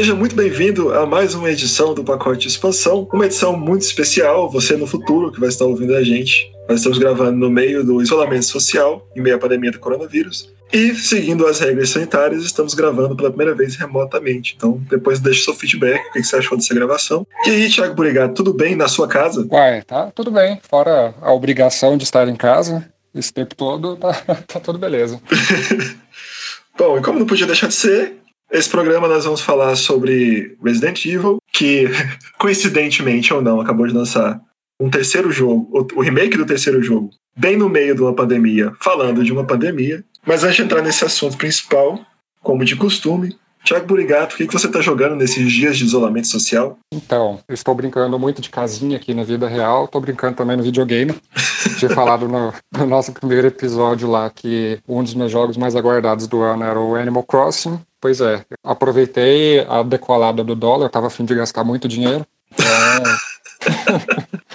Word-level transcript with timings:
seja 0.00 0.14
muito 0.14 0.34
bem-vindo 0.34 0.94
a 0.94 1.04
mais 1.04 1.34
uma 1.34 1.50
edição 1.50 1.92
do 1.92 2.02
Pacote 2.02 2.48
Expansão, 2.48 3.06
uma 3.12 3.26
edição 3.26 3.54
muito 3.54 3.82
especial, 3.82 4.50
você 4.50 4.74
no 4.74 4.86
futuro 4.86 5.30
que 5.30 5.38
vai 5.38 5.50
estar 5.50 5.66
ouvindo 5.66 5.94
a 5.94 6.02
gente. 6.02 6.50
Nós 6.66 6.78
estamos 6.78 6.96
gravando 6.96 7.36
no 7.36 7.50
meio 7.50 7.84
do 7.84 8.00
isolamento 8.00 8.46
social, 8.46 9.06
em 9.14 9.20
meio 9.20 9.36
à 9.36 9.38
pandemia 9.38 9.70
do 9.70 9.78
coronavírus. 9.78 10.50
E, 10.72 10.94
seguindo 10.94 11.46
as 11.46 11.60
regras 11.60 11.90
sanitárias, 11.90 12.42
estamos 12.44 12.72
gravando 12.72 13.14
pela 13.14 13.28
primeira 13.28 13.54
vez 13.54 13.76
remotamente. 13.76 14.54
Então, 14.56 14.82
depois 14.88 15.20
deixa 15.20 15.44
seu 15.44 15.54
feedback, 15.54 16.00
o 16.08 16.12
que 16.12 16.24
você 16.24 16.36
achou 16.36 16.56
dessa 16.56 16.74
gravação. 16.74 17.26
E 17.44 17.50
aí, 17.50 17.68
Thiago 17.68 17.94
Burigato, 17.94 18.32
tudo 18.32 18.54
bem 18.54 18.74
na 18.74 18.88
sua 18.88 19.06
casa? 19.06 19.46
Uai, 19.50 19.82
tá 19.82 20.10
tudo 20.14 20.30
bem. 20.30 20.58
Fora 20.62 21.14
a 21.20 21.30
obrigação 21.30 21.98
de 21.98 22.04
estar 22.04 22.26
em 22.26 22.36
casa, 22.36 22.90
esse 23.14 23.34
tempo 23.34 23.54
todo, 23.54 23.96
tá, 23.96 24.14
tá 24.48 24.60
tudo 24.60 24.78
beleza. 24.78 25.20
Bom, 26.78 26.96
e 26.96 27.02
como 27.02 27.18
não 27.18 27.26
podia 27.26 27.46
deixar 27.46 27.66
de 27.66 27.74
ser, 27.74 28.19
esse 28.50 28.68
programa 28.68 29.08
nós 29.08 29.24
vamos 29.24 29.40
falar 29.40 29.76
sobre 29.76 30.56
Resident 30.62 31.04
Evil, 31.04 31.38
que 31.52 31.88
coincidentemente 32.38 33.32
ou 33.32 33.40
não 33.40 33.60
acabou 33.60 33.86
de 33.86 33.94
lançar 33.94 34.40
um 34.80 34.88
terceiro 34.88 35.30
jogo, 35.30 35.88
o 35.94 36.00
remake 36.00 36.36
do 36.36 36.46
terceiro 36.46 36.82
jogo, 36.82 37.10
bem 37.36 37.56
no 37.56 37.68
meio 37.68 37.94
de 37.94 38.00
uma 38.00 38.14
pandemia, 38.14 38.72
falando 38.80 39.22
de 39.22 39.32
uma 39.32 39.44
pandemia. 39.44 40.02
Mas 40.26 40.42
antes 40.42 40.56
de 40.56 40.62
entrar 40.62 40.82
nesse 40.82 41.04
assunto 41.04 41.36
principal, 41.36 42.00
como 42.42 42.64
de 42.64 42.76
costume, 42.76 43.36
Tiago 43.62 43.86
Burigato, 43.86 44.34
o 44.34 44.38
que, 44.38 44.46
você 44.46 44.66
está 44.66 44.80
jogando 44.80 45.16
nesses 45.16 45.52
dias 45.52 45.76
de 45.76 45.84
isolamento 45.84 46.28
social? 46.28 46.78
Então, 46.92 47.40
eu 47.46 47.54
estou 47.54 47.74
brincando 47.74 48.18
muito 48.18 48.40
de 48.40 48.48
casinha 48.48 48.96
aqui 48.96 49.12
na 49.12 49.22
vida 49.22 49.46
real, 49.46 49.84
estou 49.84 50.00
brincando 50.00 50.36
também 50.36 50.56
no 50.56 50.62
videogame. 50.62 51.14
Tinha 51.78 51.90
falado 51.90 52.26
no, 52.26 52.52
no, 52.76 52.86
nosso 52.86 53.12
primeiro 53.12 53.46
episódio 53.46 54.08
lá 54.08 54.30
que 54.30 54.78
um 54.88 55.02
dos 55.02 55.14
meus 55.14 55.30
jogos 55.30 55.58
mais 55.58 55.76
aguardados 55.76 56.26
do 56.26 56.40
ano 56.40 56.64
era 56.64 56.80
o 56.80 56.96
Animal 56.96 57.22
Crossing. 57.22 57.78
Pois 58.00 58.20
é, 58.20 58.44
aproveitei 58.64 59.60
a 59.68 59.82
decolada 59.82 60.42
do 60.42 60.54
dólar, 60.54 60.86
estava 60.86 61.08
afim 61.08 61.24
de 61.24 61.34
gastar 61.34 61.64
muito 61.64 61.86
dinheiro. 61.86 62.26
Então, 62.52 63.18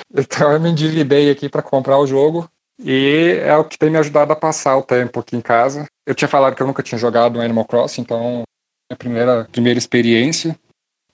então 0.17 0.51
eu 0.51 0.59
me 0.59 0.69
endividei 0.69 1.29
aqui 1.29 1.47
para 1.47 1.61
comprar 1.61 1.99
o 1.99 2.07
jogo. 2.07 2.49
E 2.83 3.39
é 3.41 3.55
o 3.55 3.63
que 3.63 3.77
tem 3.77 3.89
me 3.89 3.97
ajudado 3.97 4.33
a 4.33 4.35
passar 4.35 4.75
o 4.77 4.83
tempo 4.83 5.19
aqui 5.19 5.35
em 5.35 5.41
casa. 5.41 5.85
Eu 6.05 6.13
tinha 6.13 6.27
falado 6.27 6.55
que 6.55 6.61
eu 6.61 6.67
nunca 6.67 6.83
tinha 6.83 6.99
jogado 6.99 7.39
Animal 7.39 7.66
Crossing, 7.66 8.01
então 8.01 8.43
minha 8.89 8.97
primeira, 8.97 9.47
primeira 9.51 9.77
experiência. 9.77 10.57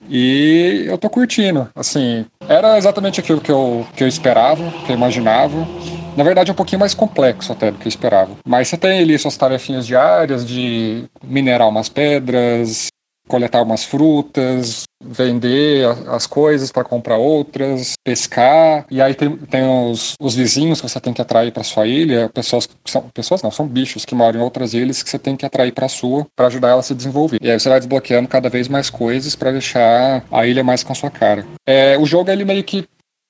E 0.10 0.86
eu 0.88 0.98
tô 0.98 1.10
curtindo. 1.10 1.70
Assim, 1.76 2.26
era 2.48 2.78
exatamente 2.78 3.20
aquilo 3.20 3.42
que 3.42 3.52
eu, 3.52 3.86
que 3.96 4.04
eu 4.04 4.08
esperava, 4.08 4.64
que 4.86 4.92
eu 4.92 4.96
imaginava. 4.96 5.68
Na 6.16 6.24
verdade, 6.24 6.50
é 6.50 6.54
um 6.54 6.56
pouquinho 6.56 6.80
mais 6.80 6.94
complexo 6.94 7.52
até 7.52 7.72
do 7.72 7.78
que 7.78 7.88
eu 7.88 7.90
esperava. 7.90 8.32
Mas 8.46 8.68
você 8.68 8.78
tem 8.78 9.00
ali 9.00 9.18
suas 9.18 9.38
tarefinhas 9.38 9.88
diárias 9.88 10.46
de 10.46 11.06
minerar 11.24 11.68
umas 11.68 11.90
pedras, 11.90 12.90
coletar 13.32 13.62
umas 13.62 13.86
frutas, 13.86 14.84
vender 15.02 15.86
as 16.08 16.28
coisas 16.28 16.70
para 16.70 16.84
comprar 16.84 17.18
outras, 17.18 17.94
pescar. 18.04 18.86
E 18.92 19.02
aí 19.02 19.16
tem, 19.16 19.38
tem 19.38 19.64
os, 19.64 20.16
os, 20.20 20.36
vizinhos 20.36 20.82
que 20.82 20.90
você 20.90 21.00
tem 21.00 21.14
que 21.14 21.22
atrair 21.22 21.52
para 21.52 21.64
sua 21.64 21.88
ilha, 21.88 22.30
pessoas 22.34 22.68
são 22.86 23.04
pessoas 23.14 23.42
não, 23.42 23.50
são 23.50 23.66
bichos 23.66 24.04
que 24.04 24.14
moram 24.14 24.40
em 24.40 24.44
outras 24.44 24.74
ilhas 24.74 25.02
que 25.02 25.10
você 25.10 25.18
tem 25.18 25.38
que 25.38 25.46
atrair 25.46 25.72
para 25.72 25.88
sua 25.88 26.28
para 26.36 26.48
ajudar 26.48 26.70
ela 26.70 26.82
a 26.82 26.84
se 26.84 26.94
desenvolver. 26.94 27.38
E 27.42 27.50
aí 27.50 27.58
você 27.58 27.70
vai 27.70 27.80
desbloqueando 27.80 28.28
cada 28.28 28.50
vez 28.50 28.68
mais 28.68 28.90
coisas 28.90 29.34
para 29.34 29.52
deixar 29.54 30.24
a 30.30 30.46
ilha 30.46 30.64
mais 30.64 30.84
com 30.84 30.92
a 30.92 30.96
sua 30.96 31.10
cara. 31.10 31.46
É, 31.66 31.98
o 31.98 32.06
jogo 32.06 32.30
ele 32.30 32.44
meio 32.44 32.64
que 32.64 32.86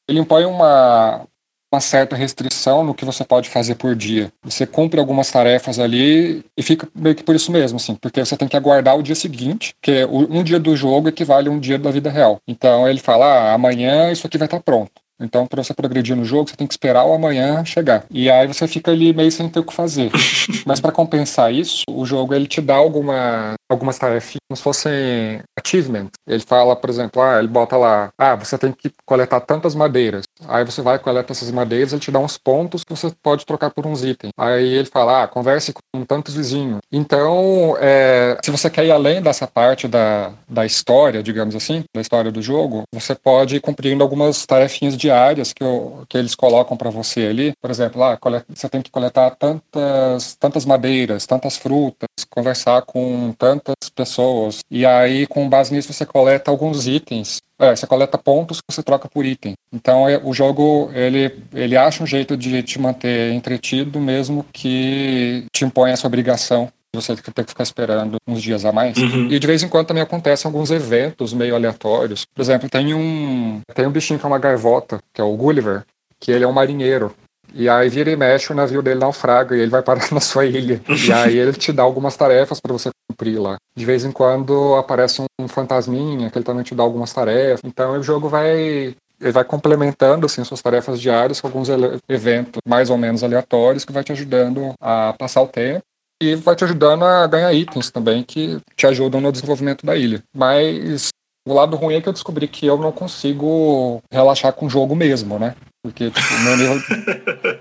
ele 0.10 0.20
impõe 0.20 0.46
uma 0.46 1.28
uma 1.72 1.80
certa 1.80 2.16
restrição 2.16 2.84
no 2.84 2.94
que 2.94 3.06
você 3.06 3.24
pode 3.24 3.50
fazer 3.50 3.76
por 3.76 3.96
dia. 3.96 4.32
Você 4.44 4.66
cumpre 4.66 5.00
algumas 5.00 5.32
tarefas 5.32 5.80
ali 5.80 6.44
e 6.58 6.62
fica 6.62 6.88
meio 6.94 7.16
que 7.16 7.24
por 7.24 7.36
isso 7.36 7.52
mesmo, 7.52 7.78
assim, 7.78 7.96
porque 7.96 8.24
você 8.24 8.36
tem 8.36 8.48
que 8.48 8.58
aguardar 8.58 8.98
o 8.98 9.04
dia 9.04 9.16
seguinte, 9.16 9.74
que 9.82 10.06
um 10.06 10.44
dia 10.44 10.60
do 10.60 10.76
jogo 10.76 11.08
equivale 11.08 11.48
a 11.48 11.52
um 11.52 11.60
dia 11.60 11.80
da 11.80 11.90
vida 11.90 12.10
real. 12.10 12.40
Então 12.48 12.88
ele 12.88 13.00
fala, 13.00 13.26
ah, 13.26 13.54
amanhã 13.54 14.12
isso 14.12 14.28
aqui 14.28 14.38
vai 14.38 14.48
estar 14.48 14.60
pronto. 14.60 15.01
Então, 15.22 15.46
para 15.46 15.64
você 15.64 15.74
progredir 15.74 16.16
no 16.16 16.26
jogo, 16.26 16.50
você 16.50 16.56
tem 16.56 16.68
que 16.68 16.74
esperar 16.74 17.06
o 17.06 17.14
amanhã 17.14 17.64
chegar. 17.64 18.06
E 18.10 18.30
aí 18.30 18.48
você 18.48 18.68
fica 18.68 18.92
ali 18.92 19.14
meio 19.14 19.32
sem 19.32 19.48
ter 19.50 19.60
o 19.60 19.64
que 19.64 19.74
fazer. 19.74 20.12
Mas 20.66 20.80
para 20.80 20.92
compensar 20.92 21.54
isso, 21.54 21.84
o 21.90 22.06
jogo 22.06 22.34
ele 22.34 22.48
te 22.48 22.62
dá 22.62 22.76
alguma, 22.76 23.54
algumas 23.70 23.98
tarefas 23.98 24.42
como 24.52 24.58
se 24.58 24.64
fossem 24.64 25.42
achievement. 25.58 26.10
Ele 26.28 26.42
fala, 26.42 26.76
por 26.76 26.90
exemplo, 26.90 27.22
ah, 27.22 27.40
ele 27.40 27.48
bota 27.48 27.78
lá, 27.78 28.10
ah, 28.18 28.36
você 28.36 28.58
tem 28.58 28.72
que 28.72 28.92
coletar 29.06 29.40
tantas 29.42 29.76
madeiras. 29.76 30.24
Aí 30.48 30.66
você 30.66 30.82
vai 30.82 31.00
coleta 31.00 31.32
essas 31.32 31.52
madeiras, 31.52 31.94
ele 31.94 32.02
te 32.02 32.12
dá 32.12 32.20
uns 32.20 32.38
pontos 32.38 32.84
que 32.84 32.94
você 32.94 33.12
pode 33.24 33.46
trocar 33.46 33.72
por 33.72 33.86
uns 33.86 34.04
itens. 34.04 34.32
Aí 34.38 34.68
ele 34.74 34.88
fala, 34.88 35.24
ah, 35.24 35.28
converse 35.28 35.74
com 35.74 36.04
tantos 36.04 36.36
vizinhos. 36.36 36.80
Então, 36.92 37.76
é, 37.80 38.38
se 38.44 38.52
você 38.52 38.70
quer 38.70 38.86
ir 38.86 38.92
além 38.92 39.22
dessa 39.22 39.48
parte 39.48 39.88
da, 39.88 40.32
da 40.50 40.66
história, 40.66 41.24
digamos 41.24 41.56
assim, 41.56 41.84
da 41.96 42.02
história 42.02 42.32
do 42.32 42.42
jogo, 42.42 42.84
você 42.94 43.16
pode 43.16 43.56
ir 43.56 43.60
cumprindo 43.60 44.04
algumas 44.04 44.46
tarefinhas 44.46 44.98
de 44.98 45.10
diárias 45.12 45.52
que, 45.54 45.64
eu, 45.64 46.04
que 46.08 46.18
eles 46.18 46.34
colocam 46.36 46.78
para 46.78 46.90
você 46.90 47.28
ali. 47.28 47.54
Por 47.62 47.70
exemplo, 47.70 48.02
ah, 48.04 48.18
você 48.50 48.70
tem 48.70 48.82
que 48.82 48.90
coletar 48.90 49.32
tantas, 49.32 50.36
tantas 50.40 50.66
madeiras, 50.66 51.26
tantas 51.26 51.58
frutas, 51.58 52.08
conversar 52.30 52.82
com 52.84 53.34
tantas 53.38 53.76
pessoas. 53.94 54.60
E 54.70 54.86
aí, 54.86 55.28
com 55.28 55.50
base 55.50 55.74
nisso, 55.74 55.92
você 55.92 56.06
coleta 56.06 56.50
alguns 56.50 56.88
itens 56.88 57.40
é, 57.60 57.76
você 57.76 57.86
coleta 57.86 58.18
pontos 58.18 58.60
que 58.60 58.74
você 58.74 58.82
troca 58.82 59.08
por 59.08 59.24
item. 59.24 59.54
Então 59.72 60.10
é, 60.10 60.20
o 60.24 60.34
jogo 60.34 60.90
ele, 60.96 61.44
ele 61.54 61.78
acha 61.78 62.02
um 62.02 62.08
jeito 62.08 62.36
de 62.36 62.64
te 62.64 62.80
manter 62.80 63.32
entretido, 63.34 64.00
mesmo 64.00 64.44
que 64.52 65.46
te 65.54 65.64
impõe 65.64 65.92
essa 65.92 66.08
obrigação 66.08 66.72
você 66.94 67.16
tem 67.16 67.46
que 67.46 67.52
ficar 67.52 67.64
esperando 67.64 68.18
uns 68.28 68.42
dias 68.42 68.66
a 68.66 68.72
mais. 68.72 68.98
Uhum. 68.98 69.28
E 69.30 69.40
de 69.40 69.48
vez 69.48 69.64
em 69.64 69.70
quando 69.70 69.88
também 69.88 70.04
acontecem 70.04 70.50
alguns 70.50 70.72
eventos 70.72 71.34
meio 71.34 71.56
aleatórios. 71.56 72.26
Por 72.36 72.42
exemplo, 72.42 72.70
tem 72.70 72.94
um, 72.94 73.62
tem 73.74 73.88
um 73.88 73.92
bichinho 73.92 74.20
que 74.20 74.26
é 74.26 74.28
uma 74.28 74.40
gaivota, 74.40 75.00
que 75.14 75.22
é 75.22 75.24
o 75.24 75.36
Gulliver, 75.36 75.84
que 76.20 76.32
ele 76.32 76.44
é 76.44 76.48
um 76.48 76.52
marinheiro. 76.52 77.14
E 77.54 77.68
aí 77.68 77.90
vira 77.90 78.12
e 78.12 78.16
mexe, 78.16 78.52
o 78.52 78.56
navio 78.56 78.82
dele 78.82 79.00
naufraga 79.00 79.56
e 79.56 79.60
ele 79.60 79.72
vai 79.72 79.82
parar 79.82 80.08
na 80.12 80.20
sua 80.20 80.46
ilha. 80.46 80.82
E 80.88 81.12
aí 81.12 81.38
ele 81.38 81.54
te 81.54 81.72
dá 81.72 81.84
algumas 81.84 82.16
tarefas 82.16 82.60
para 82.60 82.74
você 82.74 82.90
cumprir 83.10 83.40
lá. 83.40 83.58
De 83.76 83.86
vez 83.86 84.04
em 84.04 84.12
quando 84.12 84.76
aparece 84.76 85.22
um 85.40 85.48
fantasminha 85.48 86.30
que 86.30 86.38
ele 86.38 86.46
também 86.46 86.64
te 86.64 86.76
dá 86.76 86.84
algumas 86.84 87.14
tarefas. 87.14 87.62
Então 87.64 87.98
o 87.98 88.04
jogo 88.04 88.28
vai 88.28 88.96
ele 89.22 89.32
vai 89.32 89.44
complementando 89.44 90.26
assim 90.26 90.44
suas 90.44 90.64
tarefas 90.64 91.00
diárias 91.00 91.40
com 91.40 91.48
alguns 91.48 91.68
eventos 92.10 92.60
mais 92.68 92.90
ou 92.90 92.98
menos 92.98 93.24
aleatórios 93.24 93.86
que 93.86 93.94
vai 93.94 94.04
te 94.04 94.12
ajudando 94.12 94.74
a 94.82 95.14
passar 95.14 95.44
o 95.44 95.48
tempo 95.48 95.84
e 96.22 96.36
vai 96.36 96.56
te 96.56 96.64
ajudando 96.64 97.04
a 97.04 97.26
ganhar 97.26 97.52
itens 97.52 97.90
também 97.90 98.24
que 98.24 98.60
te 98.76 98.86
ajudam 98.86 99.20
no 99.20 99.32
desenvolvimento 99.32 99.84
da 99.84 99.96
ilha. 99.96 100.24
Mas 100.36 101.10
o 101.48 101.54
lado 101.54 101.76
ruim 101.76 101.96
é 101.96 102.02
que 102.02 102.08
eu 102.08 102.14
descobri 102.14 102.48
que 102.48 102.68
eu 102.68 102.78
não 102.78 102.92
consigo 102.92 104.00
relaxar 104.12 104.54
com 104.54 104.68
o 104.68 104.70
jogo 104.70 104.96
mesmo, 104.96 105.40
né? 105.40 105.56
Porque 105.84 106.12
tipo, 106.12 106.40
meu, 106.44 106.58
nível, 106.58 106.82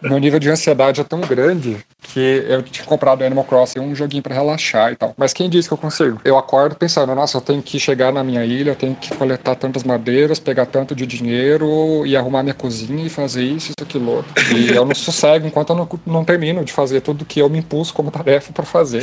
meu 0.03 0.19
nível 0.19 0.38
de 0.38 0.50
ansiedade 0.50 1.00
é 1.00 1.04
tão 1.04 1.22
grande 1.22 1.78
que 2.03 2.44
eu 2.47 2.62
tinha 2.62 2.84
comprado 2.84 3.25
Animal 3.25 3.44
Crossing 3.44 3.81
um 3.81 3.94
joguinho 3.94 4.22
para 4.22 4.34
relaxar 4.34 4.92
e 4.92 4.97
tal. 4.97 5.14
Mas 5.16 5.32
quem 5.32 5.48
disse 5.48 5.69
que 5.69 5.72
eu 5.72 5.78
consigo? 5.78 6.20
Eu 6.22 6.36
acordo 6.36 6.76
pensando, 6.76 7.14
nossa, 7.14 7.38
eu 7.38 7.41
tenho 7.41 7.62
que 7.62 7.80
chegar 7.80 8.12
na 8.12 8.22
minha 8.22 8.44
ilha, 8.44 8.72
eu 8.72 8.76
tenho 8.76 8.94
que 8.94 9.14
coletar 9.16 9.54
tantas 9.54 9.84
madeiras, 9.84 10.39
pegar 10.39 10.66
tanto 10.66 10.94
de 10.94 11.06
dinheiro 11.06 12.04
e 12.04 12.15
arrumar 12.15 12.42
minha 12.42 12.54
cozinha 12.54 13.06
e 13.06 13.09
fazer 13.09 13.42
isso, 13.42 13.68
isso, 13.71 13.74
aquilo. 13.80 14.22
E 14.54 14.68
eu 14.68 14.84
não 14.84 14.94
sossego 14.94 15.47
enquanto 15.47 15.71
eu 15.71 15.77
não, 15.77 15.89
não 16.06 16.24
termino 16.24 16.62
de 16.62 16.74
fazer 16.74 17.00
tudo 17.00 17.24
que 17.24 17.41
eu 17.41 17.48
me 17.48 17.59
impulso 17.59 17.94
como 17.94 18.10
tarefa 18.10 18.53
para 18.53 18.66
fazer. 18.66 19.03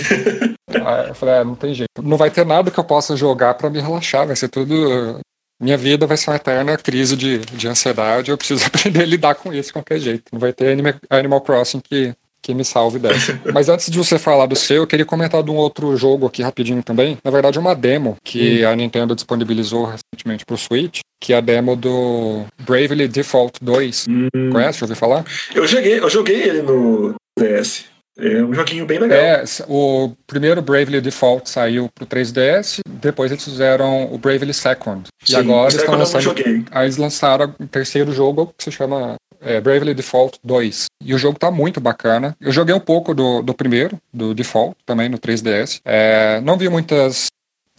Aí 0.70 1.08
eu 1.08 1.16
falei, 1.16 1.36
é, 1.36 1.44
não 1.44 1.56
tem 1.56 1.74
jeito. 1.74 1.90
Não 2.04 2.18
vai 2.18 2.30
ter 2.30 2.46
nada 2.46 2.70
que 2.70 2.80
eu 2.80 2.84
possa 2.84 3.16
jogar 3.16 3.56
para 3.56 3.70
me 3.70 3.82
relaxar, 3.82 4.28
vai 4.28 4.36
ser 4.36 4.48
tudo 4.48 5.20
minha 5.60 5.78
vida 5.78 6.06
vai 6.06 6.18
ser 6.18 6.30
uma 6.30 6.36
eterna 6.36 6.78
crise 6.78 7.16
de, 7.16 7.40
de 7.40 7.68
ansiedade, 7.68 8.32
eu 8.32 8.38
preciso 8.38 8.66
aprender 8.68 9.02
a 9.02 9.06
lidar 9.06 9.36
com 9.36 9.54
isso 9.54 9.70
de 9.70 9.74
qualquer 9.74 10.00
jeito. 10.00 10.24
Não 10.32 10.40
vai 10.40 10.54
ter 10.54 10.78
Animal 11.10 11.42
Crossing 11.42 11.80
que, 11.80 12.14
que 12.42 12.54
me 12.54 12.64
salve 12.64 13.00
dessa. 13.00 13.40
Mas 13.54 13.70
antes 13.70 13.90
de 13.90 13.98
você 13.98 14.20
falar 14.20 14.46
do 14.46 14.56
seu, 14.56 14.78
eu 14.78 14.88
queria 14.88 15.06
comentar 15.06 15.42
de 15.42 15.50
um 15.50 15.56
outro 15.56 15.96
jogo 15.98 16.28
aqui 16.28 16.44
rapidinho 16.44 16.84
também. 16.84 17.18
Na 17.24 17.32
verdade, 17.32 17.58
é 17.58 17.62
uma 17.62 17.76
demo 17.76 18.18
que 18.24 18.64
hum. 18.64 18.70
a 18.70 18.76
Nintendo 18.76 19.16
disponibilizou 19.16 19.86
recentemente 19.86 20.46
pro 20.46 20.58
Switch, 20.58 21.00
que 21.20 21.34
é 21.34 21.38
a 21.38 21.42
demo 21.42 21.76
do 21.76 22.46
Bravely 22.60 23.08
Default 23.08 23.60
2. 23.62 24.06
Hum. 24.10 24.52
Conhece? 24.52 24.80
Já 24.80 24.86
ouviu 24.86 24.96
falar? 24.96 25.26
Eu 25.54 25.68
joguei, 25.68 26.00
eu 26.00 26.10
joguei 26.10 26.44
ele 26.44 26.62
no 26.62 27.16
DS. 27.38 27.97
É 28.18 28.44
um 28.44 28.54
joguinho 28.54 28.86
bem 28.86 29.00
legal. 29.00 29.18
É, 29.18 29.44
o 29.68 30.12
primeiro 30.26 30.62
Bravely 30.62 31.00
Default 31.00 31.50
saiu 31.50 31.88
pro 31.94 32.06
3DS, 32.06 32.80
depois 32.90 33.32
eles 33.32 33.44
fizeram 33.44 34.12
o 34.12 34.18
Bravely 34.18 34.54
Second. 34.54 35.04
Sim, 35.24 35.34
e 35.34 35.36
agora 35.36 35.70
estão 35.70 35.96
lançando. 35.96 36.36
Aí 36.72 36.86
eles 36.86 36.98
lançaram 36.98 37.54
o 37.60 37.68
terceiro 37.68 38.12
jogo 38.12 38.52
que 38.58 38.64
se 38.64 38.72
chama 38.72 39.16
é, 39.40 39.62
Bravely 39.62 39.94
Default 39.94 40.40
2. 40.44 40.86
E 41.04 41.14
o 41.14 41.18
jogo 41.18 41.38
tá 41.38 41.52
muito 41.52 41.80
bacana. 41.80 42.36
Eu 42.42 42.52
joguei 42.52 42.74
um 42.74 42.80
pouco 42.80 43.14
do, 43.14 43.42
do 43.42 43.54
primeiro, 43.54 43.98
do 44.12 44.34
Default, 44.34 44.76
também 44.86 45.10
no 45.10 45.20
3DS. 45.20 45.80
É, 45.86 46.42
não 46.42 46.58
vi 46.58 46.70
muitas, 46.70 47.28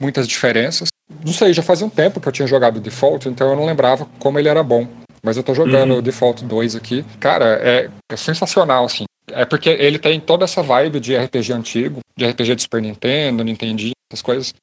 muitas 0.00 0.29
diferenças. 0.29 0.88
Não 1.25 1.32
sei, 1.32 1.52
já 1.52 1.62
fazia 1.62 1.87
um 1.87 1.90
tempo 1.90 2.20
que 2.20 2.29
eu 2.29 2.32
tinha 2.32 2.46
jogado 2.46 2.76
o 2.76 2.81
Default, 2.81 3.29
então 3.29 3.50
eu 3.50 3.56
não 3.56 3.67
lembrava 3.67 4.06
como 4.19 4.38
ele 4.38 4.49
era 4.49 4.62
bom. 4.62 4.87
Mas 5.23 5.37
eu 5.37 5.43
tô 5.43 5.52
jogando 5.52 5.93
uhum. 5.93 5.99
o 5.99 6.02
Default 6.02 6.44
2 6.44 6.76
aqui. 6.76 7.05
Cara, 7.19 7.58
é, 7.61 7.90
é 8.11 8.17
sensacional, 8.17 8.85
assim. 8.85 9.05
É 9.33 9.45
porque 9.45 9.71
ele 9.71 9.99
tem 9.99 10.21
toda 10.21 10.45
essa 10.45 10.63
vibe 10.63 11.01
de 11.01 11.17
RPG 11.17 11.53
antigo, 11.53 12.01
de 12.17 12.27
RPG 12.27 12.57
de 12.57 12.63
Super 12.63 12.83
Nintendo, 12.83 13.45
Nintendo, 13.45 13.91
essas 14.11 14.23
coisas. 14.23 14.55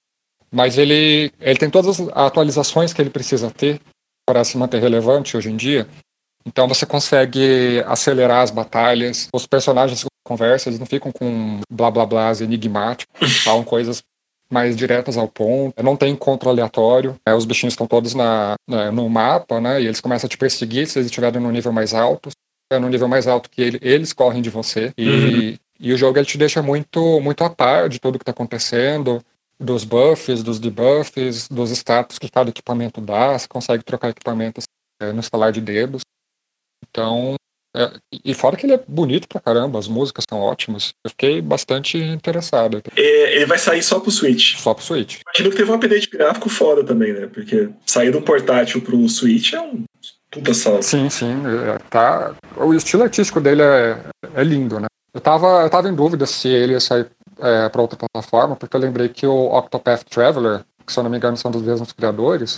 Mas 0.52 0.78
ele, 0.78 1.32
ele 1.40 1.60
tem 1.60 1.70
todas 1.70 2.00
as 2.00 2.08
atualizações 2.16 2.94
que 2.94 3.02
ele 3.02 3.10
precisa 3.10 3.52
ter 3.52 3.80
para 4.28 4.44
se 4.44 4.58
manter 4.58 4.82
relevante 4.82 5.38
hoje 5.38 5.52
em 5.52 5.56
dia. 5.56 5.88
Então 6.46 6.68
você 6.68 6.86
consegue 6.86 7.84
acelerar 7.88 8.42
as 8.42 8.52
batalhas, 8.52 9.28
os 9.34 9.48
personagens 9.48 10.06
conversam, 10.26 10.72
eles 10.72 10.80
não 10.80 10.86
ficam 10.86 11.12
com 11.12 11.60
blá 11.72 11.90
blá 11.90 12.06
blá 12.06 12.32
enigmáticos, 12.40 13.38
falam 13.44 13.64
coisas 13.64 14.02
mais 14.50 14.76
diretas 14.76 15.18
ao 15.18 15.28
ponto, 15.28 15.82
não 15.82 15.98
tem 15.98 16.14
encontro 16.14 16.50
aleatório, 16.50 17.16
é, 17.28 17.34
os 17.34 17.46
bichinhos 17.46 17.74
estão 17.74 17.88
todos 17.88 18.14
na, 18.14 18.54
na, 18.68 18.92
no 18.92 19.10
mapa, 19.10 19.60
né, 19.60 19.82
e 19.82 19.86
eles 19.86 20.00
começam 20.00 20.28
a 20.28 20.30
te 20.30 20.38
perseguir 20.38 20.88
se 20.88 21.00
eles 21.00 21.08
estiverem 21.08 21.42
no 21.42 21.52
nível 21.52 21.74
mais 21.74 21.96
alto, 21.96 22.30
é 22.76 22.80
no 22.80 22.90
nível 22.90 23.08
mais 23.08 23.28
alto 23.28 23.50
que 23.50 23.62
ele, 23.62 23.80
eles 23.82 24.14
correm 24.14 24.42
de 24.42 24.50
você, 24.50 24.94
e, 24.98 25.10
uhum. 25.10 25.58
e 25.80 25.94
o 25.94 25.98
jogo 25.98 26.18
ele 26.18 26.26
te 26.26 26.38
deixa 26.38 26.62
muito, 26.62 27.20
muito 27.22 27.44
a 27.44 27.50
par 27.50 27.90
de 27.90 28.00
tudo 28.00 28.20
que 28.20 28.24
está 28.24 28.32
acontecendo, 28.32 29.24
dos 29.60 29.84
buffs, 29.84 30.44
dos 30.44 30.60
debuffs, 30.60 31.48
dos 31.48 31.72
status 31.72 32.20
que 32.20 32.30
cada 32.30 32.50
equipamento 32.50 33.00
dá, 33.00 33.38
você 33.38 33.48
consegue 33.48 33.84
trocar 33.84 34.10
equipamentos 34.10 34.66
é, 35.02 35.12
no 35.12 35.20
instalar 35.20 35.52
de 35.52 35.62
dedos. 35.62 36.02
Então, 36.90 37.36
é, 37.76 37.92
e 38.24 38.34
fora 38.34 38.56
que 38.56 38.66
ele 38.66 38.74
é 38.74 38.84
bonito 38.88 39.28
pra 39.28 39.42
caramba, 39.42 39.78
as 39.78 39.88
músicas 39.88 40.24
são 40.30 40.40
ótimas. 40.40 40.94
Eu 41.04 41.10
fiquei 41.10 41.42
bastante 41.42 41.98
interessado. 41.98 42.82
É, 42.96 43.36
ele 43.36 43.46
vai 43.46 43.58
sair 43.58 43.84
só 43.84 44.00
pro 44.00 44.12
Switch. 44.12 44.56
Só 44.58 44.74
pro 44.74 44.84
Switch. 44.84 45.20
Imagino 45.26 45.52
que 45.52 45.58
teve 45.58 45.72
um 45.72 45.76
update 45.76 46.10
gráfico 46.10 46.48
foda 46.48 46.86
também, 46.86 47.12
né? 47.12 47.28
Porque 47.28 47.70
sair 47.86 48.12
de 48.12 48.18
um 48.18 48.22
portátil 48.22 48.82
pro 48.82 49.08
Switch 49.10 49.54
é 49.54 49.62
um 49.62 49.84
Sim, 50.82 51.10
sim. 51.10 51.42
É, 51.46 51.78
tá... 51.90 52.34
O 52.58 52.74
estilo 52.74 53.04
artístico 53.04 53.40
dele 53.40 53.62
é, 53.62 53.98
é 54.36 54.44
lindo, 54.44 54.80
né? 54.80 54.88
Eu 55.14 55.22
tava, 55.22 55.64
eu 55.64 55.70
tava 55.70 55.88
em 55.88 55.96
dúvida 55.96 56.26
se 56.26 56.50
ele 56.50 56.74
ia 56.74 56.80
sair 56.80 57.08
é, 57.40 57.70
para 57.70 57.82
outra 57.82 57.98
plataforma, 57.98 58.56
porque 58.56 58.76
eu 58.76 58.80
lembrei 58.82 59.10
que 59.10 59.26
o 59.26 59.58
Octopath 59.58 60.04
Traveler, 60.04 60.62
que 60.86 60.92
se 60.92 61.00
eu 61.00 61.04
não 61.04 61.10
me 61.10 61.18
engano 61.18 61.38
são 61.38 61.50
dos 61.50 61.62
mesmos 61.62 61.92
criadores, 61.92 62.58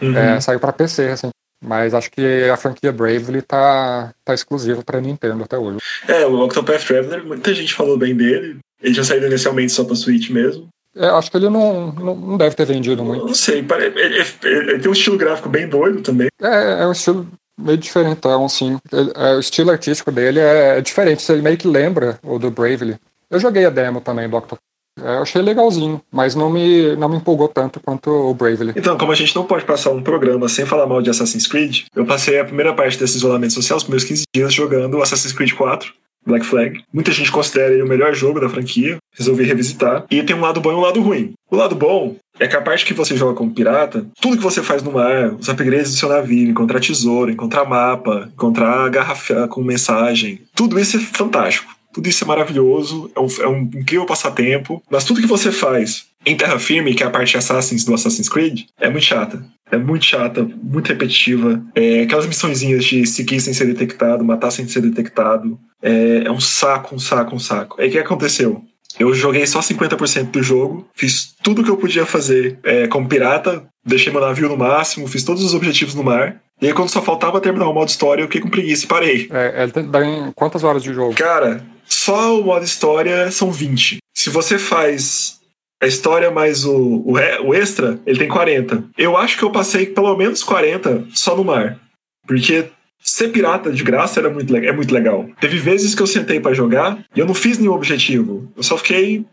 uhum. 0.00 0.16
é, 0.16 0.40
saiu 0.40 0.58
para 0.58 0.72
PC 0.72 1.10
assim. 1.10 1.30
Mas 1.64 1.94
acho 1.94 2.10
que 2.10 2.50
a 2.50 2.56
franquia 2.56 2.90
Bravely 2.90 3.40
tá, 3.40 4.12
tá 4.24 4.34
exclusiva 4.34 4.82
para 4.82 5.00
Nintendo 5.00 5.44
até 5.44 5.56
hoje. 5.56 5.78
É, 6.08 6.26
o 6.26 6.40
Octopath 6.40 6.84
Traveler, 6.84 7.24
muita 7.24 7.54
gente 7.54 7.72
falou 7.72 7.96
bem 7.96 8.16
dele. 8.16 8.58
Ele 8.82 8.94
já 8.94 9.04
saiu 9.04 9.24
inicialmente 9.24 9.72
só 9.72 9.84
para 9.84 9.94
Switch 9.94 10.28
mesmo. 10.28 10.68
É, 10.94 11.06
acho 11.06 11.30
que 11.30 11.36
ele 11.36 11.48
não, 11.48 11.92
não, 11.92 12.14
não 12.14 12.36
deve 12.36 12.54
ter 12.54 12.66
vendido 12.66 13.04
muito. 13.04 13.26
Não 13.26 13.34
sei, 13.34 13.58
ele, 13.60 14.00
ele, 14.00 14.24
ele, 14.44 14.78
tem 14.78 14.90
um 14.90 14.94
estilo 14.94 15.16
gráfico 15.16 15.48
bem 15.48 15.68
doido 15.68 16.02
também. 16.02 16.28
É, 16.40 16.82
é 16.82 16.86
um 16.86 16.92
estilo 16.92 17.26
meio 17.58 17.78
diferentão, 17.78 18.44
assim. 18.44 18.78
Ele, 18.92 19.12
é, 19.14 19.34
o 19.34 19.40
estilo 19.40 19.70
artístico 19.70 20.12
dele 20.12 20.40
é, 20.40 20.78
é 20.78 20.80
diferente, 20.80 21.30
ele 21.30 21.42
meio 21.42 21.56
que 21.56 21.68
lembra 21.68 22.18
o 22.22 22.38
do 22.38 22.50
Bravely. 22.50 22.96
Eu 23.30 23.40
joguei 23.40 23.64
a 23.64 23.70
demo 23.70 24.00
também 24.00 24.28
do 24.28 24.36
Octopath 24.36 24.60
é, 25.00 25.16
eu 25.16 25.22
achei 25.22 25.40
legalzinho, 25.40 26.02
mas 26.10 26.34
não 26.34 26.50
me, 26.50 26.94
não 26.96 27.08
me 27.08 27.16
empolgou 27.16 27.48
tanto 27.48 27.80
quanto 27.80 28.10
o 28.10 28.34
Bravely. 28.34 28.74
Então, 28.76 28.98
como 28.98 29.12
a 29.12 29.14
gente 29.14 29.34
não 29.34 29.44
pode 29.44 29.64
passar 29.64 29.90
um 29.90 30.02
programa 30.02 30.48
sem 30.48 30.66
falar 30.66 30.86
mal 30.86 31.00
de 31.00 31.08
Assassin's 31.08 31.46
Creed, 31.46 31.84
eu 31.96 32.04
passei 32.04 32.38
a 32.38 32.44
primeira 32.44 32.74
parte 32.74 32.98
desse 32.98 33.16
isolamento 33.16 33.54
social, 33.54 33.78
os 33.78 33.84
primeiros 33.84 34.06
15 34.06 34.24
dias, 34.34 34.52
jogando 34.52 35.00
Assassin's 35.00 35.32
Creed 35.32 35.52
4. 35.54 35.92
Black 36.26 36.44
Flag. 36.46 36.82
Muita 36.92 37.12
gente 37.12 37.30
considera 37.30 37.72
ele 37.72 37.82
o 37.82 37.88
melhor 37.88 38.14
jogo 38.14 38.40
da 38.40 38.48
franquia. 38.48 38.98
Resolvi 39.14 39.44
revisitar. 39.44 40.04
E 40.10 40.22
tem 40.22 40.34
um 40.34 40.40
lado 40.40 40.60
bom 40.60 40.72
e 40.72 40.74
um 40.74 40.80
lado 40.80 41.00
ruim. 41.00 41.32
O 41.50 41.56
lado 41.56 41.74
bom 41.74 42.16
é 42.38 42.48
que 42.48 42.56
a 42.56 42.62
parte 42.62 42.84
que 42.84 42.94
você 42.94 43.16
joga 43.16 43.34
como 43.34 43.54
pirata, 43.54 44.06
tudo 44.20 44.36
que 44.36 44.42
você 44.42 44.62
faz 44.62 44.82
no 44.82 44.92
mar, 44.92 45.34
os 45.34 45.48
upgrades 45.48 45.92
do 45.92 45.98
seu 45.98 46.08
navio, 46.08 46.48
encontrar 46.48 46.80
tesouro, 46.80 47.30
encontrar 47.30 47.64
mapa, 47.64 48.30
encontrar 48.32 48.88
garrafa 48.88 49.46
com 49.48 49.62
mensagem, 49.62 50.40
tudo 50.54 50.78
isso 50.78 50.96
é 50.96 51.00
fantástico. 51.00 51.72
Tudo 51.92 52.08
isso 52.08 52.24
é 52.24 52.26
maravilhoso, 52.26 53.10
é 53.14 53.20
um, 53.20 53.26
é 53.40 53.48
um 53.48 53.60
incrível 53.74 54.06
passatempo, 54.06 54.82
mas 54.90 55.04
tudo 55.04 55.20
que 55.20 55.26
você 55.26 55.52
faz 55.52 56.06
em 56.24 56.36
terra 56.36 56.58
firme, 56.58 56.94
que 56.94 57.02
é 57.02 57.06
a 57.06 57.10
parte 57.10 57.36
Assassins 57.36 57.84
do 57.84 57.92
Assassin's 57.92 58.28
Creed, 58.28 58.62
é 58.80 58.88
muito 58.88 59.04
chata. 59.04 59.44
É 59.70 59.76
muito 59.76 60.04
chata, 60.04 60.48
muito 60.62 60.88
repetitiva. 60.88 61.62
É, 61.74 62.02
aquelas 62.02 62.26
missõezinhas 62.26 62.84
de 62.84 63.06
seguir 63.06 63.40
sem 63.40 63.52
ser 63.54 63.66
detectado, 63.66 64.24
matar 64.24 64.50
sem 64.50 64.68
ser 64.68 64.82
detectado. 64.82 65.58
É, 65.82 66.24
é 66.26 66.30
um 66.30 66.40
saco, 66.40 66.94
um 66.94 66.98
saco, 66.98 67.34
um 67.34 67.38
saco. 67.38 67.80
Aí 67.80 67.88
o 67.88 67.92
que 67.92 67.98
aconteceu? 67.98 68.62
Eu 68.98 69.12
joguei 69.14 69.46
só 69.46 69.60
50% 69.60 70.30
do 70.30 70.42
jogo, 70.42 70.86
fiz 70.94 71.34
tudo 71.42 71.64
que 71.64 71.70
eu 71.70 71.76
podia 71.76 72.04
fazer 72.04 72.58
é, 72.62 72.86
como 72.86 73.08
pirata, 73.08 73.64
deixei 73.84 74.12
meu 74.12 74.20
navio 74.20 74.48
no 74.48 74.56
máximo, 74.56 75.08
fiz 75.08 75.24
todos 75.24 75.42
os 75.42 75.54
objetivos 75.54 75.94
no 75.94 76.04
mar. 76.04 76.40
E 76.60 76.66
aí, 76.66 76.72
quando 76.72 76.90
só 76.90 77.02
faltava 77.02 77.40
terminar 77.40 77.68
o 77.68 77.74
modo 77.74 77.88
história, 77.88 78.22
eu 78.22 78.26
fiquei 78.26 78.40
com 78.40 78.48
preguiça 78.48 78.84
e 78.84 78.88
parei. 78.88 79.28
É, 79.32 79.64
ele 79.64 79.88
dá 79.88 80.04
em 80.04 80.30
quantas 80.32 80.62
horas 80.62 80.82
de 80.82 80.94
jogo? 80.94 81.14
Cara, 81.14 81.64
só 81.84 82.38
o 82.38 82.44
modo 82.44 82.64
história 82.64 83.30
são 83.30 83.50
20. 83.50 83.98
Se 84.14 84.30
você 84.30 84.58
faz 84.58 85.40
a 85.82 85.86
história 85.86 86.30
mais 86.30 86.64
o, 86.64 87.02
o, 87.04 87.14
o, 87.44 87.54
extra, 87.54 87.98
ele 88.06 88.20
tem 88.20 88.28
40. 88.28 88.84
Eu 88.96 89.16
acho 89.16 89.36
que 89.36 89.42
eu 89.42 89.50
passei 89.50 89.86
pelo 89.86 90.16
menos 90.16 90.44
40 90.44 91.08
só 91.12 91.34
no 91.34 91.44
mar. 91.44 91.80
Porque 92.24 92.66
ser 93.02 93.28
pirata 93.28 93.70
de 93.70 93.82
graça 93.82 94.20
era 94.20 94.30
muito, 94.30 94.56
é 94.56 94.72
muito 94.72 94.94
legal. 94.94 95.28
Teve 95.40 95.58
vezes 95.58 95.94
que 95.94 96.02
eu 96.02 96.06
sentei 96.06 96.40
para 96.40 96.54
jogar 96.54 97.04
e 97.14 97.20
eu 97.20 97.26
não 97.26 97.34
fiz 97.34 97.58
nenhum 97.58 97.74
objetivo. 97.74 98.50
Eu 98.56 98.62
só 98.62 98.78
fiquei 98.78 99.24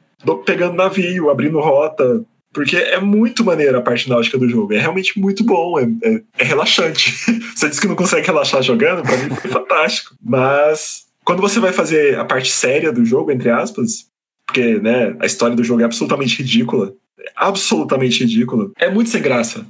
pegando 0.45 0.75
navio, 0.75 1.29
abrindo 1.29 1.59
rota. 1.59 2.25
Porque 2.51 2.75
é 2.75 2.99
muito 2.99 3.45
maneira 3.45 3.77
a 3.77 3.81
parte 3.81 4.09
náutica 4.09 4.37
do 4.37 4.49
jogo. 4.49 4.73
É 4.73 4.79
realmente 4.79 5.19
muito 5.19 5.43
bom, 5.43 5.79
é, 5.79 5.83
é, 6.03 6.21
é 6.39 6.43
relaxante. 6.43 7.11
Você 7.55 7.69
disse 7.69 7.79
que 7.79 7.87
não 7.87 7.95
consegue 7.95 8.25
relaxar 8.25 8.63
jogando, 8.63 9.03
para 9.03 9.17
mim 9.17 9.35
foi 9.35 9.51
fantástico. 9.51 10.15
Mas 10.19 11.05
quando 11.23 11.41
você 11.41 11.59
vai 11.59 11.71
fazer 11.71 12.17
a 12.17 12.25
parte 12.25 12.51
séria 12.51 12.91
do 12.91 13.05
jogo, 13.05 13.31
entre 13.31 13.51
aspas, 13.51 14.07
porque 14.47 14.79
né, 14.79 15.15
a 15.19 15.27
história 15.27 15.55
do 15.55 15.63
jogo 15.63 15.81
é 15.81 15.85
absolutamente 15.85 16.39
ridícula, 16.41 16.91
absolutamente 17.35 18.23
ridícula, 18.23 18.71
é 18.79 18.89
muito 18.89 19.11
sem 19.11 19.21
graça. 19.21 19.63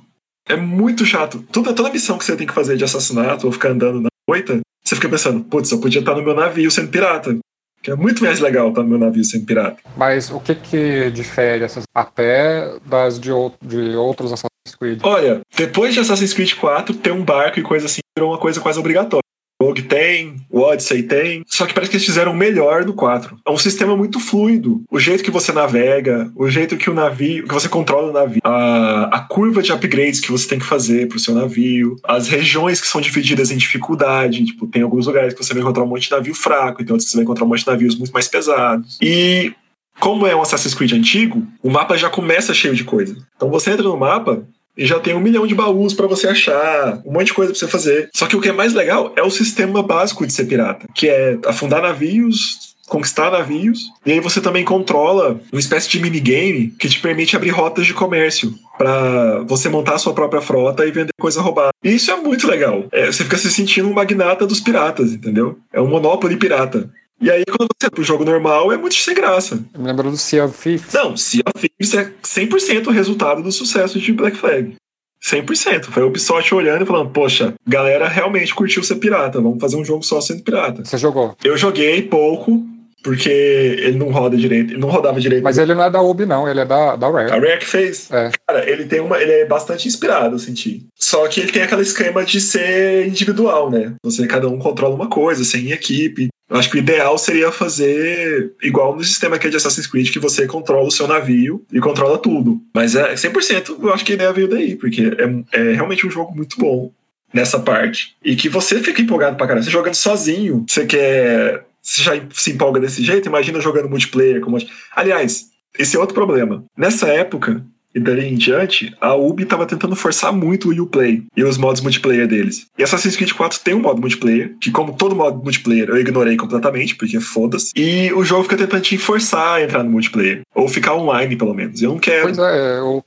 É 0.49 0.55
muito 0.55 1.05
chato. 1.05 1.45
Toda, 1.51 1.73
toda 1.73 1.91
missão 1.91 2.17
que 2.17 2.25
você 2.25 2.35
tem 2.35 2.47
que 2.47 2.53
fazer 2.53 2.75
de 2.75 2.83
assassinato 2.83 3.45
ou 3.45 3.53
ficar 3.53 3.69
andando 3.69 4.01
na 4.01 4.09
moita, 4.27 4.59
você 4.83 4.95
fica 4.95 5.07
pensando, 5.07 5.43
putz, 5.43 5.71
eu 5.71 5.79
podia 5.79 5.99
estar 5.99 6.15
no 6.15 6.23
meu 6.23 6.33
navio 6.33 6.71
sendo 6.71 6.89
pirata. 6.89 7.37
Que 7.83 7.91
é 7.91 7.95
muito 7.95 8.23
mais 8.23 8.39
legal 8.39 8.69
estar 8.69 8.81
no 8.81 8.89
meu 8.89 8.97
navio 8.97 9.23
sendo 9.23 9.45
pirata. 9.45 9.77
Mas 9.95 10.31
o 10.31 10.39
que 10.39 10.55
que 10.55 11.11
difere 11.11 11.63
essas 11.63 11.83
a 11.95 12.03
pé 12.03 12.77
das 12.85 13.19
de, 13.19 13.29
de 13.61 13.95
outros 13.95 14.33
Assassin's 14.33 14.75
Creed? 14.77 14.99
Olha, 15.03 15.41
depois 15.55 15.93
de 15.93 15.99
Assassin's 15.99 16.33
Creed 16.33 16.55
4, 16.55 16.95
ter 16.95 17.11
um 17.11 17.23
barco 17.23 17.59
e 17.59 17.63
coisa 17.63 17.85
assim 17.85 17.99
virou 18.17 18.31
uma 18.31 18.39
coisa 18.39 18.59
quase 18.59 18.79
obrigatória. 18.79 19.23
Rogue 19.61 19.81
tem, 19.81 20.37
o 20.49 20.61
Odyssey 20.61 21.03
tem, 21.03 21.43
só 21.45 21.65
que 21.65 21.73
parece 21.73 21.91
que 21.91 21.97
eles 21.97 22.05
fizeram 22.05 22.33
melhor 22.33 22.85
no 22.85 22.93
4. 22.93 23.39
É 23.45 23.51
um 23.51 23.57
sistema 23.57 23.95
muito 23.95 24.17
fluido. 24.17 24.81
O 24.89 24.97
jeito 24.97 25.21
que 25.21 25.29
você 25.29 25.51
navega, 25.51 26.31
o 26.33 26.49
jeito 26.49 26.77
que 26.77 26.89
o 26.89 26.93
navio, 26.93 27.45
que 27.45 27.53
você 27.53 27.67
controla 27.67 28.09
o 28.09 28.13
navio, 28.13 28.39
a, 28.41 29.09
a 29.11 29.19
curva 29.19 29.61
de 29.61 29.73
upgrades 29.73 30.21
que 30.21 30.31
você 30.31 30.47
tem 30.47 30.59
que 30.59 30.65
fazer 30.65 31.09
pro 31.09 31.19
seu 31.19 31.33
navio, 31.33 31.97
as 32.05 32.29
regiões 32.29 32.79
que 32.79 32.87
são 32.87 33.01
divididas 33.01 33.51
em 33.51 33.57
dificuldade, 33.57 34.45
tipo, 34.45 34.65
tem 34.65 34.81
alguns 34.81 35.07
lugares 35.07 35.33
que 35.33 35.43
você 35.43 35.53
vai 35.53 35.61
encontrar 35.61 35.83
um 35.83 35.87
monte 35.87 36.07
de 36.07 36.11
navio 36.11 36.33
fraco, 36.33 36.81
então 36.81 36.97
você 36.97 37.17
vai 37.17 37.23
encontrar 37.23 37.43
um 37.43 37.49
monte 37.49 37.65
de 37.65 37.67
navios 37.67 37.97
muito 37.97 38.13
mais 38.13 38.29
pesados. 38.29 38.97
E 39.01 39.53
como 39.99 40.25
é 40.25 40.33
um 40.33 40.41
Assassin's 40.41 40.73
Creed 40.73 40.93
antigo, 40.93 41.45
o 41.61 41.69
mapa 41.69 41.97
já 41.97 42.09
começa 42.09 42.53
cheio 42.53 42.73
de 42.73 42.85
coisa. 42.85 43.17
Então 43.35 43.49
você 43.49 43.71
entra 43.71 43.83
no 43.83 43.97
mapa, 43.97 44.41
e 44.79 44.85
já 44.85 44.97
tem 44.97 45.13
um 45.13 45.19
milhão 45.19 45.45
de 45.45 45.53
baús 45.53 45.93
para 45.93 46.07
você 46.07 46.29
achar, 46.29 47.01
um 47.05 47.11
monte 47.11 47.27
de 47.27 47.33
coisa 47.33 47.51
para 47.51 47.59
você 47.59 47.67
fazer. 47.67 48.09
Só 48.15 48.25
que 48.25 48.35
o 48.37 48.41
que 48.41 48.47
é 48.47 48.53
mais 48.53 48.73
legal 48.73 49.11
é 49.17 49.21
o 49.21 49.29
sistema 49.29 49.83
básico 49.83 50.25
de 50.25 50.31
ser 50.31 50.45
pirata, 50.45 50.87
que 50.95 51.09
é 51.09 51.37
afundar 51.45 51.81
navios, 51.81 52.69
conquistar 52.87 53.29
navios, 53.29 53.81
e 54.05 54.13
aí 54.13 54.19
você 54.19 54.39
também 54.39 54.63
controla 54.63 55.39
uma 55.51 55.59
espécie 55.59 55.89
de 55.89 55.99
minigame 55.99 56.73
que 56.79 56.87
te 56.87 56.99
permite 56.99 57.35
abrir 57.35 57.51
rotas 57.51 57.85
de 57.85 57.93
comércio 57.93 58.55
para 58.77 59.41
você 59.41 59.67
montar 59.69 59.95
a 59.95 59.99
sua 59.99 60.13
própria 60.13 60.41
frota 60.41 60.85
e 60.85 60.91
vender 60.91 61.11
coisa 61.19 61.41
roubada. 61.41 61.71
E 61.83 61.93
isso 61.93 62.09
é 62.09 62.15
muito 62.15 62.47
legal. 62.47 62.85
É, 62.91 63.07
você 63.07 63.23
fica 63.23 63.37
se 63.37 63.51
sentindo 63.51 63.89
um 63.89 63.93
magnata 63.93 64.47
dos 64.47 64.59
piratas, 64.59 65.11
entendeu? 65.11 65.59
É 65.71 65.81
um 65.81 65.87
monopólio 65.87 66.39
pirata. 66.39 66.89
E 67.21 67.29
aí, 67.29 67.43
quando 67.45 67.69
você 67.79 67.89
pro 67.89 68.03
jogo 68.03 68.23
normal, 68.23 68.71
é 68.71 68.77
muito 68.77 68.95
sem 68.95 69.13
graça. 69.13 69.59
Me 69.77 69.85
lembro 69.85 70.09
do 70.09 70.17
Sea 70.17 70.45
of 70.45 70.57
Thieves. 70.57 70.93
Não, 70.93 71.17
Sea 71.17 71.43
of 71.53 71.67
Thieves 71.67 71.93
é 71.93 72.13
100% 72.23 72.87
o 72.87 72.91
resultado 72.91 73.43
do 73.43 73.51
sucesso 73.51 73.99
de 73.99 74.13
Black 74.13 74.37
Flag. 74.37 74.75
100%. 75.21 75.85
Foi 75.85 76.03
o 76.03 76.07
Ubisoft 76.07 76.53
olhando 76.55 76.83
e 76.83 76.87
falando, 76.87 77.09
poxa, 77.09 77.53
galera 77.67 78.07
realmente 78.07 78.55
curtiu 78.55 78.81
ser 78.83 78.95
pirata, 78.95 79.41
vamos 79.41 79.59
fazer 79.59 79.75
um 79.75 79.83
jogo 79.83 80.03
só 80.03 80.21
sendo 80.21 80.43
pirata. 80.43 80.85
Você 80.85 80.97
jogou? 80.97 81.35
Eu 81.43 81.57
joguei 81.57 82.01
pouco, 82.01 82.63
porque 83.03 83.29
ele 83.29 83.97
não 83.97 84.11
roda 84.11 84.37
direito, 84.37 84.71
ele 84.71 84.79
não 84.79 84.89
rodava 84.89 85.19
direito. 85.19 85.43
Mas 85.43 85.57
ele 85.57 85.73
não 85.73 85.83
é 85.83 85.89
da 85.89 86.01
Ubi, 86.01 86.25
não, 86.25 86.47
ele 86.47 86.61
é 86.61 86.65
da, 86.65 86.95
da 86.95 87.09
Rare. 87.09 87.31
A 87.31 87.35
Rare 87.35 87.59
que 87.59 87.65
fez. 87.65 88.09
É. 88.11 88.31
Cara, 88.47 88.69
ele 88.69 88.85
tem 88.85 88.99
uma. 88.99 89.21
Ele 89.21 89.31
é 89.31 89.45
bastante 89.45 89.87
inspirado, 89.87 90.35
eu 90.35 90.39
senti. 90.39 90.85
Só 90.95 91.27
que 91.27 91.41
ele 91.41 91.51
tem 91.51 91.61
aquele 91.61 91.81
esquema 91.81 92.23
de 92.23 92.39
ser 92.41 93.07
individual, 93.07 93.69
né? 93.69 93.93
Você, 94.03 94.25
cada 94.27 94.47
um 94.47 94.57
controla 94.57 94.95
uma 94.95 95.09
coisa, 95.09 95.43
sem 95.43 95.71
equipe. 95.71 96.29
Eu 96.49 96.57
acho 96.57 96.69
que 96.69 96.77
o 96.77 96.79
ideal 96.79 97.17
seria 97.17 97.51
fazer 97.51 98.53
igual 98.61 98.95
no 98.95 99.03
sistema 99.03 99.37
que 99.37 99.47
é 99.47 99.49
de 99.49 99.57
Assassin's 99.57 99.85
Creed, 99.85 100.11
que 100.11 100.19
você 100.19 100.47
controla 100.47 100.87
o 100.87 100.91
seu 100.91 101.07
navio 101.07 101.63
e 101.71 101.79
controla 101.79 102.17
tudo. 102.17 102.59
Mas 102.73 102.95
é 102.95 103.13
100% 103.13 103.77
eu 103.81 103.93
acho 103.93 104.03
que 104.03 104.13
a 104.13 104.15
ideia 104.15 104.33
veio 104.33 104.47
daí, 104.47 104.75
porque 104.75 105.11
é, 105.51 105.59
é 105.59 105.73
realmente 105.73 106.07
um 106.07 106.11
jogo 106.11 106.35
muito 106.35 106.57
bom 106.57 106.91
nessa 107.31 107.59
parte. 107.59 108.15
E 108.23 108.35
que 108.35 108.49
você 108.49 108.79
fica 108.79 109.01
empolgado 109.01 109.37
pra 109.37 109.45
caramba. 109.45 109.63
Você 109.63 109.69
jogando 109.69 109.93
sozinho, 109.93 110.65
você 110.67 110.85
quer 110.85 111.65
você 111.81 112.03
já 112.03 112.13
se 112.31 112.51
empolga 112.51 112.79
desse 112.79 113.03
jeito, 113.03 113.27
imagina 113.27 113.61
jogando 113.61 113.89
multiplayer. 113.89 114.41
Como... 114.41 114.57
Aliás, 114.95 115.49
esse 115.77 115.95
é 115.95 115.99
outro 115.99 116.13
problema. 116.13 116.63
Nessa 116.77 117.07
época, 117.07 117.63
e 117.93 117.99
dali 117.99 118.25
em 118.25 118.35
diante, 118.35 118.95
a 119.01 119.15
Ubi 119.15 119.45
tava 119.45 119.65
tentando 119.65 119.95
forçar 119.95 120.31
muito 120.31 120.69
o 120.69 120.83
Uplay 120.83 121.23
e 121.35 121.43
os 121.43 121.57
modos 121.57 121.81
multiplayer 121.81 122.27
deles. 122.27 122.67
E 122.77 122.83
Assassin's 122.83 123.15
Creed 123.15 123.33
4 123.33 123.59
tem 123.61 123.73
um 123.73 123.81
modo 123.81 123.99
multiplayer, 123.99 124.55
que 124.61 124.71
como 124.71 124.93
todo 124.93 125.15
modo 125.15 125.41
multiplayer 125.43 125.89
eu 125.89 125.97
ignorei 125.97 126.37
completamente, 126.37 126.95
porque 126.95 127.19
foda-se. 127.19 127.71
E 127.75 128.13
o 128.13 128.23
jogo 128.23 128.43
fica 128.43 128.57
tentando 128.57 128.81
te 128.81 128.97
forçar 128.97 129.57
a 129.57 129.63
entrar 129.63 129.83
no 129.83 129.89
multiplayer. 129.89 130.41
Ou 130.53 130.67
ficar 130.67 130.95
online, 130.95 131.35
pelo 131.35 131.53
menos. 131.53 131.81
Eu 131.81 131.91
não 131.91 131.99
quero. 131.99 132.23
Pois 132.23 132.37
é, 132.37 132.79
eu 132.79 133.03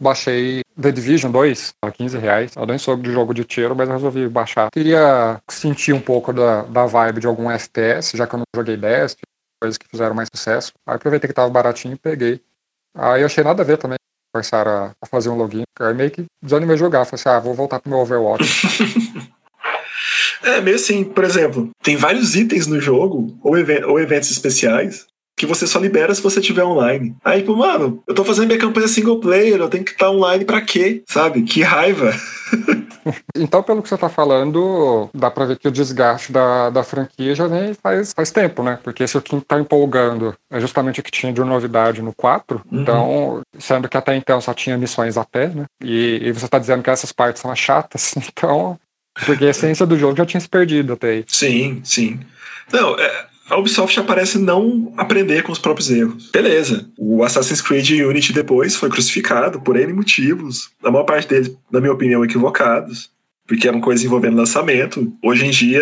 baixei 0.00 0.62
The 0.80 0.92
Division 0.92 1.30
2 1.30 1.74
a 1.82 1.90
15 1.90 2.18
reais. 2.18 2.52
Eu 2.56 2.66
nem 2.66 2.78
soube 2.78 3.02
de 3.02 3.12
jogo 3.12 3.32
de 3.32 3.44
tiro, 3.44 3.74
mas 3.74 3.88
resolvi 3.88 4.28
baixar. 4.28 4.70
Queria 4.72 5.40
sentir 5.48 5.92
um 5.92 6.00
pouco 6.00 6.32
da, 6.32 6.62
da 6.62 6.86
vibe 6.86 7.20
de 7.20 7.26
algum 7.26 7.50
FPS, 7.50 8.16
já 8.16 8.26
que 8.26 8.34
eu 8.34 8.38
não 8.38 8.44
joguei 8.54 8.76
Destiny, 8.76 9.22
coisas 9.62 9.78
que 9.78 9.86
fizeram 9.88 10.14
mais 10.14 10.28
sucesso. 10.34 10.72
Aí 10.86 10.96
aproveitei 10.96 11.28
que 11.28 11.34
tava 11.34 11.48
baratinho 11.48 11.94
e 11.94 11.98
peguei. 11.98 12.40
Aí 12.94 13.22
eu 13.22 13.26
achei 13.26 13.44
nada 13.44 13.62
a 13.62 13.64
ver 13.64 13.78
também. 13.78 13.96
Forçaram 14.36 14.92
a, 15.00 15.06
fazer 15.06 15.30
um 15.30 15.36
login. 15.36 15.62
Aí 15.80 15.94
meio 15.94 16.10
que 16.10 16.24
desanimei 16.42 16.76
jogar. 16.76 17.04
Falei 17.04 17.20
assim, 17.20 17.28
ah, 17.28 17.40
vou 17.40 17.54
voltar 17.54 17.80
pro 17.80 17.90
meu 17.90 18.00
Overwatch. 18.00 18.44
é, 20.44 20.60
meio 20.60 20.76
assim, 20.76 21.04
por 21.04 21.24
exemplo, 21.24 21.70
tem 21.82 21.96
vários 21.96 22.34
itens 22.34 22.66
no 22.66 22.80
jogo, 22.80 23.36
ou, 23.42 23.56
even 23.56 23.84
ou 23.84 23.98
eventos 23.98 24.30
especiais, 24.30 25.06
que 25.36 25.44
você 25.44 25.66
só 25.66 25.78
libera 25.78 26.14
se 26.14 26.22
você 26.22 26.40
tiver 26.40 26.64
online. 26.64 27.14
Aí, 27.22 27.40
tipo, 27.40 27.54
mano, 27.54 28.02
eu 28.06 28.14
tô 28.14 28.24
fazendo 28.24 28.46
minha 28.46 28.58
campanha 28.58 28.88
single 28.88 29.20
player, 29.20 29.60
eu 29.60 29.68
tenho 29.68 29.84
que 29.84 29.92
estar 29.92 30.10
online 30.10 30.44
pra 30.44 30.62
quê? 30.62 31.02
Sabe? 31.06 31.42
Que 31.42 31.62
raiva. 31.62 32.14
então, 33.36 33.62
pelo 33.62 33.82
que 33.82 33.88
você 33.88 33.98
tá 33.98 34.08
falando, 34.08 35.10
dá 35.12 35.30
pra 35.30 35.44
ver 35.44 35.58
que 35.58 35.68
o 35.68 35.70
desgaste 35.70 36.32
da, 36.32 36.70
da 36.70 36.82
franquia 36.82 37.34
já 37.34 37.46
vem 37.46 37.74
faz, 37.74 38.14
faz 38.14 38.30
tempo, 38.30 38.62
né? 38.62 38.78
Porque 38.82 39.06
se 39.06 39.18
o 39.18 39.20
que 39.20 39.38
tá 39.42 39.60
empolgando 39.60 40.34
é 40.50 40.58
justamente 40.58 41.00
o 41.00 41.02
que 41.02 41.10
tinha 41.10 41.32
de 41.32 41.40
novidade 41.42 42.00
no 42.00 42.14
4, 42.14 42.62
uhum. 42.72 42.80
então, 42.80 43.42
sendo 43.58 43.88
que 43.90 43.96
até 43.96 44.16
então 44.16 44.40
só 44.40 44.54
tinha 44.54 44.78
missões 44.78 45.18
a 45.18 45.24
pé, 45.24 45.48
né? 45.48 45.66
E, 45.84 46.20
e 46.22 46.32
você 46.32 46.48
tá 46.48 46.58
dizendo 46.58 46.82
que 46.82 46.88
essas 46.88 47.12
partes 47.12 47.42
são 47.42 47.50
as 47.50 47.58
chatas, 47.58 48.14
então. 48.16 48.78
Porque 49.24 49.44
a 49.46 49.50
essência 49.50 49.86
do 49.86 49.98
jogo 49.98 50.16
já 50.16 50.26
tinha 50.26 50.40
se 50.40 50.48
perdido 50.48 50.94
até 50.94 51.10
aí. 51.10 51.24
Sim, 51.26 51.80
sim. 51.84 52.20
Não, 52.70 52.98
é, 52.98 53.26
a 53.48 53.56
Ubisoft 53.56 53.98
aparece 53.98 54.38
não 54.38 54.92
aprender 54.96 55.42
com 55.42 55.52
os 55.52 55.58
próprios 55.58 55.90
erros. 55.90 56.30
Beleza. 56.32 56.90
O 56.98 57.22
Assassin's 57.22 57.60
Creed 57.60 57.90
Unity 57.90 58.32
depois 58.32 58.74
foi 58.76 58.88
crucificado 58.88 59.60
por 59.60 59.76
N 59.76 59.92
motivos, 59.92 60.70
a 60.82 60.90
maior 60.90 61.04
parte 61.04 61.28
deles, 61.28 61.56
na 61.70 61.80
minha 61.80 61.92
opinião, 61.92 62.24
equivocados. 62.24 63.10
Porque 63.46 63.68
eram 63.68 63.80
coisas 63.80 64.04
envolvendo 64.04 64.36
lançamento. 64.36 65.12
Hoje 65.22 65.46
em 65.46 65.50
dia, 65.50 65.80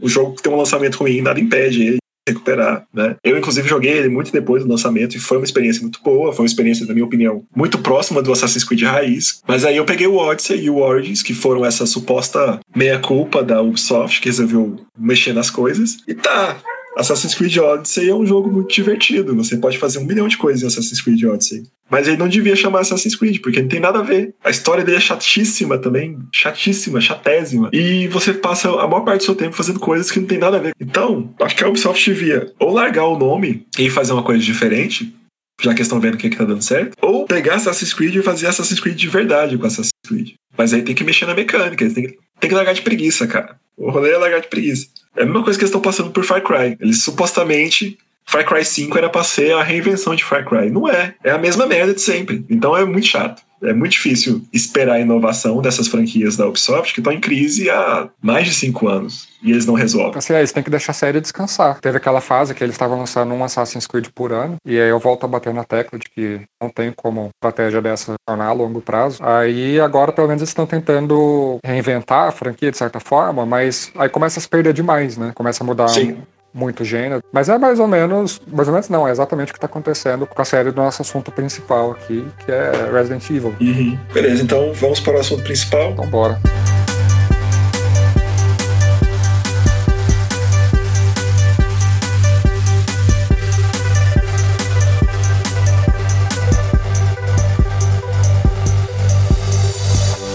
o 0.00 0.08
jogo 0.08 0.34
que 0.34 0.42
tem 0.42 0.52
um 0.52 0.56
lançamento 0.56 0.96
ruim, 0.96 1.22
nada 1.22 1.38
impede 1.38 1.82
ele 1.82 1.98
recuperar, 2.26 2.86
né? 2.92 3.16
Eu, 3.22 3.36
inclusive, 3.36 3.68
joguei 3.68 3.92
ele 3.92 4.08
muito 4.08 4.32
depois 4.32 4.64
do 4.64 4.68
lançamento 4.68 5.14
e 5.14 5.20
foi 5.20 5.36
uma 5.36 5.44
experiência 5.44 5.82
muito 5.82 6.00
boa, 6.02 6.32
foi 6.32 6.42
uma 6.42 6.48
experiência, 6.48 6.86
na 6.86 6.94
minha 6.94 7.04
opinião, 7.04 7.44
muito 7.54 7.78
próxima 7.78 8.22
do 8.22 8.32
Assassin's 8.32 8.64
Creed 8.64 8.82
raiz. 8.82 9.40
Mas 9.46 9.64
aí 9.64 9.76
eu 9.76 9.84
peguei 9.84 10.06
o 10.06 10.16
Odyssey 10.16 10.64
e 10.64 10.70
o 10.70 10.78
Origins, 10.78 11.22
que 11.22 11.34
foram 11.34 11.64
essa 11.64 11.86
suposta 11.86 12.58
meia-culpa 12.74 13.42
da 13.42 13.60
Ubisoft, 13.60 14.20
que 14.20 14.28
resolveu 14.28 14.80
mexer 14.98 15.34
nas 15.34 15.50
coisas. 15.50 15.98
E 16.08 16.14
tá, 16.14 16.56
Assassin's 16.96 17.34
Creed 17.34 17.56
Odyssey 17.56 18.08
é 18.08 18.14
um 18.14 18.26
jogo 18.26 18.50
muito 18.50 18.72
divertido. 18.72 19.34
Você 19.36 19.56
pode 19.56 19.78
fazer 19.78 19.98
um 19.98 20.04
milhão 20.04 20.28
de 20.28 20.36
coisas 20.36 20.62
em 20.62 20.66
Assassin's 20.66 21.00
Creed 21.00 21.22
Odyssey. 21.24 21.64
Mas 21.90 22.08
ele 22.08 22.16
não 22.16 22.28
devia 22.28 22.56
chamar 22.56 22.80
Assassin's 22.80 23.14
Creed, 23.14 23.40
porque 23.40 23.60
não 23.60 23.68
tem 23.68 23.80
nada 23.80 23.98
a 23.98 24.02
ver. 24.02 24.34
A 24.42 24.50
história 24.50 24.84
dele 24.84 24.96
é 24.96 25.00
chatíssima 25.00 25.76
também. 25.76 26.18
Chatíssima, 26.32 27.00
chatésima. 27.00 27.68
E 27.72 28.08
você 28.08 28.32
passa 28.32 28.68
a 28.70 28.88
maior 28.88 29.02
parte 29.02 29.20
do 29.20 29.24
seu 29.24 29.34
tempo 29.34 29.56
fazendo 29.56 29.80
coisas 29.80 30.10
que 30.10 30.18
não 30.18 30.26
tem 30.26 30.38
nada 30.38 30.56
a 30.56 30.60
ver. 30.60 30.72
Então, 30.80 31.34
acho 31.40 31.54
que 31.54 31.64
a 31.64 31.68
Ubisoft 31.68 32.04
devia 32.04 32.52
ou 32.58 32.72
largar 32.72 33.06
o 33.06 33.18
nome 33.18 33.66
e 33.78 33.90
fazer 33.90 34.12
uma 34.12 34.22
coisa 34.22 34.42
diferente, 34.42 35.14
já 35.60 35.74
que 35.74 35.82
estão 35.82 36.00
vendo 36.00 36.14
o 36.14 36.16
que, 36.16 36.28
é 36.28 36.30
que 36.30 36.36
tá 36.36 36.44
dando 36.44 36.62
certo, 36.62 36.96
ou 37.02 37.26
pegar 37.26 37.56
Assassin's 37.56 37.92
Creed 37.92 38.14
e 38.16 38.22
fazer 38.22 38.46
Assassin's 38.46 38.80
Creed 38.80 38.96
de 38.96 39.08
verdade 39.08 39.58
com 39.58 39.66
Assassin's 39.66 39.90
Creed. 40.06 40.32
Mas 40.56 40.72
aí 40.72 40.82
tem 40.82 40.94
que 40.94 41.04
mexer 41.04 41.26
na 41.26 41.34
mecânica, 41.34 41.88
têm 41.90 42.06
que, 42.06 42.18
tem 42.40 42.48
que 42.48 42.54
largar 42.54 42.72
de 42.72 42.82
preguiça, 42.82 43.26
cara. 43.26 43.56
O 43.76 43.90
rolê 43.90 44.12
é 44.12 44.16
largar 44.16 44.40
de 44.40 44.48
preguiça. 44.48 44.86
É 45.16 45.22
a 45.22 45.26
mesma 45.26 45.42
coisa 45.42 45.58
que 45.58 45.64
eles 45.64 45.70
estão 45.70 45.80
passando 45.80 46.10
por 46.10 46.24
Far 46.24 46.42
Cry. 46.42 46.76
Eles 46.80 47.02
supostamente. 47.02 47.98
Far 48.26 48.44
Cry 48.44 48.64
5 48.64 48.96
era 48.96 49.10
pra 49.10 49.22
ser 49.22 49.52
a 49.52 49.62
reinvenção 49.62 50.14
de 50.14 50.24
Far 50.24 50.44
Cry. 50.44 50.70
Não 50.70 50.88
é. 50.88 51.14
É 51.22 51.30
a 51.30 51.38
mesma 51.38 51.66
merda 51.66 51.92
de 51.92 52.00
sempre. 52.00 52.44
Então 52.48 52.76
é 52.76 52.84
muito 52.84 53.06
chato 53.06 53.42
é 53.64 53.72
muito 53.72 53.92
difícil 53.92 54.42
esperar 54.52 54.94
a 54.94 55.00
inovação 55.00 55.60
dessas 55.60 55.88
franquias 55.88 56.36
da 56.36 56.46
Ubisoft 56.46 56.92
que 56.94 57.00
estão 57.00 57.12
em 57.12 57.20
crise 57.20 57.70
há 57.70 58.08
mais 58.22 58.46
de 58.46 58.54
cinco 58.54 58.88
anos 58.88 59.28
e 59.42 59.50
eles 59.50 59.66
não 59.66 59.74
resolvem. 59.74 60.18
Assim, 60.18 60.32
é, 60.32 60.38
eles 60.38 60.52
têm 60.52 60.62
que 60.62 60.70
deixar 60.70 60.92
a 60.92 60.94
série 60.94 61.20
descansar. 61.20 61.78
Teve 61.80 61.98
aquela 61.98 62.20
fase 62.20 62.54
que 62.54 62.64
eles 62.64 62.74
estavam 62.74 62.98
lançando 62.98 63.34
um 63.34 63.44
Assassin's 63.44 63.86
Creed 63.86 64.08
por 64.14 64.32
ano 64.32 64.56
e 64.66 64.80
aí 64.80 64.88
eu 64.88 64.98
volto 64.98 65.24
a 65.24 65.28
bater 65.28 65.52
na 65.52 65.64
tecla 65.64 65.98
de 65.98 66.08
que 66.08 66.40
não 66.60 66.70
tem 66.70 66.92
como 66.92 67.30
estratégia 67.36 67.82
dessa 67.82 68.14
funcionar 68.26 68.48
a 68.48 68.52
longo 68.52 68.80
prazo. 68.80 69.18
Aí 69.22 69.80
agora 69.80 70.12
pelo 70.12 70.28
menos 70.28 70.40
eles 70.40 70.50
estão 70.50 70.66
tentando 70.66 71.58
reinventar 71.64 72.28
a 72.28 72.32
franquia 72.32 72.70
de 72.70 72.78
certa 72.78 73.00
forma, 73.00 73.44
mas 73.44 73.92
aí 73.96 74.08
começa 74.08 74.38
a 74.38 74.42
se 74.42 74.48
perder 74.48 74.72
demais, 74.72 75.16
né? 75.16 75.32
Começa 75.34 75.62
a 75.62 75.66
mudar 75.66 75.88
Sim 75.88 76.16
muito 76.54 76.84
gênero. 76.84 77.20
Mas 77.32 77.48
é 77.48 77.58
mais 77.58 77.80
ou 77.80 77.88
menos, 77.88 78.40
mais 78.46 78.68
ou 78.68 78.72
menos 78.72 78.88
não, 78.88 79.08
é 79.08 79.10
exatamente 79.10 79.50
o 79.50 79.52
que 79.52 79.58
está 79.58 79.66
acontecendo 79.66 80.24
com 80.24 80.40
a 80.40 80.44
série 80.44 80.70
do 80.70 80.76
nosso 80.76 81.02
assunto 81.02 81.32
principal 81.32 81.90
aqui, 81.90 82.24
que 82.44 82.52
é 82.52 82.90
Resident 82.92 83.28
Evil. 83.28 83.54
Uhum. 83.60 83.98
Beleza, 84.12 84.42
então 84.42 84.72
vamos 84.72 85.00
para 85.00 85.16
o 85.16 85.18
assunto 85.18 85.42
principal. 85.42 85.90
Então 85.90 86.06
bora. 86.06 86.38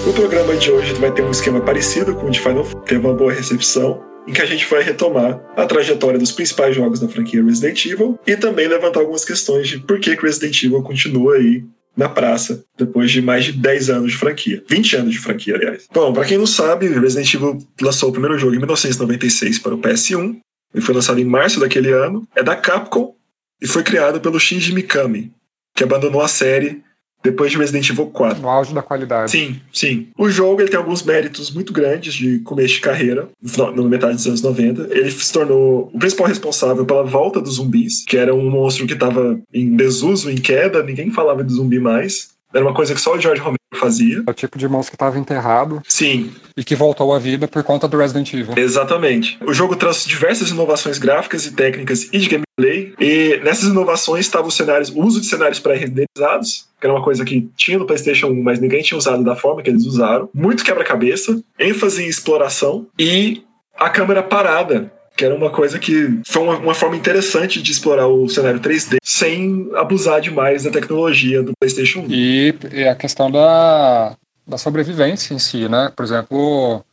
O 0.05 0.13
programa 0.13 0.55
de 0.57 0.71
hoje 0.71 0.93
vai 0.95 1.11
ter 1.11 1.21
um 1.21 1.31
esquema 1.31 1.61
parecido 1.61 2.13
com 2.15 2.25
o 2.25 2.29
de 2.31 2.41
Final 2.41 2.65
Fantasy, 2.65 2.85
teve 2.87 3.05
uma 3.05 3.13
boa 3.13 3.31
recepção 3.31 4.08
em 4.29 4.31
que 4.31 4.43
a 4.43 4.45
gente 4.45 4.63
vai 4.67 4.83
retomar 4.83 5.41
a 5.57 5.65
trajetória 5.65 6.19
dos 6.19 6.31
principais 6.31 6.75
jogos 6.75 6.99
da 6.99 7.07
franquia 7.07 7.43
Resident 7.43 7.83
Evil 7.83 8.19
e 8.27 8.37
também 8.37 8.67
levantar 8.67 8.99
algumas 8.99 9.25
questões 9.25 9.67
de 9.67 9.79
por 9.79 9.99
que 9.99 10.13
Resident 10.13 10.63
Evil 10.63 10.83
continua 10.83 11.37
aí 11.37 11.63
na 11.97 12.07
praça 12.07 12.63
depois 12.77 13.09
de 13.09 13.23
mais 13.23 13.45
de 13.45 13.53
10 13.53 13.89
anos 13.89 14.11
de 14.11 14.17
franquia. 14.17 14.63
20 14.69 14.95
anos 14.97 15.13
de 15.13 15.19
franquia, 15.19 15.55
aliás. 15.55 15.87
Bom, 15.91 16.13
para 16.13 16.25
quem 16.25 16.37
não 16.37 16.45
sabe, 16.45 16.87
Resident 16.87 17.33
Evil 17.33 17.57
lançou 17.81 18.09
o 18.09 18.11
primeiro 18.11 18.37
jogo 18.37 18.53
em 18.53 18.57
1996 18.57 19.57
para 19.57 19.73
o 19.73 19.79
PS1 19.79 20.37
e 20.75 20.79
foi 20.79 20.93
lançado 20.93 21.19
em 21.19 21.25
março 21.25 21.59
daquele 21.59 21.91
ano. 21.91 22.27
É 22.35 22.43
da 22.43 22.55
Capcom 22.55 23.15
e 23.59 23.67
foi 23.67 23.81
criado 23.81 24.21
pelo 24.21 24.39
Shinji 24.39 24.71
Mikami, 24.73 25.33
que 25.75 25.83
abandonou 25.83 26.21
a 26.21 26.27
série 26.27 26.83
depois 27.23 27.51
de 27.51 27.57
Resident 27.57 27.89
Evil 27.89 28.07
4. 28.07 28.41
No 28.41 28.49
auge 28.49 28.73
da 28.73 28.81
qualidade. 28.81 29.31
Sim, 29.31 29.59
sim. 29.73 30.07
O 30.17 30.29
jogo 30.29 30.61
ele 30.61 30.69
tem 30.69 30.77
alguns 30.77 31.03
méritos 31.03 31.51
muito 31.51 31.73
grandes 31.73 32.13
de 32.13 32.39
começo 32.39 32.75
de 32.75 32.81
carreira, 32.81 33.29
no 33.75 33.89
metade 33.89 34.15
dos 34.15 34.27
anos 34.27 34.41
90. 34.41 34.87
Ele 34.91 35.11
se 35.11 35.31
tornou 35.31 35.89
o 35.93 35.99
principal 35.99 36.27
responsável 36.27 36.85
pela 36.85 37.03
volta 37.03 37.41
dos 37.41 37.55
zumbis, 37.55 38.03
que 38.05 38.17
era 38.17 38.33
um 38.33 38.49
monstro 38.49 38.87
que 38.87 38.93
estava 38.93 39.39
em 39.53 39.75
desuso, 39.75 40.29
em 40.29 40.35
queda, 40.35 40.83
ninguém 40.83 41.11
falava 41.11 41.43
de 41.43 41.53
zumbi 41.53 41.79
mais. 41.79 42.29
Era 42.53 42.65
uma 42.65 42.73
coisa 42.73 42.95
que 42.95 43.01
só 43.01 43.15
o 43.15 43.19
George 43.19 43.39
Romero 43.41 43.59
fazia. 43.75 44.23
É 44.25 44.31
o 44.31 44.33
tipo 44.33 44.57
de 44.57 44.67
monstro 44.67 44.91
que 44.91 44.95
estava 44.95 45.19
enterrado. 45.19 45.81
Sim. 45.87 46.31
E 46.57 46.63
que 46.63 46.75
voltou 46.75 47.13
à 47.13 47.19
vida 47.19 47.47
por 47.47 47.63
conta 47.63 47.87
do 47.87 47.97
Resident 47.97 48.33
Evil. 48.33 48.55
Exatamente. 48.57 49.37
O 49.45 49.53
jogo 49.53 49.75
trouxe 49.75 50.07
diversas 50.07 50.49
inovações 50.49 50.97
gráficas 50.97 51.45
e 51.45 51.51
técnicas 51.51 52.09
e 52.11 52.17
de 52.17 52.27
gameplay. 52.27 52.93
E 52.99 53.39
nessas 53.43 53.69
inovações 53.69 54.25
estavam 54.25 54.47
os 54.47 54.55
cenários, 54.55 54.89
o 54.89 54.99
uso 54.99 55.21
de 55.21 55.27
cenários 55.27 55.59
pré-renderizados, 55.59 56.68
que 56.79 56.85
era 56.87 56.93
uma 56.93 57.03
coisa 57.03 57.25
que 57.25 57.49
tinha 57.55 57.77
no 57.77 57.85
PlayStation 57.85 58.27
1, 58.27 58.43
mas 58.43 58.59
ninguém 58.59 58.81
tinha 58.81 58.97
usado 58.97 59.23
da 59.23 59.35
forma 59.35 59.61
que 59.61 59.69
eles 59.69 59.85
usaram. 59.85 60.29
Muito 60.33 60.63
quebra-cabeça, 60.63 61.41
ênfase 61.59 62.03
em 62.03 62.07
exploração 62.07 62.87
e 62.97 63.43
a 63.77 63.89
câmera 63.89 64.23
parada 64.23 64.91
que 65.15 65.25
era 65.25 65.35
uma 65.35 65.49
coisa 65.49 65.77
que 65.77 66.21
foi 66.25 66.43
uma, 66.43 66.57
uma, 66.59 66.73
forma 66.73 66.95
interessante 66.95 67.61
de 67.61 67.73
explorar 67.73 68.07
o 68.07 68.29
cenário 68.29 68.57
3D 68.61 68.99
sem 69.03 69.69
abusar 69.75 70.21
demais 70.21 70.63
da 70.63 70.71
tecnologia 70.71 71.43
do 71.43 71.51
PlayStation 71.59 71.99
1. 71.99 72.07
E, 72.09 72.55
e 72.71 72.87
a 72.87 72.95
questão 72.95 73.29
da, 73.29 74.15
da 74.47 74.57
sobrevivência 74.57 75.33
em 75.33 75.39
si, 75.39 75.67
né? 75.67 75.91
Por 75.93 76.05
exemplo, 76.05 76.85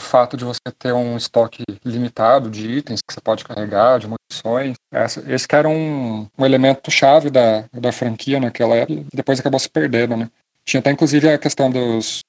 o 0.00 0.02
fato 0.02 0.36
de 0.36 0.44
você 0.44 0.60
ter 0.78 0.92
um 0.92 1.16
estoque 1.16 1.62
limitado 1.84 2.50
de 2.50 2.66
itens 2.66 3.00
que 3.06 3.12
você 3.12 3.20
pode 3.20 3.44
carregar, 3.44 3.98
de 3.98 4.08
munições. 4.08 4.76
Esse 5.28 5.46
que 5.46 5.54
era 5.54 5.68
um, 5.68 6.26
um 6.36 6.44
elemento 6.44 6.90
chave 6.90 7.30
da, 7.30 7.64
da 7.72 7.92
franquia 7.92 8.40
naquela 8.40 8.74
época, 8.74 9.04
depois 9.12 9.38
acabou 9.38 9.60
se 9.60 9.68
perdendo, 9.68 10.16
né? 10.16 10.28
Tinha 10.64 10.80
até 10.80 10.90
inclusive 10.90 11.28
a 11.28 11.38
questão 11.38 11.70
dos, 11.70 12.20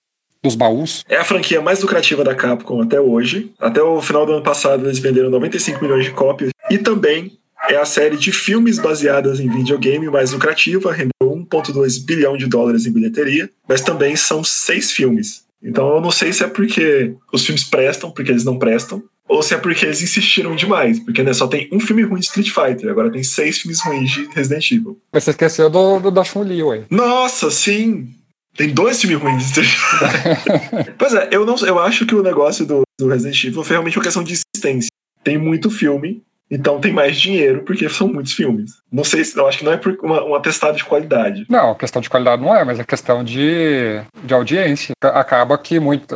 dos 0.43 0.55
baús. 0.55 1.05
É 1.07 1.17
a 1.17 1.23
franquia 1.23 1.61
mais 1.61 1.81
lucrativa 1.81 2.23
da 2.23 2.35
Capcom 2.35 2.81
até 2.81 2.99
hoje. 2.99 3.53
Até 3.57 3.81
o 3.81 4.01
final 4.01 4.25
do 4.25 4.33
ano 4.33 4.43
passado 4.43 4.85
eles 4.85 4.99
venderam 4.99 5.29
95 5.29 5.81
milhões 5.81 6.05
de 6.05 6.11
cópias. 6.11 6.51
E 6.69 6.77
também 6.77 7.37
é 7.69 7.77
a 7.77 7.85
série 7.85 8.17
de 8.17 8.31
filmes 8.31 8.79
baseadas 8.79 9.39
em 9.39 9.49
videogame 9.49 10.09
mais 10.09 10.33
lucrativa, 10.33 10.91
rendeu 10.91 11.11
1,2 11.21 12.03
bilhão 12.03 12.35
de 12.35 12.47
dólares 12.47 12.85
em 12.85 12.91
bilheteria, 12.91 13.49
mas 13.67 13.81
também 13.81 14.15
são 14.15 14.43
seis 14.43 14.91
filmes. 14.91 15.45
Então 15.63 15.95
eu 15.95 16.01
não 16.01 16.11
sei 16.11 16.33
se 16.33 16.43
é 16.43 16.47
porque 16.47 17.15
os 17.31 17.45
filmes 17.45 17.63
prestam, 17.63 18.11
porque 18.11 18.31
eles 18.31 18.43
não 18.43 18.57
prestam, 18.57 19.03
ou 19.27 19.41
se 19.41 19.53
é 19.53 19.57
porque 19.57 19.85
eles 19.85 20.01
insistiram 20.01 20.55
demais. 20.55 20.99
Porque 20.99 21.23
né, 21.23 21.33
só 21.33 21.47
tem 21.47 21.69
um 21.71 21.79
filme 21.79 22.03
ruim 22.03 22.19
de 22.19 22.25
Street 22.25 22.49
Fighter, 22.49 22.89
agora 22.89 23.11
tem 23.11 23.23
seis 23.23 23.59
filmes 23.59 23.81
ruins 23.81 24.11
de 24.11 24.27
Resident 24.33 24.71
Evil. 24.71 24.99
Mas 25.11 25.23
você 25.23 25.31
esqueceu 25.31 25.69
do, 25.69 25.99
do 25.99 26.11
da 26.11 26.23
Chun-Li, 26.23 26.63
ué. 26.63 26.83
Nossa, 26.89 27.49
sim! 27.51 28.09
Tem 28.57 28.73
dois 28.73 28.99
filmes 28.99 29.21
ruins 29.21 29.37
de 29.37 29.43
Street 29.43 29.69
Fighter. 29.69 30.95
pois 30.99 31.13
é, 31.13 31.29
eu, 31.31 31.45
não, 31.45 31.55
eu 31.59 31.79
acho 31.79 32.05
que 32.05 32.15
o 32.15 32.23
negócio 32.23 32.65
do, 32.65 32.81
do 32.99 33.07
Resident 33.07 33.41
Evil 33.45 33.63
foi 33.63 33.75
realmente 33.75 33.97
uma 33.97 34.03
questão 34.03 34.23
de 34.23 34.33
existência. 34.33 34.89
Tem 35.23 35.37
muito 35.37 35.69
filme, 35.69 36.21
então 36.51 36.79
tem 36.81 36.91
mais 36.91 37.15
dinheiro, 37.19 37.63
porque 37.63 37.87
são 37.89 38.07
muitos 38.09 38.33
filmes. 38.33 38.73
Não 38.91 39.03
sei 39.05 39.23
se 39.23 39.37
eu 39.37 39.47
acho 39.47 39.59
que 39.59 39.63
não 39.65 39.71
é 39.71 39.77
por 39.77 39.97
uma, 40.03 40.23
um 40.23 40.35
atestado 40.35 40.75
de 40.77 40.83
qualidade. 40.83 41.45
Não, 41.49 41.73
questão 41.73 42.01
de 42.01 42.09
qualidade 42.09 42.41
não 42.41 42.53
é, 42.53 42.63
mas 42.65 42.77
é 42.79 42.83
questão 42.83 43.23
de, 43.23 44.01
de 44.23 44.33
audiência. 44.33 44.93
Acaba 45.01 45.57
que 45.57 45.79
muito. 45.79 46.13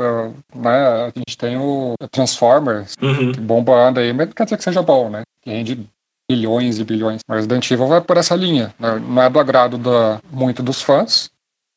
Né, 0.53 0.69
a 0.69 1.11
gente 1.15 1.37
tem 1.37 1.57
o 1.57 1.95
Transformers 2.11 2.93
Uhum. 3.01 3.31
bombando 3.39 3.99
aí, 3.99 4.11
mas 4.13 4.27
não 4.27 4.33
quer 4.33 4.43
dizer 4.43 4.57
que 4.57 4.63
seja 4.63 4.81
bom, 4.81 5.09
né? 5.09 5.21
Que 5.41 5.49
rende 5.51 5.79
bilhões 6.29 6.79
e 6.79 6.83
bilhões. 6.83 7.21
Mas 7.27 7.37
Resident 7.37 7.69
Evil 7.71 7.87
vai 7.87 8.01
por 8.01 8.17
essa 8.17 8.35
linha. 8.35 8.73
né? 8.79 8.99
Não 9.07 9.21
é 9.21 9.29
do 9.29 9.39
agrado 9.39 9.77
da, 9.77 10.19
muito 10.31 10.61
dos 10.63 10.81
fãs, 10.81 11.29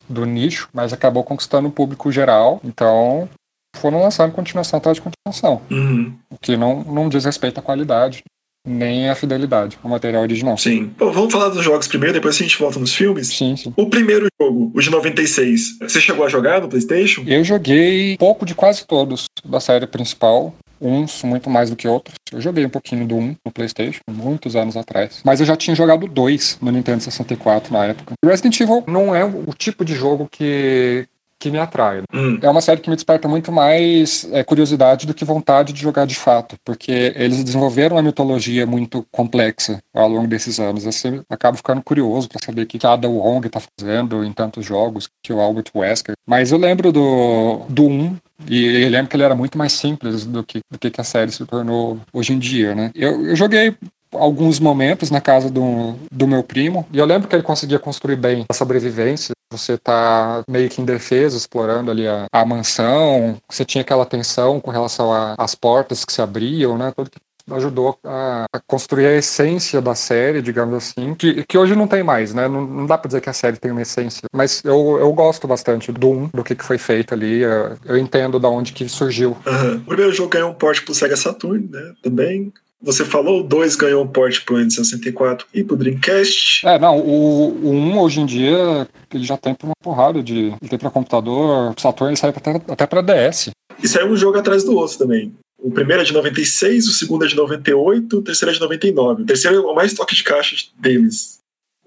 do 0.09 0.25
nicho, 0.25 0.69
mas 0.73 0.93
acabou 0.93 1.23
conquistando 1.23 1.69
o 1.69 1.73
público 1.73 2.11
geral. 2.11 2.61
Então 2.65 3.29
foram 3.77 4.03
lançando 4.03 4.33
continuação 4.33 4.79
atrás 4.79 4.97
de 4.97 5.03
continuação. 5.03 5.61
Uhum. 5.71 6.15
O 6.31 6.39
que 6.39 6.57
não, 6.57 6.83
não 6.83 7.09
diz 7.09 7.25
respeito 7.25 7.61
à 7.61 7.63
qualidade, 7.63 8.25
nem 8.69 9.09
à 9.09 9.15
fidelidade 9.15 9.79
ao 9.83 9.91
material 9.91 10.23
original. 10.23 10.57
Sim. 10.59 10.93
Vamos 10.99 11.33
falar 11.33 11.49
dos 11.49 11.65
jogos 11.65 11.87
primeiro, 11.87 12.15
depois 12.15 12.37
a 12.37 12.39
gente 12.39 12.59
volta 12.59 12.79
nos 12.79 12.95
filmes. 12.95 13.29
Sim, 13.29 13.57
sim. 13.57 13.73
O 13.77 13.87
primeiro 13.87 14.27
jogo, 14.41 14.71
o 14.75 14.81
de 14.81 14.91
96, 14.91 15.79
você 15.81 16.01
chegou 16.01 16.25
a 16.25 16.29
jogar 16.29 16.61
no 16.61 16.69
PlayStation? 16.69 17.25
Eu 17.27 17.43
joguei 17.43 18.17
pouco 18.19 18.45
de 18.45 18.55
quase 18.55 18.87
todos 18.87 19.27
da 19.45 19.61
série 19.61 19.87
principal. 19.87 20.55
Uns 20.81 21.25
muito 21.25 21.51
mais 21.51 21.71
do 21.71 21.77
que 21.77 21.89
outros. 21.89 22.15
Eu 22.33 22.41
joguei 22.41 22.65
um 22.65 22.69
pouquinho 22.69 23.05
do 23.05 23.17
1 23.17 23.37
no 23.45 23.53
PlayStation, 23.53 24.01
muitos 24.09 24.55
anos 24.55 24.77
atrás. 24.77 25.21
Mas 25.25 25.41
eu 25.41 25.47
já 25.47 25.57
tinha 25.57 25.75
jogado 25.75 26.07
2 26.07 26.59
no 26.63 26.71
Nintendo 26.71 27.03
64 27.03 27.73
na 27.73 27.87
época. 27.87 28.15
Resident 28.25 28.61
Evil 28.61 28.85
não 28.87 29.13
é 29.13 29.25
o 29.25 29.53
tipo 29.57 29.85
de 29.85 29.97
jogo 29.97 30.29
que, 30.31 31.05
que 31.39 31.51
me 31.51 31.59
atrai. 31.59 32.03
Hum. 32.13 32.39
É 32.43 32.49
uma 32.49 32.61
série 32.61 32.81
que 32.81 32.91
me 32.91 32.97
desperta 32.97 33.29
muito 33.29 33.53
mais 33.53 34.29
é, 34.33 34.43
curiosidade 34.43 35.07
do 35.07 35.15
que 35.15 35.25
vontade 35.25 35.73
de 35.73 35.81
jogar 35.81 36.07
de 36.07 36.15
fato, 36.15 36.57
porque 36.65 37.13
eles 37.17 37.43
desenvolveram 37.45 37.97
uma 37.97 38.03
mitologia 38.03 38.67
muito 38.67 39.07
complexa 39.11 39.79
ao 39.95 40.09
longo 40.09 40.27
desses 40.27 40.59
anos. 40.59 40.85
Você 40.85 41.23
acaba 41.29 41.57
ficando 41.57 41.83
curioso 41.83 42.29
para 42.29 42.45
saber 42.45 42.63
o 42.63 42.67
que 42.67 42.79
cada 42.79 43.09
Wong 43.09 43.47
está 43.47 43.61
fazendo 43.61 44.25
em 44.25 44.33
tantos 44.33 44.65
jogos, 44.65 45.09
que 45.23 45.33
o 45.33 45.41
Albert 45.41 45.71
Wesker. 45.75 46.15
Mas 46.27 46.51
eu 46.51 46.59
lembro 46.59 46.93
do, 46.93 47.63
do 47.69 47.85
1, 47.85 48.17
e 48.49 48.83
eu 48.83 48.91
lembro 48.91 49.09
que 49.09 49.17
ele 49.17 49.25
era 49.25 49.35
muito 49.35 49.59
mais 49.59 49.73
simples 49.73 50.25
do 50.25 50.43
que, 50.45 50.61
do 50.71 50.79
que 50.79 51.01
a 51.01 51.05
série 51.05 51.31
se 51.31 51.45
tornou 51.45 51.99
hoje 52.13 52.33
em 52.33 52.39
dia, 52.39 52.75
né? 52.75 52.91
Eu, 52.95 53.27
eu 53.27 53.37
joguei 53.37 53.75
alguns 54.13 54.59
momentos 54.59 55.11
na 55.11 55.21
casa 55.21 55.51
do, 55.51 55.95
do 56.11 56.27
meu 56.27 56.43
primo, 56.43 56.87
e 56.93 56.99
eu 56.99 57.05
lembro 57.05 57.29
que 57.29 57.35
ele 57.35 57.43
conseguia 57.43 57.79
construir 57.79 58.17
bem 58.17 58.45
a 58.49 58.55
sobrevivência. 58.55 59.33
Você 59.51 59.79
tá 59.79 60.43
meio 60.49 60.69
que 60.69 60.83
indefeso, 60.83 61.37
explorando 61.37 61.91
ali 61.91 62.07
a, 62.07 62.27
a 62.31 62.45
mansão, 62.45 63.37
você 63.49 63.65
tinha 63.65 63.83
aquela 63.83 64.05
tensão 64.05 64.61
com 64.61 64.71
relação 64.71 65.11
às 65.39 65.55
portas 65.55 66.05
que 66.05 66.13
se 66.13 66.21
abriam, 66.21 66.77
né? 66.77 66.93
Tudo 66.95 67.11
que 67.11 67.19
ajudou 67.51 67.99
a, 68.05 68.45
a 68.53 68.61
construir 68.67 69.07
a 69.07 69.17
essência 69.17 69.81
da 69.81 69.95
série, 69.95 70.43
digamos 70.43 70.75
assim, 70.75 71.15
que, 71.15 71.45
que 71.45 71.57
hoje 71.57 71.75
não 71.75 71.87
tem 71.87 72.03
mais, 72.03 72.35
né? 72.35 72.47
Não, 72.49 72.67
não 72.67 72.87
dá 72.87 72.99
pra 72.99 73.09
dizer 73.09 73.21
que 73.21 73.31
a 73.31 73.33
série 73.33 73.57
tem 73.57 73.71
uma 73.71 73.83
essência, 73.83 74.23
mas 74.35 74.63
eu, 74.65 74.99
eu 74.99 75.13
gosto 75.13 75.47
bastante 75.47 75.91
do 75.91 76.11
1, 76.11 76.29
do 76.29 76.45
que, 76.45 76.55
que 76.55 76.65
foi 76.65 76.79
feito 76.79 77.15
ali, 77.15 77.41
eu, 77.41 77.77
eu 77.85 77.99
entendo 77.99 78.39
da 78.39 78.49
onde 78.49 78.73
que 78.73 78.89
surgiu. 78.89 79.37
Aham. 79.47 79.77
O 79.77 79.89
primeiro 79.89 80.13
jogo 80.13 80.31
ganhou 80.31 80.51
um 80.51 80.55
port 80.55 80.85
pro 80.85 80.95
Sega 80.95 81.17
Saturn, 81.17 81.69
né? 81.71 81.95
Também. 82.03 82.53
Você 82.81 83.05
falou, 83.05 83.41
o 83.41 83.43
2 83.43 83.75
ganhou 83.75 84.05
um 84.05 84.07
port 84.07 84.45
pro 84.45 84.57
N64 84.57 85.45
e 85.53 85.65
pro 85.65 85.77
Dreamcast. 85.77 86.67
É, 86.67 86.79
não, 86.79 86.99
o, 87.01 87.49
o 87.65 87.71
1 87.71 87.99
hoje 87.99 88.21
em 88.21 88.27
dia 88.27 88.89
ele 89.13 89.25
já 89.25 89.37
tem 89.37 89.55
pra 89.55 89.67
uma 89.67 89.75
porrada 89.83 90.23
de. 90.23 90.55
Ele 90.61 90.69
tem 90.69 90.79
pra 90.79 90.91
computador, 90.91 91.75
pro 91.75 91.83
Saturn 91.83 92.11
ele 92.11 92.17
sai 92.17 92.31
até, 92.31 92.63
até 92.69 92.87
pra 92.87 93.03
DS. 93.03 93.51
E 93.83 93.89
saiu 93.89 94.09
um 94.09 94.17
jogo 94.17 94.39
atrás 94.39 94.63
do 94.65 94.77
outro 94.77 94.99
também. 94.99 95.33
O 95.61 95.73
primeiro 95.73 96.03
é 96.03 96.05
de 96.05 96.13
96, 96.13 96.87
o 96.87 96.93
segundo 96.93 97.25
é 97.25 97.29
de 97.29 97.35
98, 97.35 98.19
o 98.19 98.23
terceiro 98.23 98.53
é 98.53 98.55
de 98.55 98.61
99. 98.61 99.23
O 99.23 99.27
terceiro 99.27 99.57
é 99.57 99.61
o 99.61 99.75
mais 99.75 99.93
toque 99.93 100.15
de 100.15 100.23
caixa 100.23 100.55
deles. 100.79 101.38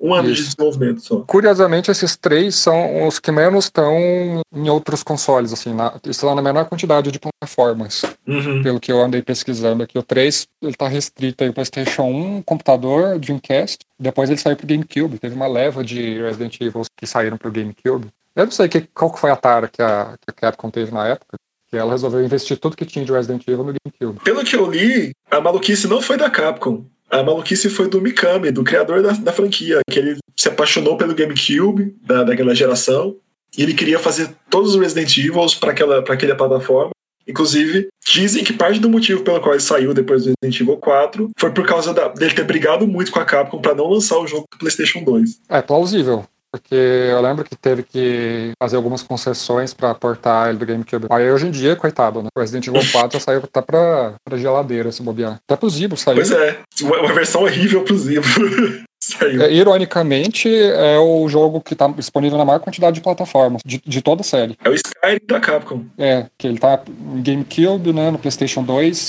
Um 0.01 0.15
ano 0.15 0.27
de 0.27 0.33
Isso. 0.33 0.55
desenvolvimento 0.55 1.01
só. 1.01 1.19
Curiosamente, 1.27 1.91
esses 1.91 2.15
três 2.17 2.55
são 2.55 3.07
os 3.07 3.19
que 3.19 3.31
menos 3.31 3.65
estão 3.65 4.41
em 4.51 4.67
outros 4.67 5.03
consoles, 5.03 5.53
assim, 5.53 5.75
na, 5.75 5.93
estão 6.07 6.33
na 6.33 6.41
menor 6.41 6.65
quantidade 6.65 7.11
de 7.11 7.19
plataformas. 7.19 8.01
Uhum. 8.27 8.63
Pelo 8.63 8.79
que 8.79 8.91
eu 8.91 8.99
andei 8.99 9.21
pesquisando 9.21 9.83
aqui, 9.83 9.99
o 9.99 10.03
3 10.03 10.47
ele 10.63 10.73
tá 10.73 10.87
restrito 10.87 11.43
aí 11.43 11.51
PlayStation 11.51 12.03
1, 12.03 12.41
computador, 12.41 13.19
Dreamcast. 13.19 13.85
Depois 13.99 14.29
ele 14.31 14.39
saiu 14.39 14.55
pro 14.55 14.65
GameCube. 14.65 15.19
Teve 15.19 15.35
uma 15.35 15.47
leva 15.47 15.83
de 15.83 16.19
Resident 16.19 16.59
Evil 16.59 16.81
que 16.97 17.05
saíram 17.05 17.37
pro 17.37 17.51
GameCube. 17.51 18.07
Eu 18.35 18.45
não 18.45 18.51
sei 18.51 18.67
que, 18.67 18.81
qual 18.81 19.11
que 19.13 19.19
foi 19.19 19.29
a 19.29 19.35
tara 19.35 19.67
que 19.67 19.81
a, 19.81 20.17
que 20.19 20.29
a 20.29 20.33
Capcom 20.33 20.71
teve 20.71 20.91
na 20.91 21.07
época. 21.07 21.37
Que 21.69 21.77
ela 21.77 21.91
resolveu 21.91 22.23
investir 22.23 22.57
tudo 22.57 22.75
que 22.75 22.85
tinha 22.85 23.05
de 23.05 23.11
Resident 23.11 23.47
Evil 23.47 23.63
no 23.63 23.73
GameCube. 23.73 24.23
Pelo 24.23 24.43
que 24.43 24.55
eu 24.55 24.69
li, 24.69 25.11
a 25.29 25.39
maluquice 25.39 25.87
não 25.87 26.01
foi 26.01 26.17
da 26.17 26.29
Capcom. 26.29 26.85
A 27.11 27.21
maluquice 27.23 27.69
foi 27.69 27.89
do 27.89 28.01
Mikami, 28.01 28.51
do 28.51 28.63
criador 28.63 29.01
da, 29.01 29.11
da 29.11 29.33
franquia, 29.33 29.79
que 29.89 29.99
ele 29.99 30.17
se 30.37 30.47
apaixonou 30.47 30.95
pelo 30.97 31.13
GameCube 31.13 31.93
da, 32.05 32.23
daquela 32.23 32.55
geração. 32.55 33.15
E 33.57 33.61
ele 33.63 33.73
queria 33.73 33.99
fazer 33.99 34.29
todos 34.49 34.75
os 34.75 34.79
Resident 34.81 35.17
Evils 35.17 35.53
para 35.55 35.71
aquela, 35.71 36.01
pra 36.01 36.13
aquela 36.13 36.35
plataforma. 36.35 36.91
Inclusive, 37.27 37.87
dizem 38.07 38.43
que 38.43 38.53
parte 38.53 38.79
do 38.79 38.89
motivo 38.89 39.23
pelo 39.23 39.39
qual 39.41 39.53
ele 39.53 39.61
saiu 39.61 39.93
depois 39.93 40.23
do 40.23 40.31
Resident 40.41 40.61
Evil 40.61 40.77
4 40.77 41.29
foi 41.37 41.51
por 41.51 41.65
causa 41.67 41.93
da- 41.93 42.07
dele 42.07 42.33
ter 42.33 42.43
brigado 42.43 42.87
muito 42.87 43.11
com 43.11 43.19
a 43.19 43.25
Capcom 43.25 43.61
para 43.61 43.75
não 43.75 43.87
lançar 43.87 44.17
o 44.17 44.25
jogo 44.27 44.45
pro 44.49 44.59
PlayStation 44.59 45.03
2. 45.03 45.39
É 45.49 45.61
plausível. 45.61 46.25
Porque 46.51 46.75
eu 46.75 47.21
lembro 47.21 47.45
que 47.45 47.55
teve 47.55 47.81
que 47.81 48.51
fazer 48.61 48.75
algumas 48.75 49.01
concessões 49.01 49.73
pra 49.73 49.95
portar 49.95 50.49
ele 50.49 50.57
do 50.57 50.65
GameCube. 50.65 51.07
Aí 51.09 51.31
hoje 51.31 51.47
em 51.47 51.51
dia, 51.51 51.75
coitado, 51.75 52.21
né? 52.21 52.27
O 52.35 52.39
Resident 52.39 52.67
Evil 52.67 52.81
4 52.91 53.17
já 53.17 53.23
saiu 53.23 53.41
até 53.43 53.61
pra, 53.61 54.15
pra 54.23 54.37
geladeira, 54.37 54.91
se 54.91 55.01
bobear. 55.01 55.39
Até 55.47 55.55
pro 55.55 55.69
Zibo 55.69 55.95
saiu. 55.95 56.15
Pois 56.15 56.31
é, 56.31 56.59
uma, 56.81 56.99
uma 56.99 57.13
versão 57.13 57.43
horrível 57.43 57.83
pro 57.83 57.97
Zibo. 57.97 58.25
saiu. 59.01 59.41
É, 59.41 59.51
ironicamente, 59.51 60.49
é 60.53 60.97
o 60.99 61.27
jogo 61.29 61.61
que 61.61 61.75
tá 61.75 61.87
disponível 61.87 62.37
na 62.37 62.45
maior 62.45 62.59
quantidade 62.59 62.95
de 62.95 63.01
plataformas, 63.01 63.61
de, 63.65 63.81
de 63.85 64.01
toda 64.01 64.21
a 64.21 64.25
série. 64.25 64.57
É 64.63 64.69
o 64.69 64.73
Skyrim 64.73 65.25
da 65.25 65.39
Capcom. 65.39 65.85
É, 65.97 66.27
que 66.37 66.47
ele 66.47 66.59
tá 66.59 66.81
no 66.99 67.21
GameCube, 67.21 67.93
né, 67.93 68.11
no 68.11 68.19
PlayStation 68.19 68.63
2. 68.63 69.07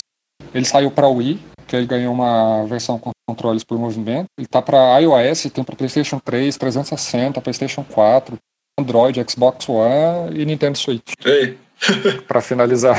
Ele 0.54 0.64
saiu 0.64 0.90
pra 0.90 1.08
Wii, 1.08 1.40
que 1.66 1.76
ele 1.76 1.86
ganhou 1.86 2.12
uma 2.14 2.64
versão 2.66 2.98
com 2.98 3.10
controles 3.28 3.64
por 3.64 3.78
movimento. 3.78 4.26
Ele 4.38 4.46
tá 4.46 4.60
pra 4.60 4.98
iOS, 4.98 5.44
tem 5.52 5.64
pra 5.64 5.76
PlayStation 5.76 6.18
3, 6.18 6.56
360, 6.56 7.40
PlayStation 7.40 7.84
4, 7.84 8.38
Android, 8.78 9.24
Xbox 9.28 9.68
One 9.68 10.38
e 10.40 10.44
Nintendo 10.44 10.76
Switch. 10.78 11.12
Ei. 11.24 11.56
Pra 12.28 12.40
finalizar. 12.40 12.96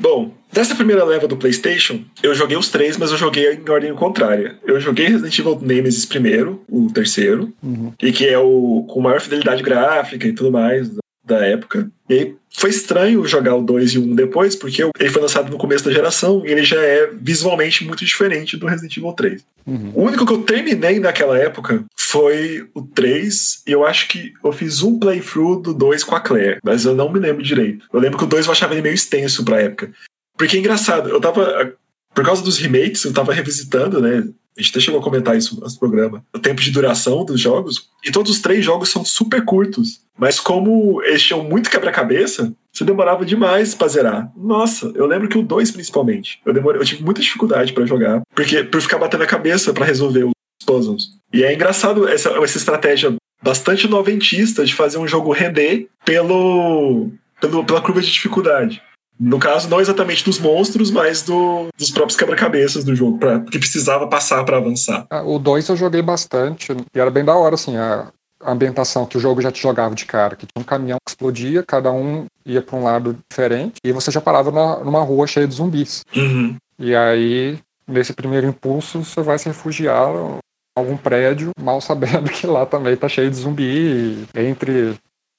Bom, 0.00 0.32
dessa 0.52 0.74
primeira 0.74 1.04
leva 1.04 1.28
do 1.28 1.36
PlayStation, 1.36 2.02
eu 2.22 2.34
joguei 2.34 2.56
os 2.56 2.68
três, 2.68 2.96
mas 2.96 3.10
eu 3.12 3.16
joguei 3.16 3.54
em 3.54 3.70
ordem 3.70 3.94
contrária. 3.94 4.56
Eu 4.64 4.80
joguei 4.80 5.06
Resident 5.08 5.38
Evil 5.38 5.58
Nemesis 5.60 6.04
primeiro, 6.06 6.62
o 6.68 6.90
terceiro, 6.92 7.52
Uhum. 7.62 7.92
e 8.02 8.10
que 8.12 8.26
é 8.28 8.38
o 8.38 8.84
com 8.88 9.00
maior 9.00 9.20
fidelidade 9.20 9.62
gráfica 9.62 10.26
e 10.26 10.32
tudo 10.32 10.50
mais 10.50 10.90
da 11.24 11.44
época. 11.46 11.88
E 12.08 12.14
aí 12.14 12.36
foi 12.54 12.70
estranho 12.70 13.26
jogar 13.26 13.54
o 13.54 13.62
2 13.62 13.92
e 13.92 13.98
o 13.98 14.02
1 14.02 14.14
depois, 14.14 14.54
porque 14.54 14.82
ele 14.98 15.10
foi 15.10 15.22
lançado 15.22 15.50
no 15.50 15.58
começo 15.58 15.84
da 15.84 15.92
geração 15.92 16.42
e 16.44 16.50
ele 16.50 16.64
já 16.64 16.80
é 16.80 17.10
visualmente 17.12 17.84
muito 17.84 18.04
diferente 18.04 18.56
do 18.56 18.66
Resident 18.66 18.96
Evil 18.96 19.12
3. 19.12 19.44
Uhum. 19.66 19.92
O 19.94 20.02
único 20.02 20.26
que 20.26 20.32
eu 20.32 20.42
terminei 20.42 20.98
naquela 21.00 21.38
época 21.38 21.84
foi 21.96 22.68
o 22.74 22.82
3, 22.82 23.62
e 23.66 23.72
eu 23.72 23.86
acho 23.86 24.08
que 24.08 24.34
eu 24.44 24.52
fiz 24.52 24.82
um 24.82 24.98
playthrough 24.98 25.62
do 25.62 25.72
2 25.72 26.04
com 26.04 26.14
a 26.14 26.20
Claire, 26.20 26.58
mas 26.62 26.84
eu 26.84 26.94
não 26.94 27.10
me 27.10 27.18
lembro 27.18 27.42
direito. 27.42 27.86
Eu 27.92 28.00
lembro 28.00 28.18
que 28.18 28.24
o 28.24 28.28
2 28.28 28.46
eu 28.46 28.52
achava 28.52 28.74
ele 28.74 28.82
meio 28.82 28.94
extenso 28.94 29.44
pra 29.44 29.60
época. 29.60 29.90
Porque 30.36 30.56
é 30.56 30.60
engraçado, 30.60 31.08
eu 31.08 31.20
tava. 31.20 31.72
Por 32.14 32.24
causa 32.24 32.42
dos 32.42 32.58
remakes, 32.58 33.04
eu 33.04 33.12
tava 33.14 33.32
revisitando, 33.32 33.98
né? 33.98 34.28
A 34.56 34.60
gente 34.60 34.70
até 34.70 34.80
chegou 34.80 35.00
a 35.00 35.02
comentar 35.02 35.36
isso 35.36 35.58
no 35.58 35.78
programa. 35.78 36.24
O 36.34 36.38
tempo 36.38 36.60
de 36.60 36.70
duração 36.70 37.24
dos 37.24 37.40
jogos. 37.40 37.88
E 38.04 38.10
todos 38.10 38.32
os 38.32 38.40
três 38.40 38.64
jogos 38.64 38.90
são 38.90 39.04
super 39.04 39.44
curtos. 39.44 40.00
Mas 40.18 40.38
como 40.38 41.02
eles 41.04 41.22
tinham 41.22 41.42
muito 41.42 41.70
quebra-cabeça, 41.70 42.52
você 42.72 42.84
demorava 42.84 43.24
demais 43.24 43.74
pra 43.74 43.88
zerar. 43.88 44.30
Nossa, 44.36 44.92
eu 44.94 45.06
lembro 45.06 45.28
que 45.28 45.38
o 45.38 45.42
2 45.42 45.70
principalmente. 45.70 46.40
Eu, 46.44 46.52
demorei, 46.52 46.80
eu 46.80 46.84
tive 46.84 47.02
muita 47.02 47.20
dificuldade 47.20 47.72
pra 47.72 47.86
jogar. 47.86 48.22
Porque 48.34 48.62
por 48.62 48.80
ficar 48.80 48.98
batendo 48.98 49.24
a 49.24 49.26
cabeça 49.26 49.72
pra 49.72 49.86
resolver 49.86 50.24
os 50.24 50.32
puzzles. 50.66 51.08
E 51.32 51.42
é 51.42 51.54
engraçado 51.54 52.06
essa, 52.06 52.30
essa 52.30 52.58
estratégia 52.58 53.14
bastante 53.42 53.88
noventista 53.88 54.64
de 54.64 54.74
fazer 54.74 54.98
um 54.98 55.08
jogo 55.08 55.32
render 55.32 55.88
pelo, 56.04 57.10
pelo, 57.40 57.64
pela 57.64 57.80
curva 57.80 58.00
de 58.00 58.12
dificuldade. 58.12 58.82
No 59.18 59.38
caso, 59.38 59.68
não 59.68 59.80
exatamente 59.80 60.24
dos 60.24 60.38
monstros, 60.38 60.90
mas 60.90 61.22
do, 61.22 61.68
dos 61.78 61.90
próprios 61.90 62.16
quebra-cabeças 62.16 62.82
do 62.82 62.94
jogo, 62.94 63.18
pra, 63.18 63.40
que 63.40 63.58
precisava 63.58 64.06
passar 64.08 64.42
pra 64.44 64.56
avançar. 64.56 65.06
Ah, 65.10 65.22
O 65.22 65.38
2 65.38 65.68
eu 65.68 65.76
joguei 65.76 66.02
bastante, 66.02 66.72
e 66.94 66.98
era 66.98 67.10
bem 67.10 67.24
da 67.24 67.34
hora, 67.36 67.54
assim, 67.54 67.76
a, 67.76 68.08
a 68.40 68.52
ambientação 68.52 69.06
que 69.06 69.16
o 69.16 69.20
jogo 69.20 69.40
já 69.40 69.52
te 69.52 69.62
jogava 69.62 69.94
de 69.94 70.04
cara, 70.04 70.34
que 70.34 70.46
tinha 70.46 70.60
um 70.60 70.64
caminhão 70.64 70.98
que 71.04 71.10
explodia, 71.10 71.62
cada 71.62 71.92
um 71.92 72.26
ia 72.44 72.60
para 72.60 72.76
um 72.76 72.82
lado 72.82 73.16
diferente, 73.30 73.74
e 73.84 73.92
você 73.92 74.10
já 74.10 74.20
parava 74.20 74.50
na, 74.50 74.84
numa 74.84 75.02
rua 75.02 75.26
cheia 75.26 75.46
de 75.46 75.54
zumbis. 75.54 76.02
Uhum. 76.16 76.56
E 76.78 76.94
aí, 76.96 77.58
nesse 77.86 78.12
primeiro 78.12 78.46
impulso, 78.46 79.04
você 79.04 79.22
vai 79.22 79.38
se 79.38 79.46
refugiar 79.46 80.10
em 80.14 80.38
algum 80.74 80.96
prédio, 80.96 81.50
mal 81.60 81.80
sabendo 81.80 82.28
que 82.32 82.46
lá 82.46 82.66
também 82.66 82.96
tá 82.96 83.08
cheio 83.08 83.30
de 83.30 83.36
zumbi, 83.36 84.26
entre 84.34 84.96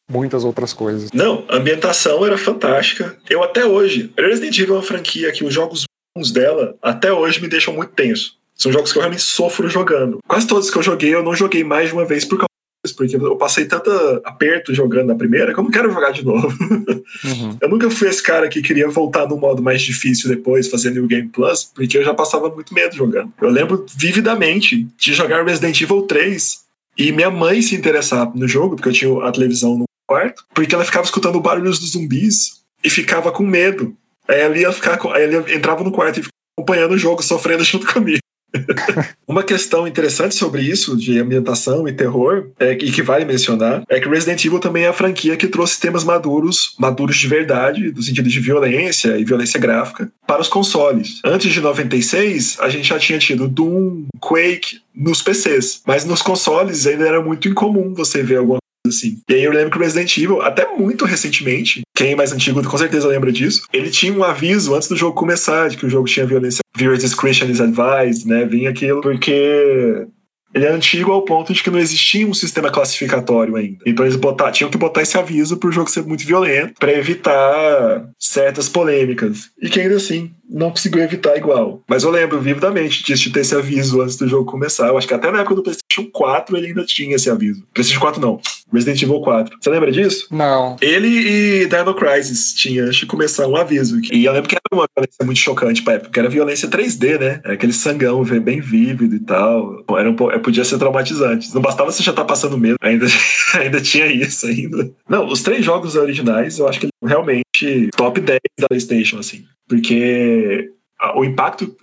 muitas 0.10 0.44
outras 0.44 0.74
coisas. 0.74 1.12
Não, 1.12 1.46
a 1.48 1.58
ambientação 1.58 2.26
era 2.26 2.38
fantástica. 2.38 3.18
Eu 3.30 3.44
até 3.44 3.66
hoje, 3.66 4.12
Resident 4.18 4.58
Evil 4.58 4.76
é 4.76 4.78
uma 4.78 4.84
franquia 4.84 5.32
que 5.32 5.44
os 5.44 5.54
jogos 5.54 5.86
bons 6.16 6.32
dela 6.32 6.76
até 6.82 7.12
hoje 7.12 7.42
me 7.42 7.48
deixam 7.48 7.74
muito 7.74 7.94
tenso. 7.94 8.38
São 8.56 8.72
jogos 8.72 8.92
que 8.92 8.98
eu 8.98 9.02
realmente 9.02 9.24
sofro 9.24 9.68
jogando. 9.68 10.20
Quase 10.28 10.48
todos 10.48 10.70
que 10.70 10.78
eu 10.78 10.84
joguei, 10.84 11.14
eu 11.14 11.24
não 11.24 11.36
joguei 11.36 11.64
mais 11.64 11.90
de 11.90 11.94
uma 11.94 12.06
vez 12.06 12.24
por 12.24 12.38
causa 12.38 12.48
disso, 12.84 12.96
porque 12.96 13.16
eu 13.16 13.36
passei 13.36 13.66
tanto 13.66 13.90
aperto 14.24 14.74
jogando 14.74 15.08
na 15.08 15.16
primeira 15.16 15.54
que 15.54 15.60
eu 15.60 15.64
não 15.64 15.72
quero 15.72 15.92
jogar 15.92 16.12
de 16.12 16.24
novo. 16.24 16.54
Uhum. 17.24 17.58
Eu 17.62 17.70
nunca 17.70 17.90
fui 17.92 18.08
esse 18.08 18.24
cara 18.24 18.50
que 18.50 18.62
queria 18.62 18.90
voltar 18.90 19.28
no 19.28 19.38
modo 19.38 19.62
mais 19.62 19.82
difícil 19.82 20.30
depois, 20.30 20.68
fazer 20.68 20.90
New 20.90 21.06
Game 21.06 21.30
Plus, 21.30 21.64
porque 21.64 21.98
eu 21.98 22.04
já 22.04 22.14
passava 22.14 22.50
muito 22.50 22.74
medo 22.74 22.96
jogando. 22.96 23.32
Eu 23.40 23.50
lembro 23.50 23.86
vividamente 23.96 24.88
de 24.98 25.14
jogar 25.14 25.46
Resident 25.46 25.80
Evil 25.80 26.04
3 26.04 26.64
e 26.98 27.12
minha 27.12 27.30
mãe 27.30 27.62
se 27.62 27.76
interessar 27.76 28.36
no 28.36 28.48
jogo, 28.48 28.76
porque 28.76 28.90
eu 28.90 28.94
tinha 28.94 29.28
a 29.28 29.32
televisão 29.32 29.78
no 29.78 29.86
quarto, 30.14 30.44
porque 30.54 30.76
ela 30.76 30.86
ficava 30.86 31.06
escutando 31.06 31.40
barulhos 31.42 31.80
dos 31.80 31.92
zumbis 31.92 32.62
e 32.84 32.90
ficava 32.90 33.32
com 33.32 33.44
medo. 33.44 33.96
Aí 34.28 34.40
ela 34.42 34.58
ia 34.58 34.72
ficar, 34.72 34.98
com- 34.98 35.12
aí 35.12 35.24
ela 35.24 35.52
entrava 35.52 35.84
no 35.84 35.92
quarto 35.92 36.20
e 36.20 36.24
ficava 36.24 36.32
acompanhando 36.58 36.92
o 36.94 36.98
jogo, 36.98 37.24
sofrendo 37.24 37.64
junto 37.66 37.92
comigo. 37.92 38.20
Uma 39.28 39.42
questão 39.42 39.88
interessante 39.88 40.36
sobre 40.36 40.62
isso, 40.62 40.96
de 40.96 41.18
ambientação 41.18 41.88
e 41.88 41.92
terror, 41.94 42.52
é, 42.60 42.74
e 42.74 42.92
que 42.92 43.02
vale 43.02 43.26
mencionar, 43.26 43.82
é 43.90 44.00
que 44.00 44.08
Resident 44.08 44.46
Evil 44.46 44.60
também 44.60 44.84
é 44.84 44.90
a 44.90 44.94
franquia 44.94 45.36
que 45.36 45.48
trouxe 45.48 45.80
temas 45.80 46.04
maduros, 46.04 46.76
maduros 46.80 47.18
de 47.18 47.28
verdade, 47.28 47.92
no 47.92 48.04
sentido 48.04 48.30
de 48.30 48.40
violência 48.40 49.18
e 49.18 49.26
violência 49.26 49.60
gráfica, 49.60 50.12
para 50.28 50.40
os 50.42 50.48
consoles. 50.48 51.20
Antes 51.26 51.52
de 51.52 51.60
96, 51.60 52.58
a 52.60 52.70
gente 52.70 52.88
já 52.90 53.00
tinha 53.00 53.18
tido 53.18 53.48
Doom, 53.48 54.06
Quake 54.20 54.82
nos 54.94 55.24
PCs, 55.24 55.82
mas 55.88 56.06
nos 56.06 56.22
consoles 56.22 56.86
ainda 56.86 57.08
era 57.08 57.22
muito 57.24 57.48
incomum 57.50 57.96
você 57.96 58.22
ver 58.22 58.38
alguma 58.38 58.60
coisa 58.60 58.63
assim. 58.88 59.20
E 59.30 59.34
aí 59.34 59.44
eu 59.44 59.52
lembro 59.52 59.72
que 59.72 59.78
o 59.78 59.80
Resident 59.80 60.18
Evil, 60.18 60.42
até 60.42 60.68
muito 60.76 61.06
recentemente, 61.06 61.82
quem 61.96 62.12
é 62.12 62.16
mais 62.16 62.34
antigo 62.34 62.64
com 62.64 62.78
certeza 62.78 63.08
lembra 63.08 63.32
disso, 63.32 63.64
ele 63.72 63.90
tinha 63.90 64.14
um 64.14 64.24
aviso 64.24 64.76
antes 64.76 64.88
do 64.88 64.96
jogo 64.96 65.16
começar 65.16 65.70
de 65.70 65.78
que 65.78 65.86
o 65.86 65.90
jogo 65.90 66.08
tinha 66.08 66.26
violência. 66.26 66.62
Viewer 66.76 66.98
discretion 66.98 67.48
is 67.48 67.62
advised, 67.62 68.28
né? 68.28 68.46
Vinha 68.46 68.70
aquilo 68.70 69.02
porque 69.02 70.08
ele 70.54 70.66
é 70.66 70.72
antigo 70.72 71.12
ao 71.12 71.24
ponto 71.24 71.52
de 71.52 71.64
que 71.64 71.70
não 71.70 71.80
existia 71.80 72.28
um 72.28 72.34
sistema 72.34 72.70
classificatório 72.70 73.56
ainda. 73.56 73.80
Então 73.86 74.06
eles 74.06 74.16
botar, 74.16 74.52
tinham 74.52 74.70
que 74.70 74.78
botar 74.78 75.02
esse 75.02 75.18
aviso 75.18 75.58
pro 75.58 75.72
jogo 75.72 75.90
ser 75.90 76.04
muito 76.04 76.26
violento 76.26 76.76
para 76.80 76.94
evitar 76.94 78.08
certas 78.20 78.70
polêmicas. 78.70 79.50
E 79.62 79.70
que 79.70 79.80
ainda 79.80 79.96
assim 79.96 80.32
não 80.54 80.70
conseguiu 80.70 81.02
evitar 81.04 81.36
igual. 81.36 81.82
Mas 81.88 82.04
eu 82.04 82.10
lembro 82.12 82.40
vividamente 82.40 83.04
de 83.04 83.30
ter 83.32 83.40
esse 83.42 83.56
aviso 83.56 84.02
antes 84.02 84.16
do 84.16 84.28
jogo 84.28 84.50
começar. 84.50 84.88
Eu 84.88 84.98
acho 84.98 85.08
que 85.08 85.14
até 85.14 85.32
na 85.32 85.40
época 85.40 85.56
do 85.56 85.64
PlayStation 85.64 86.10
4 86.12 86.56
ele 86.58 86.68
ainda 86.68 86.86
tinha 86.86 87.16
esse 87.16 87.30
aviso. 87.30 87.64
PlayStation 87.74 88.00
4 88.02 88.22
não. 88.22 88.40
Resident 88.72 89.02
Evil 89.04 89.20
4. 89.22 89.58
Você 89.62 89.70
lembra 89.70 89.92
disso? 89.92 90.28
Não. 90.32 90.78
Ele 90.82 91.08
e 91.08 91.66
Dino 91.68 91.94
Crisis 91.94 92.54
tinha, 92.54 92.84
antes 92.86 92.98
de 92.98 93.06
começar, 93.06 93.48
um 93.48 93.56
aviso. 93.56 94.00
E 94.12 94.26
eu 94.26 94.34
lembro 94.34 94.50
que 94.50 94.56
era 94.56 94.62
uma 94.74 94.88
violência 94.96 95.24
muito 95.24 95.38
chocante 95.40 95.84
pra 95.84 95.94
época, 95.94 96.10
porque 96.10 96.20
era 96.20 96.30
violência 96.30 96.68
3D, 96.68 97.20
né? 97.20 97.40
Era 97.44 97.54
aquele 97.54 97.72
sangão 97.74 98.24
bem 98.24 98.60
vívido 98.60 99.16
e 99.16 99.20
tal. 99.20 99.84
Era 99.96 100.10
um, 100.10 100.16
po- 100.16 100.32
podia 100.40 100.66
ser 100.66 100.80
traumatizante. 100.80 101.54
Não 101.54 101.62
bastava 101.62 101.92
você 101.92 102.02
já 102.02 102.12
estar 102.12 102.26
passando 102.26 102.58
medo, 102.58 102.78
ainda, 102.82 103.06
ainda 103.54 103.80
tinha 103.80 104.08
isso 104.08 104.48
ainda. 104.48 104.90
Não, 105.08 105.28
os 105.28 105.44
três 105.44 105.64
jogos 105.64 105.96
originais, 105.96 106.58
eu 106.58 106.68
acho 106.68 106.80
que 106.80 106.88
realmente 107.04 107.90
top 107.96 108.20
10 108.20 108.40
da 108.60 108.68
PlayStation, 108.68 109.20
assim. 109.20 109.46
Porque 109.68 110.72
o 111.16 111.24
impacto 111.24 111.76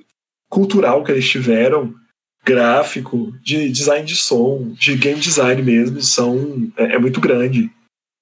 cultural 0.49 1.05
que 1.05 1.13
eles 1.13 1.29
tiveram 1.29 1.95
gráfico, 2.45 3.33
de 3.43 3.69
design 3.69 4.05
de 4.05 4.17
som, 4.17 4.73
de 4.73 4.97
game 4.97 5.21
design 5.21 5.63
mesmo, 5.63 6.01
são 6.01 6.71
é, 6.77 6.95
é 6.95 6.99
muito 6.99 7.21
grande. 7.21 7.71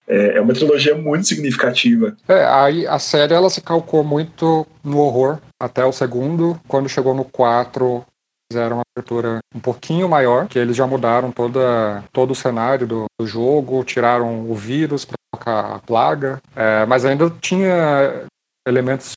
É, 0.06 0.38
é 0.38 0.40
uma 0.40 0.54
trilogia 0.54 0.94
muito 0.94 1.28
significativa. 1.28 2.16
É, 2.26 2.44
aí 2.44 2.86
a 2.86 2.98
série 2.98 3.34
ela 3.34 3.50
se 3.50 3.60
calcou 3.60 4.02
muito 4.02 4.66
no 4.82 4.98
horror 4.98 5.38
até 5.60 5.84
o 5.84 5.92
segundo. 5.92 6.58
Quando 6.66 6.88
chegou 6.88 7.14
no 7.14 7.24
4, 7.24 8.04
fizeram 8.50 8.76
uma 8.76 8.82
abertura 8.96 9.38
um 9.54 9.60
pouquinho 9.60 10.08
maior, 10.08 10.48
que 10.48 10.58
eles 10.58 10.76
já 10.76 10.86
mudaram 10.86 11.30
toda, 11.30 12.04
todo 12.12 12.30
o 12.30 12.34
cenário 12.34 12.86
do, 12.86 13.04
do 13.20 13.26
jogo, 13.26 13.84
tiraram 13.84 14.50
o 14.50 14.54
vírus 14.54 15.04
para 15.04 15.16
colocar 15.32 15.76
a 15.76 15.78
plaga, 15.78 16.40
é, 16.56 16.86
mas 16.86 17.04
ainda 17.04 17.30
tinha 17.40 18.24
elementos 18.66 19.12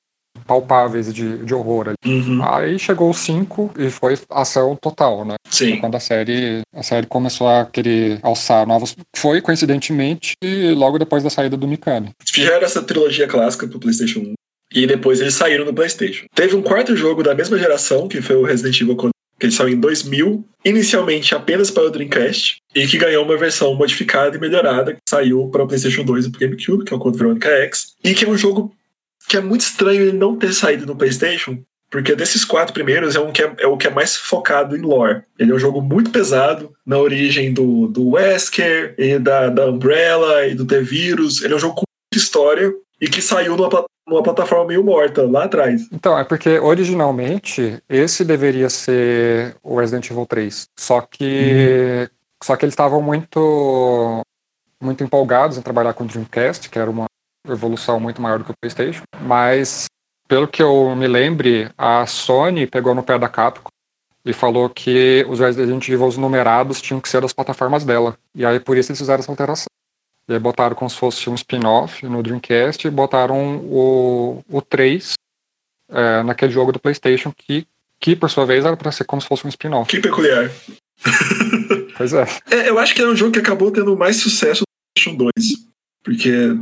palpáveis 0.45 1.13
de, 1.13 1.37
de 1.45 1.53
horror 1.53 1.89
ali. 1.89 1.95
Uhum. 2.05 2.43
Aí 2.43 2.77
chegou 2.77 3.09
o 3.09 3.13
5 3.13 3.71
e 3.77 3.89
foi 3.89 4.17
ação 4.29 4.75
total, 4.75 5.23
né? 5.23 5.35
Sim. 5.49 5.77
Quando 5.79 5.95
a 5.95 5.99
série, 5.99 6.61
a 6.73 6.83
série 6.83 7.07
começou 7.07 7.47
a 7.47 7.65
querer 7.65 8.19
alçar 8.21 8.65
novos. 8.67 8.95
Foi, 9.15 9.41
coincidentemente, 9.41 10.33
logo 10.75 10.97
depois 10.97 11.23
da 11.23 11.29
saída 11.29 11.55
do 11.55 11.67
Mikami. 11.67 12.09
Fizeram 12.25 12.65
essa 12.65 12.81
trilogia 12.81 13.27
clássica 13.27 13.67
pro 13.67 13.79
PlayStation 13.79 14.19
1. 14.19 14.33
E 14.73 14.87
depois 14.87 15.19
eles 15.19 15.33
saíram 15.33 15.65
no 15.65 15.73
PlayStation. 15.73 16.25
Teve 16.33 16.55
um 16.55 16.61
quarto 16.61 16.95
jogo 16.95 17.21
da 17.21 17.35
mesma 17.35 17.57
geração, 17.57 18.07
que 18.07 18.21
foi 18.21 18.37
o 18.37 18.43
Resident 18.43 18.79
Evil 18.79 18.95
que 19.41 19.47
ele 19.47 19.53
saiu 19.53 19.69
em 19.69 19.79
2000, 19.79 20.45
inicialmente 20.63 21.33
apenas 21.33 21.71
para 21.71 21.87
o 21.87 21.89
Dreamcast, 21.89 22.57
e 22.75 22.85
que 22.85 22.99
ganhou 22.99 23.25
uma 23.25 23.35
versão 23.35 23.73
modificada 23.73 24.37
e 24.37 24.39
melhorada, 24.39 24.93
que 24.93 24.99
saiu 25.09 25.47
para 25.47 25.63
o 25.63 25.67
PlayStation 25.67 26.03
2 26.03 26.27
e 26.27 26.29
pro 26.29 26.39
GameCube, 26.39 26.85
que 26.85 26.93
é 26.93 26.95
o 26.95 26.99
Code 26.99 27.17
Veronica 27.17 27.49
X. 27.49 27.95
E 28.03 28.13
que 28.13 28.23
é 28.23 28.29
um 28.29 28.37
jogo 28.37 28.71
que 29.27 29.37
é 29.37 29.41
muito 29.41 29.61
estranho 29.61 30.01
ele 30.01 30.17
não 30.17 30.37
ter 30.37 30.53
saído 30.53 30.85
no 30.85 30.95
PlayStation, 30.95 31.57
porque 31.89 32.15
desses 32.15 32.45
quatro 32.45 32.71
primeiros 32.71 33.15
é, 33.15 33.19
um 33.19 33.31
que 33.31 33.41
é, 33.41 33.51
é 33.57 33.67
o 33.67 33.77
que 33.77 33.87
é 33.87 33.89
mais 33.89 34.15
focado 34.15 34.77
em 34.77 34.81
lore. 34.81 35.23
Ele 35.39 35.51
é 35.51 35.55
um 35.55 35.59
jogo 35.59 35.81
muito 35.81 36.11
pesado 36.11 36.71
na 36.85 36.99
origem 36.99 37.51
do, 37.51 37.87
do 37.87 38.09
Wesker, 38.09 38.93
e 38.99 39.17
da, 39.17 39.49
da 39.49 39.71
Umbrella 39.71 40.45
e 40.45 40.53
do 40.53 40.65
T-Virus. 40.65 41.41
Ele 41.41 41.53
é 41.53 41.57
um 41.57 41.59
jogo 41.59 41.75
com 41.75 41.83
muita 42.13 42.23
história 42.23 42.71
e 43.01 43.09
que 43.09 43.23
saiu 43.23 43.57
numa, 43.57 43.85
numa 44.07 44.23
plataforma 44.23 44.65
meio 44.65 44.83
morta 44.83 45.23
lá 45.23 45.45
atrás. 45.45 45.87
Então, 45.91 46.17
é 46.17 46.23
porque 46.23 46.59
originalmente 46.59 47.81
esse 47.87 48.23
deveria 48.23 48.69
ser 48.69 49.55
o 49.63 49.79
Resident 49.79 50.09
Evil 50.09 50.25
3. 50.25 50.67
Só 50.77 51.01
que. 51.01 52.09
Só 52.43 52.55
que 52.55 52.65
eles 52.65 52.73
estavam 52.73 53.01
muito. 53.01 54.21
muito 54.81 55.03
empolgados 55.03 55.57
em 55.57 55.61
trabalhar 55.61 55.93
com 55.93 56.03
o 56.03 56.07
Dreamcast, 56.07 56.69
que 56.69 56.79
era 56.79 56.89
uma 56.89 57.05
evolução 57.47 57.99
muito 57.99 58.21
maior 58.21 58.39
do 58.39 58.45
que 58.45 58.51
o 58.51 58.57
PlayStation. 58.59 59.03
Mas, 59.21 59.85
pelo 60.27 60.47
que 60.47 60.61
eu 60.61 60.95
me 60.95 61.07
lembre, 61.07 61.69
a 61.77 62.05
Sony 62.05 62.67
pegou 62.67 62.95
no 62.95 63.03
pé 63.03 63.17
da 63.17 63.29
Capcom 63.29 63.69
e 64.23 64.33
falou 64.33 64.69
que 64.69 65.25
os 65.27 65.39
Resident 65.39 65.87
Evil 65.87 66.11
numerados 66.17 66.81
tinham 66.81 67.01
que 67.01 67.09
ser 67.09 67.21
das 67.21 67.33
plataformas 67.33 67.83
dela. 67.83 68.15
E 68.35 68.45
aí 68.45 68.59
por 68.59 68.77
isso 68.77 68.91
eles 68.91 68.99
fizeram 68.99 69.19
essa 69.19 69.31
alteração. 69.31 69.65
E 70.27 70.33
aí 70.33 70.39
botaram 70.39 70.75
como 70.75 70.89
se 70.89 70.97
fosse 70.97 71.29
um 71.29 71.35
spin-off 71.35 72.05
no 72.05 72.23
Dreamcast 72.23 72.87
e 72.87 72.91
botaram 72.91 73.57
o, 73.57 74.43
o 74.49 74.61
3 74.61 75.13
é, 75.89 76.23
naquele 76.23 76.51
jogo 76.51 76.71
do 76.71 76.79
PlayStation 76.79 77.33
que, 77.35 77.67
que 77.99 78.15
por 78.15 78.29
sua 78.29 78.45
vez 78.45 78.63
era 78.65 78.77
para 78.77 78.91
ser 78.91 79.03
como 79.03 79.21
se 79.21 79.27
fosse 79.27 79.45
um 79.45 79.49
spin-off. 79.49 79.89
Que 79.89 79.99
peculiar. 79.99 80.49
Pois 81.97 82.13
é. 82.13 82.25
É, 82.49 82.69
eu 82.69 82.79
acho 82.79 82.95
que 82.95 83.01
era 83.01 83.11
um 83.11 83.15
jogo 83.15 83.31
que 83.31 83.39
acabou 83.39 83.71
tendo 83.71 83.95
mais 83.95 84.17
sucesso 84.17 84.61
no 84.61 84.95
PlayStation 84.95 85.31
2. 85.35 85.71
Porque, 86.03 86.57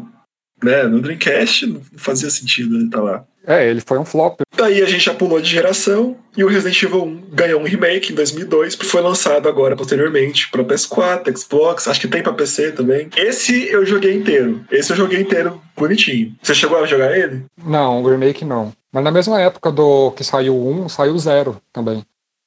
né, 0.62 0.84
no 0.84 1.02
Dreamcast 1.02 1.66
não 1.66 1.82
fazia 1.98 2.30
sentido 2.30 2.76
ele 2.76 2.86
estar 2.86 3.02
lá. 3.02 3.26
É, 3.50 3.68
ele 3.68 3.82
foi 3.82 3.98
um 3.98 4.06
flop. 4.06 4.42
Daí 4.56 4.80
a 4.80 4.86
gente 4.86 5.06
já 5.06 5.14
pulou 5.14 5.42
de 5.42 5.50
geração 5.50 6.16
e 6.38 6.44
o 6.44 6.48
Resident 6.48 6.84
Evil 6.84 7.04
1 7.04 7.22
ganhou 7.32 7.60
um 7.60 7.64
remake 7.64 8.12
em 8.12 8.16
2002, 8.16 8.76
que 8.76 8.86
foi 8.86 9.02
lançado 9.02 9.50
agora 9.50 9.76
posteriormente 9.76 10.52
para 10.52 10.64
PS4, 10.64 11.36
Xbox, 11.36 11.88
acho 11.88 12.00
que 12.00 12.08
tem 12.08 12.22
para 12.22 12.34
PC 12.34 12.74
também. 12.74 13.10
Esse 13.18 13.68
eu 13.70 13.84
joguei 13.86 14.14
inteiro. 14.16 14.64
Esse 14.72 14.92
eu 14.92 14.96
joguei 14.96 15.20
inteiro 15.20 15.60
bonitinho. 15.76 16.36
Você 16.44 16.54
chegou 16.54 16.78
a 16.78 16.86
jogar 16.86 17.18
ele? 17.18 17.44
Não, 17.66 18.04
o 18.04 18.08
remake 18.08 18.46
não. 18.46 18.72
Mas 18.92 19.04
na 19.04 19.10
mesma 19.12 19.42
época 19.42 19.72
do 19.72 20.12
que 20.12 20.24
saiu 20.24 20.56
o 20.56 20.84
1, 20.86 20.90
saiu 20.90 21.14
o 21.14 21.20
0 21.20 21.60
também. 21.74 22.04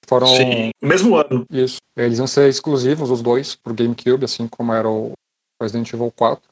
Foram 0.06 0.26
O 0.28 0.86
mesmo 0.86 1.16
ano. 1.16 1.44
isso. 1.50 1.78
Eles 1.96 2.18
iam 2.18 2.26
ser 2.28 2.48
exclusivos, 2.48 3.10
os 3.10 3.22
dois, 3.22 3.54
pro 3.56 3.74
GameCube, 3.74 4.24
assim 4.24 4.46
como 4.46 4.72
era 4.72 4.88
o 4.88 5.12
Resident 5.60 5.92
Evil 5.92 6.12
4. 6.14 6.42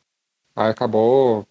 Aí 0.57 0.71
acabou 0.71 1.45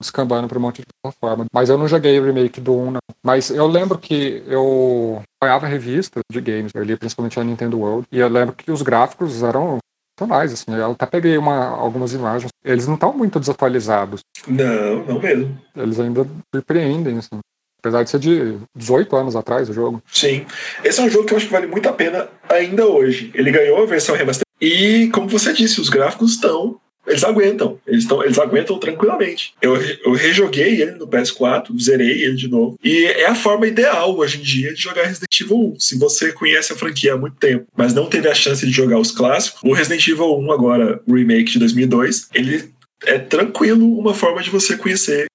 descambando 0.00 0.48
para 0.48 0.58
um 0.58 0.62
monte 0.62 0.82
de 0.82 0.86
plataforma. 1.02 1.46
Mas 1.52 1.68
eu 1.68 1.78
não 1.78 1.88
joguei 1.88 2.18
o 2.18 2.24
remake 2.24 2.60
do 2.60 2.74
1, 2.76 2.90
não. 2.92 3.00
Mas 3.22 3.50
eu 3.50 3.66
lembro 3.66 3.98
que 3.98 4.42
eu 4.46 5.22
acompanhava 5.40 5.66
revistas 5.66 6.22
de 6.30 6.40
games, 6.40 6.72
eu 6.74 6.82
li 6.82 6.96
principalmente 6.96 7.38
a 7.38 7.44
Nintendo 7.44 7.78
World, 7.78 8.06
e 8.10 8.18
eu 8.18 8.28
lembro 8.28 8.54
que 8.54 8.70
os 8.70 8.82
gráficos 8.82 9.42
eram 9.42 9.78
sensacionais, 10.18 10.52
assim. 10.52 10.74
Eu 10.74 10.92
até 10.92 11.06
peguei 11.06 11.36
uma, 11.36 11.68
algumas 11.68 12.12
imagens. 12.12 12.50
Eles 12.64 12.86
não 12.86 12.94
estão 12.94 13.12
muito 13.12 13.38
desatualizados. 13.38 14.20
Não, 14.46 15.04
não 15.04 15.20
mesmo. 15.20 15.58
Eles 15.76 16.00
ainda 16.00 16.26
surpreendem, 16.54 17.18
assim. 17.18 17.38
Apesar 17.78 18.02
de 18.02 18.10
ser 18.10 18.18
de 18.18 18.58
18 18.74 19.14
anos 19.14 19.36
atrás 19.36 19.68
o 19.68 19.72
jogo. 19.72 20.02
Sim. 20.10 20.44
Esse 20.82 21.00
é 21.00 21.04
um 21.04 21.10
jogo 21.10 21.26
que 21.26 21.34
eu 21.34 21.36
acho 21.36 21.46
que 21.46 21.52
vale 21.52 21.66
muito 21.66 21.88
a 21.88 21.92
pena 21.92 22.28
ainda 22.48 22.86
hoje. 22.86 23.30
Ele 23.34 23.52
ganhou 23.52 23.80
a 23.80 23.86
versão 23.86 24.16
remasterizada 24.16 24.46
E, 24.60 25.08
como 25.12 25.28
você 25.28 25.52
disse, 25.52 25.80
os 25.80 25.88
gráficos 25.88 26.32
estão 26.32 26.80
eles 27.06 27.24
aguentam, 27.24 27.78
eles, 27.86 28.04
tão, 28.04 28.22
eles 28.22 28.38
aguentam 28.38 28.78
tranquilamente. 28.78 29.54
Eu, 29.60 29.76
eu 29.76 30.12
rejoguei 30.12 30.80
ele 30.80 30.92
no 30.92 31.06
PS4, 31.06 31.68
zerei 31.80 32.22
ele 32.24 32.34
de 32.34 32.48
novo. 32.48 32.78
E 32.82 33.04
é 33.04 33.26
a 33.26 33.34
forma 33.34 33.66
ideal 33.66 34.16
hoje 34.16 34.38
em 34.38 34.42
dia 34.42 34.74
de 34.74 34.80
jogar 34.80 35.04
Resident 35.04 35.40
Evil 35.40 35.74
1. 35.74 35.80
Se 35.80 35.98
você 35.98 36.32
conhece 36.32 36.72
a 36.72 36.76
franquia 36.76 37.14
há 37.14 37.16
muito 37.16 37.36
tempo, 37.36 37.66
mas 37.76 37.94
não 37.94 38.06
teve 38.06 38.28
a 38.28 38.34
chance 38.34 38.64
de 38.64 38.72
jogar 38.72 38.98
os 38.98 39.10
clássicos, 39.10 39.60
o 39.62 39.72
Resident 39.72 40.06
Evil 40.08 40.38
1 40.38 40.52
agora, 40.52 41.00
remake 41.06 41.52
de 41.52 41.58
2002, 41.58 42.28
ele 42.34 42.70
é 43.04 43.18
tranquilo 43.18 43.98
uma 43.98 44.14
forma 44.14 44.42
de 44.42 44.50
você 44.50 44.76
conhecer 44.76 45.26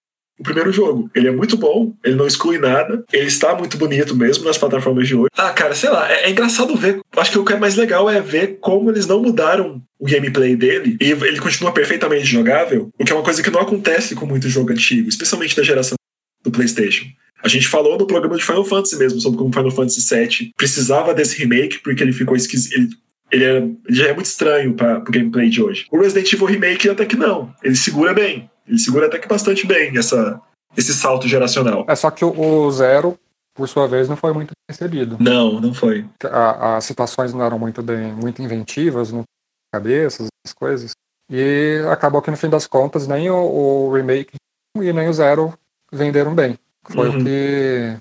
o 0.42 0.44
primeiro 0.44 0.72
jogo. 0.72 1.10
Ele 1.16 1.28
é 1.28 1.32
muito 1.32 1.56
bom, 1.56 1.94
ele 2.04 2.16
não 2.16 2.28
exclui 2.28 2.58
nada, 2.58 3.04
ele 3.14 3.28
está 3.28 3.56
muito 3.56 3.78
bonito 3.78 4.16
mesmo 4.16 4.44
nas 4.44 4.58
plataformas 4.58 5.08
de 5.08 5.16
hoje. 5.16 5.30
Ah, 5.38 5.52
cara, 5.52 5.76
sei 5.76 5.90
lá, 5.90 6.12
é, 6.12 6.26
é 6.26 6.30
engraçado 6.32 6.76
ver. 6.76 7.00
Acho 7.16 7.32
que 7.32 7.40
o 7.40 7.46
que 7.46 7.54
é 7.54 7.60
mais 7.60 7.76
legal 7.76 8.10
é 8.10 8.20
ver 8.20 8.58
como 8.60 8.90
eles 8.90 9.06
não 9.06 9.22
mudaram 9.22 9.82
o 10.00 10.06
gameplay 10.06 10.56
dele 10.56 10.98
e 11.00 11.12
ele 11.12 11.40
continua 11.40 11.72
perfeitamente 11.72 12.26
jogável, 12.26 12.90
o 13.00 13.06
que 13.06 13.12
é 13.12 13.16
uma 13.16 13.24
coisa 13.24 13.44
que 13.44 13.52
não 13.52 13.62
acontece 13.62 14.16
com 14.16 14.26
muito 14.26 14.50
jogo 14.50 14.72
antigo, 14.72 15.08
especialmente 15.08 15.56
da 15.56 15.64
geração 15.64 15.96
do 16.44 16.52
PlayStation. 16.52 17.06
A 17.44 17.48
gente 17.48 17.68
falou 17.68 17.98
no 17.98 18.08
programa 18.08 18.36
de 18.36 18.44
Final 18.44 18.66
Fantasy 18.66 18.98
mesmo, 18.98 19.20
sobre 19.20 19.38
como 19.38 19.54
Final 19.54 19.72
Fantasy 19.72 20.02
VII 20.16 20.52
precisava 20.58 21.14
desse 21.14 21.38
remake 21.40 21.80
porque 21.80 22.04
ele 22.04 22.14
ficou 22.14 22.36
esquisito. 22.36 22.76
Ele, 22.76 22.90
ele, 23.32 23.44
é, 23.46 23.58
ele 23.58 23.78
já 23.90 24.08
é 24.08 24.14
muito 24.14 24.26
estranho 24.26 24.74
para 24.74 25.00
o 25.00 25.04
gameplay 25.04 25.50
de 25.50 25.62
hoje. 25.62 25.86
O 25.92 26.00
Resident 26.00 26.32
Evil 26.34 26.48
Remake 26.48 26.90
até 26.90 27.06
que 27.06 27.16
não. 27.16 27.54
Ele 27.64 27.76
segura 27.76 28.14
bem. 28.14 28.50
Ele 28.72 28.80
segura 28.80 29.08
até 29.08 29.20
que 29.20 29.28
bastante 29.28 29.68
bem 29.68 29.98
essa, 29.98 30.42
esse 30.78 30.94
salto 30.94 31.28
geracional. 31.28 31.84
É 31.90 31.94
só 31.94 32.10
que 32.10 32.24
o, 32.24 32.72
Zero, 32.72 33.20
por 33.54 33.68
sua 33.68 33.86
vez, 33.86 34.08
não 34.08 34.16
foi 34.16 34.32
muito 34.32 34.52
recebido. 34.70 35.18
Não, 35.20 35.60
não 35.60 35.74
foi. 35.74 36.08
A, 36.24 36.78
as 36.78 36.86
situações 36.86 37.34
não 37.34 37.44
eram 37.44 37.60
muito 37.60 37.84
bem, 37.84 38.14
muito 38.14 38.42
inventivas, 38.42 39.12
não 39.12 39.24
cabeças, 39.74 40.28
as 40.48 40.54
coisas. 40.54 40.92
E 41.30 41.82
acabou 41.92 42.22
que 42.22 42.32
no 42.32 42.38
fim 42.38 42.50
das 42.50 42.66
contas 42.66 43.08
nem 43.08 43.30
o, 43.30 43.36
o 43.36 43.94
remake 43.94 44.36
e 44.78 44.94
nem 44.94 45.10
o 45.10 45.14
Zero 45.14 45.54
venderam 45.92 46.34
bem. 46.34 46.58
Foi 46.90 47.10
uhum. 47.10 47.20
o 47.20 47.24
que, 47.26 47.98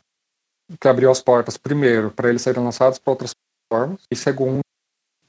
que 0.81 0.89
abriu 0.89 1.11
as 1.11 1.21
portas, 1.21 1.57
primeiro, 1.57 2.13
para 2.13 2.29
eles 2.29 2.43
serem 2.43 2.63
lançados 2.63 3.01
para 3.01 3.11
outras 3.11 3.33
plataformas, 3.69 4.03
e 4.09 4.15
segundo, 4.15 4.61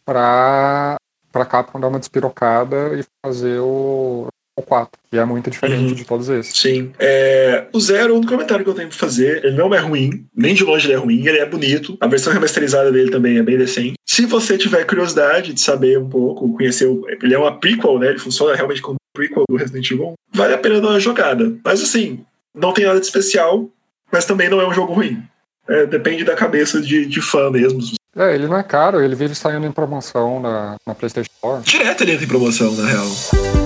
para 0.05 0.97
para 1.31 1.45
Capcom 1.45 1.79
dar 1.79 1.87
uma 1.87 1.99
despirocada 1.99 2.99
e 2.99 3.05
fazer 3.25 3.59
o 3.59 4.27
o 4.55 4.61
4, 4.61 4.91
que 5.09 5.17
é 5.17 5.25
muito 5.25 5.49
diferente 5.49 5.89
uhum. 5.89 5.93
de 5.93 6.05
todos 6.05 6.29
esses. 6.29 6.55
Sim. 6.55 6.91
É, 6.99 7.65
o 7.73 7.79
Zero, 7.79 8.15
um 8.15 8.23
comentário 8.23 8.63
que 8.63 8.69
eu 8.69 8.73
tenho 8.73 8.89
pra 8.89 8.97
fazer, 8.97 9.43
ele 9.45 9.57
não 9.57 9.73
é 9.73 9.79
ruim, 9.79 10.25
nem 10.35 10.53
de 10.53 10.63
longe 10.63 10.87
ele 10.87 10.93
é 10.93 10.97
ruim, 10.97 11.25
ele 11.25 11.37
é 11.37 11.45
bonito. 11.45 11.97
A 11.99 12.07
versão 12.07 12.33
remasterizada 12.33 12.91
dele 12.91 13.11
também 13.11 13.37
é 13.37 13.43
bem 13.43 13.57
decente. 13.57 13.93
Se 14.05 14.25
você 14.25 14.57
tiver 14.57 14.85
curiosidade 14.85 15.53
de 15.53 15.61
saber 15.61 15.97
um 15.97 16.09
pouco, 16.09 16.53
conhecer, 16.53 16.85
o, 16.85 17.05
ele 17.21 17.33
é 17.33 17.37
uma 17.37 17.57
prequel, 17.57 17.97
né? 17.97 18.09
Ele 18.09 18.19
funciona 18.19 18.55
realmente 18.55 18.81
como 18.81 18.97
prequel 19.13 19.43
do 19.49 19.57
Resident 19.57 19.89
Evil, 19.89 20.13
vale 20.33 20.53
a 20.53 20.57
pena 20.57 20.81
dar 20.81 20.89
uma 20.89 20.99
jogada. 20.99 21.53
Mas 21.63 21.81
assim, 21.81 22.23
não 22.53 22.73
tem 22.73 22.85
nada 22.85 22.99
de 22.99 23.05
especial, 23.05 23.69
mas 24.11 24.25
também 24.25 24.49
não 24.49 24.61
é 24.61 24.67
um 24.67 24.73
jogo 24.73 24.93
ruim. 24.93 25.21
É, 25.67 25.85
depende 25.85 26.23
da 26.23 26.35
cabeça 26.35 26.81
de, 26.81 27.05
de 27.05 27.21
fã 27.21 27.49
mesmo. 27.49 27.79
É, 28.15 28.35
ele 28.35 28.47
não 28.47 28.57
é 28.57 28.63
caro, 28.63 29.01
ele 29.01 29.15
vive 29.15 29.33
saindo 29.33 29.65
em 29.65 29.71
promoção 29.71 30.41
na, 30.41 30.75
na 30.85 30.93
PlayStation 30.93 31.31
4. 31.39 31.63
Direto 31.63 32.01
ele 32.01 32.11
entra 32.13 32.25
em 32.25 32.27
promoção, 32.27 32.75
na 32.75 32.85
real. 32.85 33.60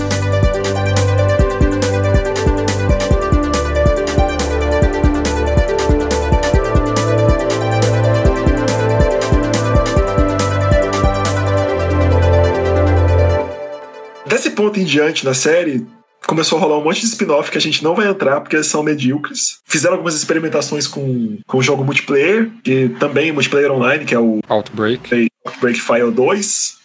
Ponto 14.56 14.80
em 14.80 14.84
diante 14.84 15.24
na 15.24 15.34
série, 15.34 15.86
começou 16.26 16.58
a 16.58 16.60
rolar 16.60 16.78
um 16.78 16.84
monte 16.84 17.00
de 17.00 17.06
spin-off 17.06 17.50
que 17.50 17.58
a 17.58 17.60
gente 17.60 17.84
não 17.84 17.94
vai 17.94 18.08
entrar 18.08 18.40
porque 18.40 18.56
eles 18.56 18.66
são 18.66 18.82
medíocres. 18.82 19.60
Fizeram 19.64 19.94
algumas 19.94 20.16
experimentações 20.16 20.88
com, 20.88 21.38
com 21.46 21.58
o 21.58 21.62
jogo 21.62 21.84
multiplayer, 21.84 22.50
que 22.64 22.88
também 22.98 23.28
é 23.28 23.32
multiplayer 23.32 23.70
online, 23.70 24.04
que 24.04 24.14
é 24.14 24.18
o 24.18 24.40
Outbreak. 24.48 25.28
Outbreak 25.44 25.80
File 25.80 26.10
2, 26.10 26.76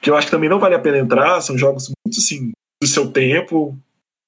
que 0.00 0.10
eu 0.10 0.16
acho 0.16 0.28
que 0.28 0.30
também 0.30 0.48
não 0.48 0.60
vale 0.60 0.74
a 0.74 0.78
pena 0.78 0.98
entrar, 0.98 1.40
são 1.40 1.58
jogos 1.58 1.90
muito 2.06 2.20
assim 2.20 2.52
do 2.80 2.86
seu 2.86 3.10
tempo, 3.10 3.76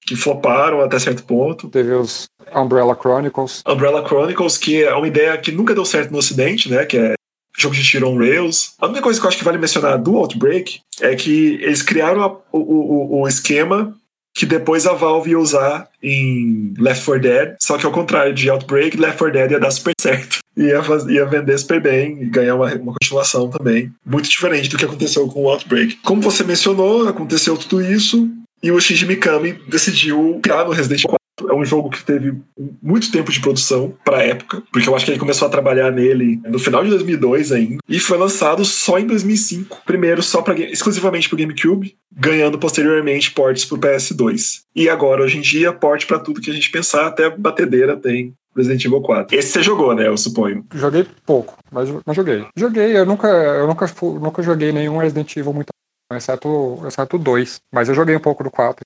que 0.00 0.16
floparam 0.16 0.80
até 0.80 0.98
certo 0.98 1.22
ponto. 1.24 1.68
Teve 1.68 1.92
os 1.92 2.26
Umbrella 2.54 2.96
Chronicles. 2.96 3.62
Umbrella 3.66 4.06
Chronicles, 4.06 4.56
que 4.56 4.82
é 4.82 4.94
uma 4.94 5.06
ideia 5.06 5.36
que 5.36 5.52
nunca 5.52 5.74
deu 5.74 5.84
certo 5.84 6.10
no 6.10 6.18
ocidente, 6.18 6.70
né, 6.70 6.84
que 6.84 6.96
é 6.96 7.14
jogo 7.56 7.74
de 7.74 7.82
tiro 7.82 8.08
on 8.08 8.18
rails. 8.18 8.74
A 8.80 8.86
única 8.86 9.02
coisa 9.02 9.18
que 9.18 9.26
eu 9.26 9.28
acho 9.28 9.38
que 9.38 9.44
vale 9.44 9.58
mencionar 9.58 9.98
do 9.98 10.16
Outbreak 10.16 10.80
é 11.00 11.14
que 11.14 11.58
eles 11.62 11.82
criaram 11.82 12.22
a, 12.22 12.28
o, 12.52 12.58
o, 12.58 13.20
o 13.22 13.28
esquema 13.28 13.94
que 14.36 14.44
depois 14.44 14.86
a 14.86 14.92
Valve 14.92 15.30
ia 15.30 15.38
usar 15.38 15.88
em 16.02 16.74
Left 16.78 17.06
4 17.06 17.22
Dead, 17.22 17.56
só 17.58 17.78
que 17.78 17.86
ao 17.86 17.92
contrário 17.92 18.34
de 18.34 18.50
Outbreak, 18.50 18.94
Left 18.98 19.16
4 19.16 19.32
Dead 19.32 19.50
ia 19.52 19.60
dar 19.60 19.70
super 19.70 19.94
certo. 19.98 20.40
Ia, 20.54 20.82
fazer, 20.82 21.12
ia 21.12 21.24
vender 21.24 21.56
super 21.58 21.80
bem 21.80 22.22
e 22.22 22.26
ganhar 22.26 22.54
uma, 22.54 22.74
uma 22.74 22.92
continuação 22.92 23.48
também. 23.48 23.90
Muito 24.04 24.28
diferente 24.28 24.68
do 24.68 24.76
que 24.76 24.84
aconteceu 24.84 25.26
com 25.26 25.44
o 25.44 25.48
Outbreak. 25.48 25.96
Como 26.02 26.20
você 26.20 26.44
mencionou, 26.44 27.08
aconteceu 27.08 27.56
tudo 27.56 27.82
isso 27.82 28.28
e 28.62 28.70
o 28.70 28.80
Shinji 28.80 29.06
Mikami 29.06 29.52
decidiu 29.68 30.38
criar 30.42 30.64
no 30.64 30.72
Resident 30.72 31.04
Evil 31.04 31.16
é 31.48 31.54
um 31.54 31.64
jogo 31.64 31.90
que 31.90 32.02
teve 32.02 32.34
muito 32.82 33.10
tempo 33.12 33.30
de 33.30 33.40
produção 33.40 33.94
para 34.04 34.22
época, 34.22 34.62
porque 34.72 34.88
eu 34.88 34.96
acho 34.96 35.04
que 35.04 35.10
ele 35.10 35.18
começou 35.18 35.46
a 35.46 35.50
trabalhar 35.50 35.90
nele 35.90 36.40
no 36.48 36.58
final 36.58 36.82
de 36.82 36.90
2002 36.90 37.52
ainda, 37.52 37.78
e 37.88 38.00
foi 38.00 38.16
lançado 38.16 38.64
só 38.64 38.98
em 38.98 39.06
2005. 39.06 39.82
Primeiro 39.84 40.22
só 40.22 40.40
para 40.40 40.58
exclusivamente 40.58 41.28
para 41.28 41.38
GameCube, 41.38 41.94
ganhando 42.12 42.58
posteriormente 42.58 43.30
ports 43.32 43.64
para 43.64 43.76
o 43.76 43.80
PS2. 43.80 44.60
E 44.74 44.88
agora 44.88 45.22
hoje 45.22 45.38
em 45.38 45.42
dia 45.42 45.72
port 45.72 46.06
para 46.06 46.18
tudo 46.18 46.40
que 46.40 46.50
a 46.50 46.54
gente 46.54 46.70
pensar, 46.70 47.06
até 47.06 47.28
batedeira 47.28 47.96
tem 47.96 48.32
Resident 48.56 48.84
Evil 48.84 49.02
4. 49.02 49.36
Esse 49.36 49.50
você 49.50 49.62
jogou, 49.62 49.94
né? 49.94 50.08
Eu 50.08 50.16
suponho. 50.16 50.64
Joguei 50.74 51.06
pouco, 51.26 51.58
mas, 51.70 51.88
mas 52.04 52.16
joguei. 52.16 52.46
Joguei, 52.56 52.96
eu 52.96 53.04
nunca, 53.04 53.28
eu 53.28 53.66
nunca, 53.66 53.86
nunca 54.02 54.42
joguei 54.42 54.72
nenhum 54.72 54.96
Resident 54.96 55.36
Evil 55.36 55.52
muito 55.52 55.68
exceto, 56.12 56.82
exceto 56.86 57.18
dois. 57.18 57.60
Mas 57.72 57.88
eu 57.88 57.94
joguei 57.94 58.16
um 58.16 58.20
pouco 58.20 58.42
do 58.42 58.50
4, 58.50 58.80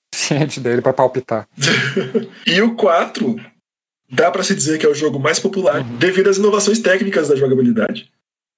dele 0.59 0.81
para 0.81 0.93
palpitar. 0.93 1.47
e 2.45 2.61
o 2.61 2.75
4 2.75 3.35
dá 4.09 4.29
para 4.29 4.43
se 4.43 4.53
dizer 4.53 4.77
que 4.77 4.85
é 4.85 4.89
o 4.89 4.95
jogo 4.95 5.19
mais 5.19 5.39
popular 5.39 5.81
uhum. 5.81 5.97
devido 5.97 6.29
às 6.29 6.37
inovações 6.37 6.79
técnicas 6.79 7.29
da 7.29 7.35
jogabilidade. 7.35 8.09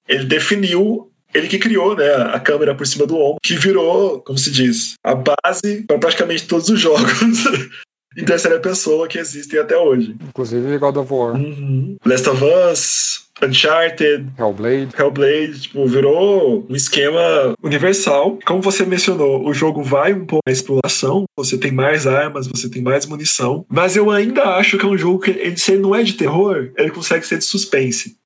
Ele 0.08 0.24
definiu, 0.24 1.10
ele 1.32 1.48
que 1.48 1.58
criou, 1.58 1.96
né, 1.96 2.12
a 2.14 2.40
câmera 2.40 2.74
por 2.74 2.86
cima 2.86 3.06
do 3.06 3.16
ombro, 3.16 3.38
que 3.42 3.56
virou, 3.56 4.20
como 4.20 4.38
se 4.38 4.50
diz, 4.50 4.94
a 5.02 5.14
base 5.14 5.82
para 5.86 5.98
praticamente 5.98 6.46
todos 6.46 6.68
os 6.68 6.80
jogos 6.80 7.08
em 8.16 8.24
terceira 8.24 8.58
pessoa 8.60 9.08
que 9.08 9.18
existem 9.18 9.58
até 9.58 9.76
hoje. 9.76 10.16
Inclusive 10.28 10.78
God 10.78 10.96
of 10.96 11.12
War. 11.12 11.34
Uhum. 11.34 11.96
Last 12.04 12.28
of 12.28 12.42
Us, 12.44 13.24
Uncharted, 13.42 14.28
Hellblade. 14.38 14.88
Hellblade, 14.96 15.60
tipo, 15.62 15.86
virou 15.86 16.66
um 16.68 16.74
esquema 16.74 17.54
universal. 17.62 18.38
Como 18.46 18.62
você 18.62 18.84
mencionou, 18.84 19.46
o 19.46 19.52
jogo 19.52 19.82
vai 19.82 20.12
um 20.12 20.24
pouco 20.24 20.42
na 20.46 20.52
exploração, 20.52 21.24
você 21.36 21.58
tem 21.58 21.72
mais 21.72 22.06
armas, 22.06 22.46
você 22.46 22.68
tem 22.68 22.82
mais 22.82 23.06
munição, 23.06 23.66
mas 23.68 23.96
eu 23.96 24.10
ainda 24.10 24.42
acho 24.56 24.78
que 24.78 24.84
é 24.84 24.88
um 24.88 24.98
jogo 24.98 25.20
que, 25.20 25.30
ele, 25.30 25.56
se 25.56 25.72
ele 25.72 25.82
não 25.82 25.94
é 25.94 26.02
de 26.02 26.14
terror, 26.14 26.70
ele 26.76 26.90
consegue 26.90 27.26
ser 27.26 27.38
de 27.38 27.44
suspense. 27.44 28.16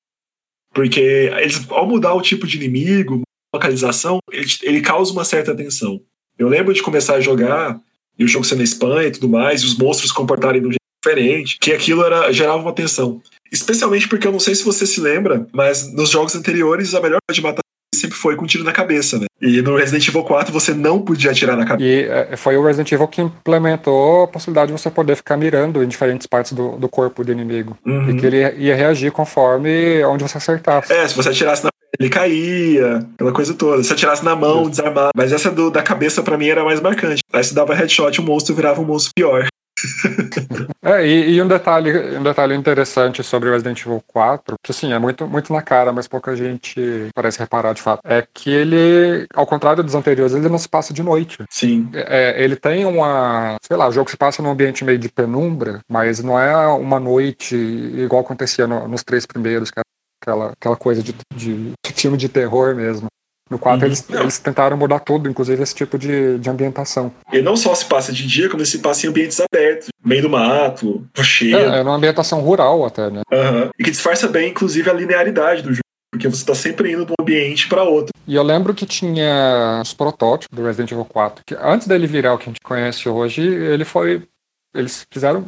Porque 0.74 1.00
eles, 1.00 1.66
ao 1.70 1.88
mudar 1.88 2.14
o 2.14 2.22
tipo 2.22 2.46
de 2.46 2.56
inimigo, 2.56 3.22
localização, 3.54 4.18
ele, 4.30 4.46
ele 4.62 4.80
causa 4.80 5.12
uma 5.12 5.24
certa 5.24 5.54
tensão. 5.54 6.00
Eu 6.38 6.48
lembro 6.48 6.72
de 6.72 6.82
começar 6.82 7.14
a 7.14 7.20
jogar, 7.20 7.80
e 8.18 8.24
o 8.24 8.28
jogo 8.28 8.44
sendo 8.44 8.58
na 8.58 8.64
Espanha 8.64 9.08
e 9.08 9.12
tudo 9.12 9.28
mais, 9.28 9.62
e 9.62 9.66
os 9.66 9.76
monstros 9.76 10.12
comportarem 10.12 10.60
de 10.60 10.66
um 10.66 10.70
jeito 10.70 10.78
diferente, 11.04 11.58
que 11.60 11.72
aquilo 11.72 12.04
era, 12.04 12.32
gerava 12.32 12.58
uma 12.58 12.72
tensão. 12.72 13.20
Especialmente 13.50 14.08
porque 14.08 14.26
eu 14.26 14.32
não 14.32 14.40
sei 14.40 14.54
se 14.54 14.64
você 14.64 14.86
se 14.86 15.00
lembra, 15.00 15.46
mas 15.52 15.92
nos 15.92 16.10
jogos 16.10 16.34
anteriores 16.34 16.94
a 16.94 17.00
melhor 17.00 17.18
de 17.32 17.40
matar 17.40 17.60
sempre 17.98 18.16
foi 18.16 18.36
com 18.36 18.44
um 18.44 18.46
tiro 18.46 18.64
na 18.64 18.72
cabeça, 18.72 19.18
né? 19.18 19.26
E 19.40 19.60
no 19.60 19.76
Resident 19.76 20.06
Evil 20.06 20.22
4 20.22 20.52
você 20.52 20.72
não 20.72 21.00
podia 21.00 21.30
atirar 21.30 21.56
na 21.56 21.66
cabeça. 21.66 21.88
E 21.88 22.04
é, 22.04 22.36
foi 22.36 22.56
o 22.56 22.64
Resident 22.64 22.90
Evil 22.92 23.08
que 23.08 23.20
implementou 23.20 24.24
a 24.24 24.28
possibilidade 24.28 24.72
de 24.72 24.78
você 24.78 24.90
poder 24.90 25.16
ficar 25.16 25.36
mirando 25.36 25.82
em 25.82 25.88
diferentes 25.88 26.26
partes 26.26 26.52
do, 26.52 26.76
do 26.76 26.88
corpo 26.88 27.24
do 27.24 27.32
inimigo. 27.32 27.76
Uhum. 27.84 28.10
E 28.10 28.16
que 28.20 28.26
ele 28.26 28.38
ia 28.58 28.74
reagir 28.74 29.10
conforme 29.10 30.04
onde 30.04 30.22
você 30.22 30.38
acertasse. 30.38 30.92
É, 30.92 31.06
se 31.08 31.14
você 31.14 31.28
atirasse 31.30 31.64
na 31.64 31.70
ele 31.98 32.08
caía, 32.08 33.06
aquela 33.14 33.32
coisa 33.32 33.54
toda. 33.54 33.82
Se 33.82 33.92
atirasse 33.92 34.24
na 34.24 34.36
mão, 34.36 34.68
desarmava. 34.68 35.10
Mas 35.16 35.32
essa 35.32 35.50
do, 35.50 35.70
da 35.70 35.82
cabeça 35.82 36.22
para 36.22 36.38
mim 36.38 36.48
era 36.48 36.64
mais 36.64 36.80
marcante. 36.80 37.22
Aí 37.32 37.44
se 37.44 37.54
dava 37.54 37.74
headshot, 37.74 38.20
o 38.20 38.24
monstro 38.24 38.54
virava 38.54 38.80
um 38.80 38.84
monstro 38.84 39.12
pior 39.14 39.46
é, 40.82 41.06
e, 41.06 41.34
e, 41.34 41.42
um, 41.42 41.48
detalhe, 41.48 42.16
um 42.16 42.22
detalhe 42.22 42.54
interessante 42.54 43.22
sobre 43.22 43.48
o 43.48 43.52
Resident 43.52 43.80
Evil 43.80 44.02
4, 44.06 44.56
que 44.62 44.72
assim, 44.72 44.92
é 44.92 44.98
muito, 44.98 45.26
muito 45.26 45.52
na 45.52 45.62
cara, 45.62 45.92
mas 45.92 46.08
pouca 46.08 46.34
gente 46.34 47.08
parece 47.14 47.38
reparar 47.38 47.72
de 47.72 47.82
fato, 47.82 48.00
é 48.04 48.26
que 48.32 48.50
ele, 48.50 49.26
ao 49.34 49.46
contrário 49.46 49.82
dos 49.82 49.94
anteriores, 49.94 50.34
ele 50.34 50.48
não 50.48 50.58
se 50.58 50.68
passa 50.68 50.92
de 50.92 51.02
noite. 51.02 51.38
Sim. 51.50 51.88
É, 51.94 52.42
ele 52.42 52.56
tem 52.56 52.84
uma, 52.84 53.56
sei 53.62 53.76
lá, 53.76 53.88
o 53.88 53.92
jogo 53.92 54.10
se 54.10 54.16
passa 54.16 54.42
num 54.42 54.50
ambiente 54.50 54.84
meio 54.84 54.98
de 54.98 55.08
penumbra, 55.08 55.80
mas 55.88 56.22
não 56.22 56.38
é 56.38 56.66
uma 56.68 56.98
noite 56.98 57.56
igual 57.56 58.22
acontecia 58.22 58.66
no, 58.66 58.88
nos 58.88 59.02
três 59.02 59.26
primeiros, 59.26 59.70
que 59.70 59.80
aquela, 60.20 60.52
aquela 60.52 60.76
coisa 60.76 61.02
de, 61.02 61.14
de, 61.34 61.72
de 61.72 61.92
filme 61.92 62.16
de 62.16 62.28
terror 62.28 62.74
mesmo. 62.74 63.08
No 63.50 63.58
4 63.58 63.80
uhum. 63.80 63.86
eles, 63.86 64.10
eles 64.10 64.38
tentaram 64.38 64.76
mudar 64.76 65.00
tudo, 65.00 65.28
inclusive 65.28 65.62
esse 65.62 65.74
tipo 65.74 65.98
de, 65.98 66.38
de 66.38 66.50
ambientação. 66.50 67.12
E 67.32 67.40
não 67.40 67.56
só 67.56 67.74
se 67.74 67.86
passa 67.86 68.12
de 68.12 68.26
dia, 68.26 68.48
como 68.48 68.64
se 68.64 68.78
passa 68.78 69.06
em 69.06 69.08
ambientes 69.08 69.40
abertos, 69.40 69.88
meio 70.04 70.22
do 70.22 70.28
mato, 70.28 71.06
rochedo. 71.16 71.56
É, 71.56 71.78
é 71.78 71.82
uma 71.82 71.94
ambientação 71.94 72.40
rural 72.40 72.84
até, 72.84 73.10
né? 73.10 73.22
Uhum. 73.32 73.70
E 73.78 73.84
que 73.84 73.90
disfarça 73.90 74.28
bem, 74.28 74.50
inclusive, 74.50 74.90
a 74.90 74.92
linearidade 74.92 75.62
do 75.62 75.70
jogo. 75.70 75.80
Porque 76.12 76.28
você 76.28 76.42
está 76.42 76.54
sempre 76.54 76.92
indo 76.92 77.04
de 77.04 77.12
um 77.12 77.22
ambiente 77.22 77.68
para 77.68 77.82
outro. 77.82 78.12
E 78.26 78.34
eu 78.34 78.42
lembro 78.42 78.74
que 78.74 78.86
tinha 78.86 79.80
os 79.82 79.92
protótipos 79.92 80.56
do 80.56 80.64
Resident 80.64 80.92
Evil 80.92 81.04
4, 81.04 81.42
que 81.46 81.54
antes 81.54 81.86
dele 81.86 82.06
virar 82.06 82.34
o 82.34 82.38
que 82.38 82.44
a 82.44 82.52
gente 82.52 82.60
conhece 82.62 83.08
hoje, 83.08 83.42
ele 83.42 83.84
foi. 83.84 84.26
Eles 84.74 85.06
fizeram. 85.10 85.46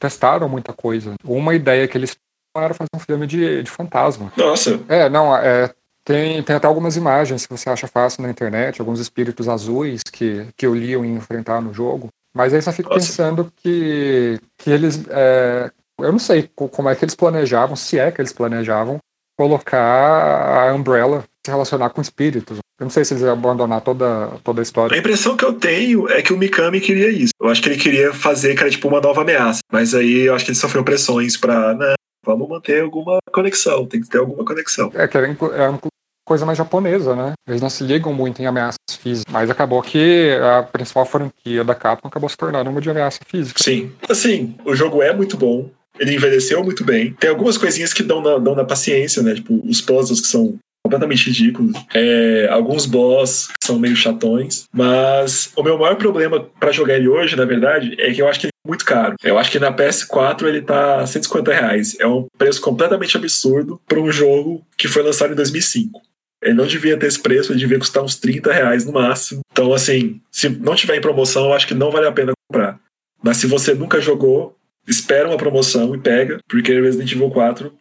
testaram 0.00 0.48
muita 0.48 0.72
coisa. 0.72 1.14
Uma 1.24 1.54
ideia 1.54 1.86
que 1.88 1.98
eles 1.98 2.16
era 2.60 2.74
fazer 2.74 2.88
um 2.94 2.98
filme 2.98 3.26
de, 3.26 3.62
de 3.62 3.70
fantasma. 3.70 4.32
Nossa. 4.36 4.80
É, 4.88 5.08
não, 5.08 5.36
é, 5.36 5.70
tem, 6.04 6.42
tem 6.42 6.56
até 6.56 6.66
algumas 6.66 6.96
imagens 6.96 7.46
que 7.46 7.56
você 7.56 7.68
acha 7.68 7.88
fácil 7.88 8.22
na 8.22 8.30
internet, 8.30 8.80
alguns 8.80 9.00
espíritos 9.00 9.48
azuis 9.48 10.02
que, 10.04 10.46
que 10.56 10.66
eu 10.66 10.74
li 10.74 10.92
e 10.92 10.96
enfrentar 10.96 11.60
no 11.60 11.74
jogo. 11.74 12.08
Mas 12.34 12.54
aí 12.54 12.62
só 12.62 12.72
fico 12.72 12.90
Nossa. 12.90 13.00
pensando 13.00 13.52
que, 13.56 14.38
que 14.58 14.70
eles. 14.70 15.02
É, 15.08 15.70
eu 15.98 16.12
não 16.12 16.18
sei 16.18 16.48
como 16.54 16.88
é 16.88 16.94
que 16.94 17.04
eles 17.04 17.14
planejavam, 17.14 17.74
se 17.74 17.98
é 17.98 18.12
que 18.12 18.20
eles 18.20 18.32
planejavam, 18.32 18.98
colocar 19.38 20.68
a 20.68 20.74
Umbrella 20.74 21.24
se 21.46 21.50
relacionar 21.50 21.90
com 21.90 22.00
espíritos. 22.00 22.58
Eu 22.78 22.84
não 22.84 22.90
sei 22.90 23.04
se 23.04 23.14
eles 23.14 23.22
iam 23.22 23.32
abandonar 23.32 23.80
toda, 23.80 24.32
toda 24.44 24.60
a 24.60 24.62
história. 24.62 24.94
A 24.94 24.98
impressão 24.98 25.36
que 25.36 25.44
eu 25.44 25.54
tenho 25.54 26.08
é 26.10 26.20
que 26.20 26.32
o 26.32 26.36
Mikami 26.36 26.80
queria 26.80 27.08
isso. 27.08 27.32
Eu 27.40 27.48
acho 27.48 27.62
que 27.62 27.70
ele 27.70 27.78
queria 27.78 28.12
fazer 28.12 28.54
que 28.54 28.60
era 28.60 28.70
tipo 28.70 28.88
uma 28.88 29.00
nova 29.00 29.22
ameaça. 29.22 29.60
Mas 29.72 29.94
aí 29.94 30.22
eu 30.22 30.34
acho 30.34 30.44
que 30.44 30.50
ele 30.50 30.58
sofreu 30.58 30.84
pressões 30.84 31.36
pra. 31.36 31.95
Vamos 32.26 32.48
manter 32.48 32.82
alguma 32.82 33.18
conexão, 33.32 33.86
tem 33.86 34.00
que 34.00 34.08
ter 34.08 34.18
alguma 34.18 34.44
conexão. 34.44 34.90
É 34.94 35.06
que 35.06 35.16
é 35.16 35.68
uma 35.68 35.80
coisa 36.26 36.44
mais 36.44 36.58
japonesa, 36.58 37.14
né? 37.14 37.32
Eles 37.48 37.62
não 37.62 37.70
se 37.70 37.84
ligam 37.84 38.12
muito 38.12 38.42
em 38.42 38.46
ameaças 38.46 38.76
físicas, 39.00 39.32
mas 39.32 39.48
acabou 39.48 39.80
que 39.80 40.36
a 40.42 40.64
principal 40.64 41.06
franquia 41.06 41.62
da 41.62 41.74
Capcom 41.74 42.08
acabou 42.08 42.28
se 42.28 42.36
tornando 42.36 42.68
uma 42.68 42.80
de 42.80 42.90
ameaça 42.90 43.20
física. 43.24 43.62
Sim. 43.62 43.92
Assim, 44.08 44.56
o 44.64 44.74
jogo 44.74 45.00
é 45.02 45.14
muito 45.14 45.36
bom, 45.36 45.70
ele 45.98 46.14
envelheceu 46.14 46.62
muito 46.64 46.84
bem. 46.84 47.12
Tem 47.12 47.30
algumas 47.30 47.56
coisinhas 47.56 47.92
que 47.92 48.02
dão 48.02 48.20
na, 48.20 48.38
dão 48.38 48.54
na 48.54 48.64
paciência, 48.64 49.22
né? 49.22 49.34
Tipo, 49.34 49.62
os 49.64 49.80
puzzles 49.80 50.20
que 50.20 50.26
são 50.26 50.58
completamente 50.86 51.26
ridículos. 51.26 51.72
É, 51.92 52.48
alguns 52.50 52.86
boss 52.86 53.48
são 53.62 53.78
meio 53.78 53.96
chatões. 53.96 54.64
Mas 54.72 55.52
o 55.56 55.62
meu 55.62 55.76
maior 55.76 55.96
problema 55.96 56.48
para 56.60 56.70
jogar 56.70 56.94
ele 56.94 57.08
hoje, 57.08 57.36
na 57.36 57.44
verdade, 57.44 57.96
é 57.98 58.12
que 58.12 58.22
eu 58.22 58.28
acho 58.28 58.38
que 58.38 58.46
ele 58.46 58.52
é 58.64 58.68
muito 58.68 58.84
caro. 58.84 59.16
Eu 59.22 59.36
acho 59.38 59.50
que 59.50 59.58
na 59.58 59.72
PS4 59.72 60.46
ele 60.46 60.62
tá 60.62 61.04
150 61.04 61.52
reais. 61.52 61.96
É 61.98 62.06
um 62.06 62.26
preço 62.38 62.60
completamente 62.60 63.16
absurdo 63.16 63.80
para 63.86 64.00
um 64.00 64.12
jogo 64.12 64.64
que 64.76 64.86
foi 64.86 65.02
lançado 65.02 65.32
em 65.32 65.36
2005. 65.36 66.00
Ele 66.42 66.54
não 66.54 66.66
devia 66.66 66.96
ter 66.96 67.06
esse 67.06 67.20
preço, 67.20 67.50
ele 67.50 67.58
devia 67.58 67.78
custar 67.78 68.04
uns 68.04 68.16
30 68.16 68.52
reais 68.52 68.84
no 68.84 68.92
máximo. 68.92 69.40
Então, 69.50 69.72
assim, 69.72 70.20
se 70.30 70.48
não 70.48 70.76
tiver 70.76 70.96
em 70.96 71.00
promoção, 71.00 71.46
eu 71.46 71.54
acho 71.54 71.66
que 71.66 71.74
não 71.74 71.90
vale 71.90 72.06
a 72.06 72.12
pena 72.12 72.32
comprar. 72.46 72.78
Mas 73.22 73.38
se 73.38 73.46
você 73.46 73.74
nunca 73.74 74.00
jogou, 74.00 74.54
espera 74.86 75.26
uma 75.26 75.36
promoção 75.36 75.94
e 75.94 75.98
pega, 75.98 76.38
porque 76.48 76.80
Resident 76.80 77.10
Evil 77.10 77.30
4 77.30 77.72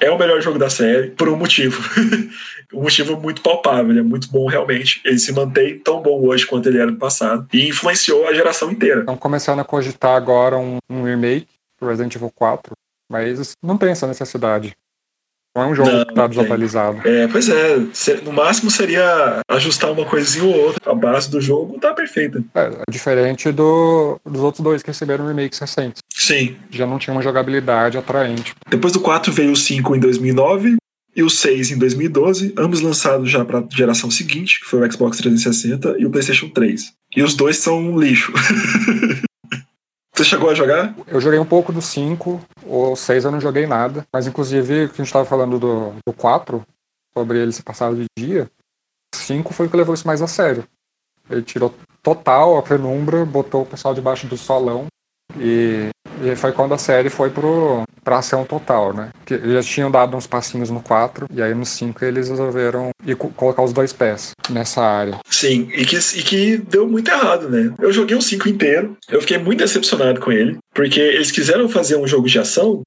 é 0.00 0.10
o 0.10 0.18
melhor 0.18 0.40
jogo 0.40 0.58
da 0.58 0.70
série 0.70 1.10
por 1.10 1.28
um 1.28 1.36
motivo. 1.36 1.82
um 2.72 2.82
motivo 2.82 3.20
muito 3.20 3.42
palpável, 3.42 3.96
é 3.96 4.02
muito 4.02 4.30
bom 4.30 4.46
realmente. 4.48 5.00
Ele 5.04 5.18
se 5.18 5.32
mantém 5.32 5.78
tão 5.78 6.00
bom 6.02 6.20
hoje 6.26 6.46
quanto 6.46 6.68
ele 6.68 6.78
era 6.78 6.90
no 6.90 6.98
passado 6.98 7.46
e 7.52 7.68
influenciou 7.68 8.26
a 8.26 8.34
geração 8.34 8.70
inteira. 8.70 9.00
Estão 9.00 9.16
começando 9.16 9.60
a 9.60 9.64
cogitar 9.64 10.16
agora 10.16 10.56
um, 10.56 10.78
um 10.90 11.04
remake 11.04 11.46
Resident 11.80 12.14
Evil 12.14 12.32
4, 12.34 12.72
mas 13.10 13.52
não 13.62 13.76
tem 13.76 13.90
essa 13.90 14.06
necessidade. 14.06 14.72
Não 15.54 15.64
é 15.64 15.66
um 15.66 15.74
jogo 15.74 15.90
não, 15.90 16.04
que 16.04 16.12
está 16.12 16.26
desatualizado. 16.26 17.06
É, 17.06 17.28
pois 17.28 17.48
é. 17.48 17.76
No 18.24 18.32
máximo 18.32 18.70
seria 18.70 19.40
ajustar 19.48 19.92
uma 19.92 20.04
coisinha 20.06 20.44
ou 20.44 20.56
outra. 20.56 20.90
A 20.90 20.94
base 20.94 21.30
do 21.30 21.40
jogo 21.40 21.78
tá 21.78 21.92
perfeita. 21.92 22.42
É, 22.54 22.60
é 22.60 22.90
diferente 22.90 23.52
do, 23.52 24.18
dos 24.24 24.40
outros 24.40 24.64
dois 24.64 24.82
que 24.82 24.88
receberam 24.88 25.26
remakes 25.26 25.58
recentes. 25.58 26.02
Sim. 26.14 26.56
Já 26.70 26.86
não 26.86 26.98
tinha 26.98 27.12
uma 27.12 27.22
jogabilidade 27.22 27.98
atraente. 27.98 28.54
Depois 28.68 28.94
do 28.94 29.00
4 29.00 29.30
veio 29.30 29.52
o 29.52 29.56
5 29.56 29.94
em 29.94 30.00
2009 30.00 30.76
e 31.14 31.22
o 31.22 31.28
6 31.28 31.72
em 31.72 31.78
2012, 31.78 32.54
ambos 32.56 32.80
lançados 32.80 33.30
já 33.30 33.44
para 33.44 33.62
geração 33.70 34.10
seguinte, 34.10 34.60
que 34.60 34.66
foi 34.66 34.80
o 34.80 34.90
Xbox 34.90 35.18
360 35.18 35.96
e 35.98 36.06
o 36.06 36.10
PlayStation 36.10 36.48
3. 36.48 36.92
E 37.14 37.22
os 37.22 37.34
dois 37.34 37.58
são 37.58 37.78
um 37.78 38.00
lixo. 38.00 38.32
Você 40.14 40.24
chegou 40.24 40.50
a 40.50 40.54
jogar? 40.54 40.94
Eu 41.06 41.20
joguei 41.20 41.38
um 41.38 41.44
pouco 41.44 41.72
do 41.72 41.80
5, 41.80 42.40
o 42.64 42.94
6 42.94 43.24
eu 43.24 43.30
não 43.30 43.40
joguei 43.40 43.66
nada. 43.66 44.06
Mas 44.12 44.26
inclusive, 44.26 44.88
que 44.88 44.94
a 44.94 44.96
gente 44.96 45.06
estava 45.06 45.24
falando 45.24 45.58
do, 45.58 45.94
do 46.06 46.12
4, 46.12 46.62
sobre 47.14 47.38
ele 47.38 47.52
se 47.52 47.62
passar 47.62 47.94
de 47.94 48.04
dia, 48.16 48.50
o 49.14 49.16
5 49.16 49.54
foi 49.54 49.66
o 49.66 49.70
que 49.70 49.76
levou 49.76 49.94
isso 49.94 50.06
mais 50.06 50.20
a 50.20 50.26
sério. 50.26 50.64
Ele 51.30 51.42
tirou 51.42 51.74
total 52.02 52.58
a 52.58 52.62
penumbra, 52.62 53.24
botou 53.24 53.62
o 53.62 53.66
pessoal 53.66 53.94
debaixo 53.94 54.26
do 54.26 54.36
solão 54.36 54.86
e, 55.38 55.88
e 56.22 56.36
foi 56.36 56.52
quando 56.52 56.74
a 56.74 56.78
série 56.78 57.10
foi 57.10 57.30
pro, 57.30 57.82
pra 58.04 58.18
ação 58.18 58.44
total, 58.44 58.92
né? 58.92 59.10
Que 59.24 59.34
eles 59.34 59.66
tinham 59.66 59.90
dado 59.90 60.16
uns 60.16 60.26
passinhos 60.26 60.70
no 60.70 60.80
4, 60.80 61.26
e 61.32 61.42
aí 61.42 61.54
no 61.54 61.64
5 61.64 62.04
eles 62.04 62.28
resolveram 62.28 62.90
ir 63.06 63.16
colocar 63.16 63.62
os 63.62 63.72
dois 63.72 63.92
pés 63.92 64.32
nessa 64.50 64.82
área. 64.82 65.18
Sim, 65.28 65.68
e 65.74 65.84
que, 65.84 65.96
e 65.96 66.22
que 66.22 66.56
deu 66.56 66.88
muito 66.88 67.10
errado, 67.10 67.48
né? 67.48 67.72
Eu 67.80 67.92
joguei 67.92 68.16
o 68.16 68.22
5 68.22 68.48
inteiro, 68.48 68.96
eu 69.10 69.20
fiquei 69.20 69.38
muito 69.38 69.60
decepcionado 69.60 70.20
com 70.20 70.32
ele, 70.32 70.58
porque 70.74 71.00
eles 71.00 71.30
quiseram 71.30 71.68
fazer 71.68 71.96
um 71.96 72.06
jogo 72.06 72.28
de 72.28 72.38
ação 72.38 72.82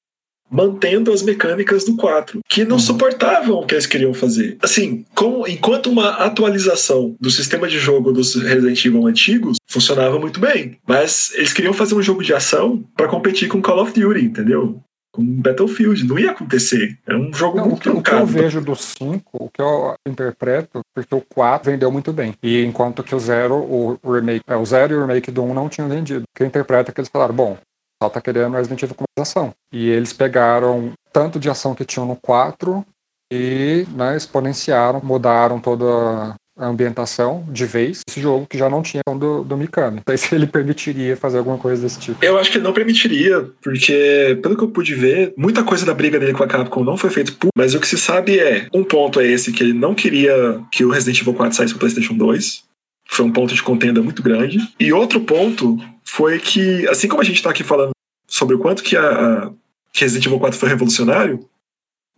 mantendo 0.50 1.12
as 1.12 1.22
mecânicas 1.22 1.84
do 1.84 1.96
4, 1.96 2.40
que 2.48 2.64
não 2.64 2.76
uhum. 2.76 2.80
suportavam 2.80 3.56
o 3.56 3.66
que 3.66 3.74
eles 3.74 3.86
queriam 3.86 4.14
fazer. 4.14 4.56
Assim, 4.62 5.04
como, 5.14 5.46
enquanto 5.46 5.90
uma 5.90 6.10
atualização 6.10 7.14
do 7.20 7.30
sistema 7.30 7.68
de 7.68 7.78
jogo 7.78 8.12
dos 8.12 8.34
Resident 8.34 8.84
Evil 8.84 9.06
antigos 9.06 9.56
funcionava 9.68 10.18
muito 10.18 10.40
bem, 10.40 10.78
mas 10.86 11.32
eles 11.34 11.52
queriam 11.52 11.72
fazer 11.72 11.94
um 11.94 12.02
jogo 12.02 12.22
de 12.22 12.32
ação 12.32 12.84
para 12.96 13.08
competir 13.08 13.48
com 13.48 13.60
Call 13.60 13.82
of 13.82 13.98
Duty, 13.98 14.24
entendeu? 14.24 14.80
com 15.16 15.24
Battlefield. 15.24 16.04
Não 16.04 16.18
ia 16.18 16.30
acontecer. 16.30 16.98
É 17.06 17.16
um 17.16 17.32
jogo 17.32 17.56
não, 17.56 17.68
muito 17.68 17.88
o 17.88 17.92
que, 17.94 17.98
o 17.98 18.02
que 18.02 18.12
eu 18.12 18.26
vejo 18.26 18.60
do 18.60 18.76
5, 18.76 19.22
o 19.32 19.48
que 19.48 19.62
eu 19.62 19.94
interpreto, 20.06 20.80
porque 20.94 21.14
o 21.14 21.22
4 21.22 21.72
vendeu 21.72 21.90
muito 21.90 22.12
bem. 22.12 22.34
E 22.42 22.62
enquanto 22.62 23.02
que 23.02 23.14
o 23.14 23.18
0, 23.18 23.54
o 23.54 24.12
remake, 24.12 24.44
é, 24.46 24.54
o 24.54 24.64
0 24.64 24.92
e 24.92 24.96
o 24.96 25.00
remake 25.00 25.30
do 25.30 25.42
1 25.42 25.50
um 25.50 25.54
não 25.54 25.68
tinham 25.70 25.88
vendido. 25.88 26.22
O 26.22 26.36
que 26.36 26.42
eu 26.42 26.46
interpreto 26.46 26.90
é 26.90 26.94
que 26.94 27.00
eles 27.00 27.08
falaram, 27.08 27.34
bom, 27.34 27.56
só 28.02 28.08
tá 28.08 28.20
querendo 28.20 28.54
Resident 28.54 28.82
Evil 28.82 28.94
com 28.94 29.04
mais 29.16 29.28
ação. 29.28 29.52
E 29.72 29.88
eles 29.88 30.12
pegaram 30.12 30.92
tanto 31.12 31.38
de 31.38 31.48
ação 31.48 31.74
que 31.74 31.84
tinham 31.84 32.06
no 32.06 32.16
4 32.16 32.84
e 33.32 33.86
né, 33.94 34.16
exponenciaram, 34.16 35.00
mudaram 35.02 35.58
toda 35.58 36.36
a 36.58 36.66
ambientação 36.66 37.44
de 37.50 37.66
vez 37.66 38.00
esse 38.08 38.20
jogo 38.20 38.46
que 38.48 38.56
já 38.56 38.70
não 38.70 38.82
tinha 38.82 39.02
do, 39.06 39.44
do 39.44 39.56
Mikami. 39.56 39.96
Não 39.96 40.02
sei 40.08 40.16
se 40.16 40.34
ele 40.34 40.46
permitiria 40.46 41.16
fazer 41.16 41.38
alguma 41.38 41.58
coisa 41.58 41.82
desse 41.82 41.98
tipo. 41.98 42.24
Eu 42.24 42.38
acho 42.38 42.50
que 42.50 42.58
não 42.58 42.72
permitiria, 42.72 43.46
porque, 43.62 44.38
pelo 44.42 44.56
que 44.56 44.64
eu 44.64 44.68
pude 44.68 44.94
ver, 44.94 45.34
muita 45.36 45.62
coisa 45.62 45.84
da 45.84 45.92
briga 45.92 46.18
dele 46.18 46.32
com 46.32 46.42
a 46.42 46.46
Capcom 46.46 46.82
não 46.82 46.96
foi 46.96 47.10
feita 47.10 47.32
por. 47.32 47.48
Mas 47.56 47.74
o 47.74 47.80
que 47.80 47.86
se 47.86 47.98
sabe 47.98 48.38
é: 48.38 48.68
um 48.72 48.82
ponto 48.82 49.20
é 49.20 49.26
esse, 49.26 49.52
que 49.52 49.62
ele 49.62 49.74
não 49.74 49.94
queria 49.94 50.60
que 50.72 50.84
o 50.84 50.90
Resident 50.90 51.20
Evil 51.20 51.34
4 51.34 51.56
saísse 51.56 51.74
pro 51.74 51.80
PlayStation 51.80 52.14
2. 52.14 52.65
Foi 53.08 53.24
um 53.24 53.32
ponto 53.32 53.54
de 53.54 53.62
contenda 53.62 54.02
muito 54.02 54.22
grande. 54.22 54.58
E 54.78 54.92
outro 54.92 55.20
ponto 55.20 55.78
foi 56.04 56.38
que, 56.38 56.86
assim 56.88 57.08
como 57.08 57.20
a 57.20 57.24
gente 57.24 57.36
está 57.36 57.50
aqui 57.50 57.62
falando 57.62 57.90
sobre 58.26 58.56
o 58.56 58.58
quanto 58.58 58.82
que, 58.82 58.96
a, 58.96 59.50
que 59.92 60.00
Resident 60.00 60.26
Evil 60.26 60.38
4 60.38 60.58
foi 60.58 60.68
revolucionário, 60.68 61.48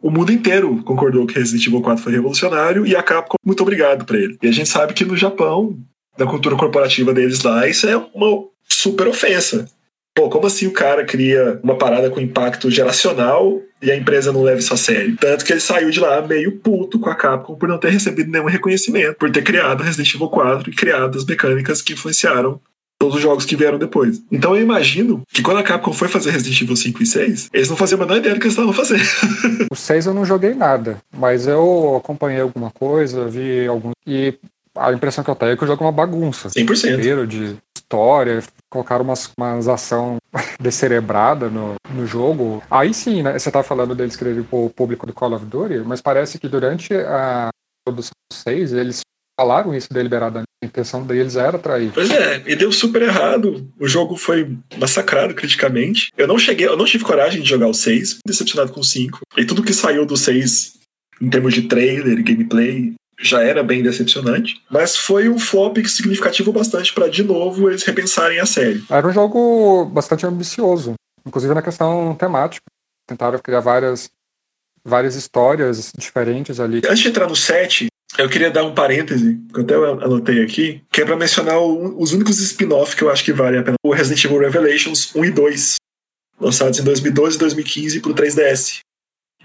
o 0.01 0.11
mundo 0.11 0.33
inteiro 0.33 0.83
concordou 0.85 1.27
que 1.27 1.35
Resident 1.35 1.66
Evil 1.66 1.81
4 1.81 2.03
foi 2.03 2.12
revolucionário 2.12 2.87
e 2.87 2.94
a 2.94 3.03
Capcom 3.03 3.37
muito 3.44 3.62
obrigado 3.62 4.04
para 4.04 4.19
ele. 4.19 4.38
E 4.42 4.48
a 4.48 4.52
gente 4.52 4.69
sabe 4.69 4.94
que 4.94 5.04
no 5.04 5.17
Japão, 5.17 5.77
na 6.17 6.27
cultura 6.27 6.56
corporativa 6.56 7.12
deles 7.12 7.42
lá, 7.42 7.69
isso 7.69 7.87
é 7.88 7.96
uma 8.15 8.44
super 8.69 9.08
ofensa. 9.08 9.69
Pô, 10.19 10.29
como 10.29 10.48
assim 10.48 10.66
o 10.66 10.73
cara 10.73 11.04
cria 11.04 11.60
uma 11.62 11.79
parada 11.79 12.10
com 12.10 12.19
impacto 12.19 12.69
geracional 12.69 13.62
e 13.81 13.88
a 13.88 13.96
empresa 13.96 14.33
não 14.33 14.42
leva 14.42 14.58
isso 14.58 14.75
a 14.75 14.77
sério? 14.77 15.16
Tanto 15.16 15.44
que 15.44 15.52
ele 15.52 15.60
saiu 15.60 15.90
de 15.90 16.00
lá 16.00 16.21
meio 16.21 16.56
puto 16.58 16.98
com 16.98 17.08
a 17.08 17.14
Capcom 17.14 17.54
por 17.54 17.69
não 17.69 17.79
ter 17.79 17.90
recebido 17.90 18.29
nenhum 18.29 18.46
reconhecimento, 18.46 19.14
por 19.14 19.31
ter 19.31 19.42
criado 19.42 19.85
Resident 19.85 20.12
Evil 20.12 20.29
4 20.29 20.71
e 20.71 20.75
criado 20.75 21.16
as 21.16 21.25
mecânicas 21.25 21.81
que 21.81 21.92
influenciaram 21.92 22.60
todos 22.98 23.14
os 23.14 23.23
jogos 23.23 23.44
que 23.44 23.54
vieram 23.54 23.79
depois. 23.79 24.21
Então 24.33 24.56
eu 24.56 24.62
imagino 24.62 25.23
que 25.33 25.40
quando 25.40 25.58
a 25.58 25.62
Capcom 25.62 25.92
foi 25.92 26.08
fazer 26.08 26.33
Resident 26.33 26.62
Evil 26.62 26.75
5 26.75 27.00
e 27.00 27.06
6, 27.06 27.50
eles 27.52 27.71
não 27.71 27.77
faziam 27.77 28.00
a 28.00 28.04
menor 28.04 28.16
ideia 28.16 28.35
do 28.35 28.40
que 28.40 28.46
eles 28.46 28.54
estavam 28.58 28.73
fazendo. 28.73 29.04
o 29.71 29.77
6 29.77 30.06
eu 30.06 30.14
não 30.14 30.25
joguei 30.25 30.52
nada, 30.52 30.98
mas 31.16 31.46
eu 31.46 31.94
acompanhei 31.96 32.40
alguma 32.40 32.73
coisa, 32.73 33.29
vi 33.29 33.69
algum. 33.69 33.92
E 34.04 34.35
a 34.79 34.92
impressão 34.92 35.23
que 35.23 35.31
eu 35.31 35.37
tenho 35.37 35.52
é 35.52 35.56
que 35.56 35.64
o 35.64 35.66
jogo 35.66 35.85
é 35.85 35.87
uma 35.87 35.92
bagunça. 35.92 36.48
100%. 36.48 36.98
Inteiro 36.98 37.27
de 37.27 37.56
história, 37.88 38.42
colocaram 38.70 39.02
umas, 39.02 39.32
umas 39.38 39.66
ação 39.66 40.18
descerebrada 40.60 41.48
no, 41.48 41.74
no 41.90 42.06
jogo. 42.06 42.62
Aí 42.70 42.92
sim, 42.92 43.22
né? 43.22 43.38
Você 43.38 43.50
tá 43.50 43.62
falando 43.62 43.94
deles 43.94 44.14
quererem 44.14 44.44
o 44.50 44.70
público 44.70 45.06
do 45.06 45.12
Call 45.12 45.32
of 45.32 45.46
Duty, 45.46 45.78
mas 45.78 46.02
parece 46.02 46.38
que 46.38 46.48
durante 46.48 46.92
a 46.94 47.48
produção 47.84 48.12
6 48.30 48.74
eles 48.74 49.00
falaram 49.40 49.74
isso 49.74 49.88
deliberadamente. 49.90 50.46
A 50.62 50.66
intenção 50.66 51.06
deles 51.06 51.36
era 51.36 51.56
atrair. 51.56 51.92
Pois 51.94 52.10
é, 52.10 52.42
e 52.44 52.56
deu 52.56 52.72
super 52.72 53.02
errado. 53.02 53.70
O 53.78 53.86
jogo 53.86 54.16
foi 54.16 54.58
massacrado 54.76 55.32
criticamente. 55.32 56.10
Eu 56.18 56.26
não 56.26 56.36
cheguei, 56.36 56.66
eu 56.66 56.76
não 56.76 56.84
tive 56.84 57.04
coragem 57.04 57.40
de 57.40 57.48
jogar 57.48 57.68
o 57.68 57.74
6, 57.74 58.18
decepcionado 58.26 58.72
com 58.72 58.80
o 58.80 58.84
5. 58.84 59.20
E 59.36 59.44
tudo 59.44 59.62
que 59.62 59.72
saiu 59.72 60.04
do 60.04 60.16
6 60.16 60.78
em 61.20 61.30
termos 61.30 61.54
de 61.54 61.62
trailer, 61.62 62.22
gameplay, 62.24 62.94
já 63.21 63.42
era 63.42 63.62
bem 63.62 63.83
decepcionante, 63.83 64.62
mas 64.71 64.96
foi 64.96 65.29
um 65.29 65.38
flop 65.38 65.79
significativo 65.87 66.52
bastante 66.52 66.92
para 66.94 67.08
de 67.08 67.23
novo 67.23 67.69
eles 67.69 67.83
repensarem 67.83 68.38
a 68.38 68.46
série. 68.46 68.85
Era 68.88 69.06
um 69.06 69.12
jogo 69.12 69.85
bastante 69.87 70.25
ambicioso, 70.25 70.94
inclusive 71.27 71.54
na 71.54 71.62
questão 71.62 72.14
temática. 72.14 72.64
Tentaram 73.06 73.38
criar 73.38 73.60
várias 73.60 74.10
várias 74.85 75.16
histórias 75.16 75.90
diferentes 75.96 76.60
ali. 76.60 76.79
Antes 76.85 77.00
de 77.00 77.08
entrar 77.08 77.29
no 77.29 77.37
set, 77.37 77.88
eu 78.16 78.29
queria 78.29 78.50
dar 78.50 78.64
um 78.64 78.75
parêntese, 78.75 79.38
que 79.52 79.60
eu 79.60 79.64
até 79.64 79.75
anotei 79.75 80.42
aqui, 80.42 80.83
que 80.90 81.02
é 81.02 81.04
para 81.04 81.16
mencionar 81.16 81.58
o, 81.58 82.00
os 82.00 82.12
únicos 82.12 82.38
spin-off 82.40 82.96
que 82.96 83.02
eu 83.02 83.10
acho 83.10 83.25
que 83.25 83.33
valem 83.33 83.60
a 83.60 83.62
pena. 83.62 83.77
O 83.85 83.92
Resident 83.92 84.25
Evil 84.25 84.40
Revelations 84.40 85.14
1 85.14 85.25
e 85.25 85.31
2, 85.31 85.75
lançados 86.40 86.79
em 86.79 86.85
2012 86.85 87.37
e 87.37 87.38
2015 87.38 88.00
pro 88.00 88.14
3DS. 88.14 88.79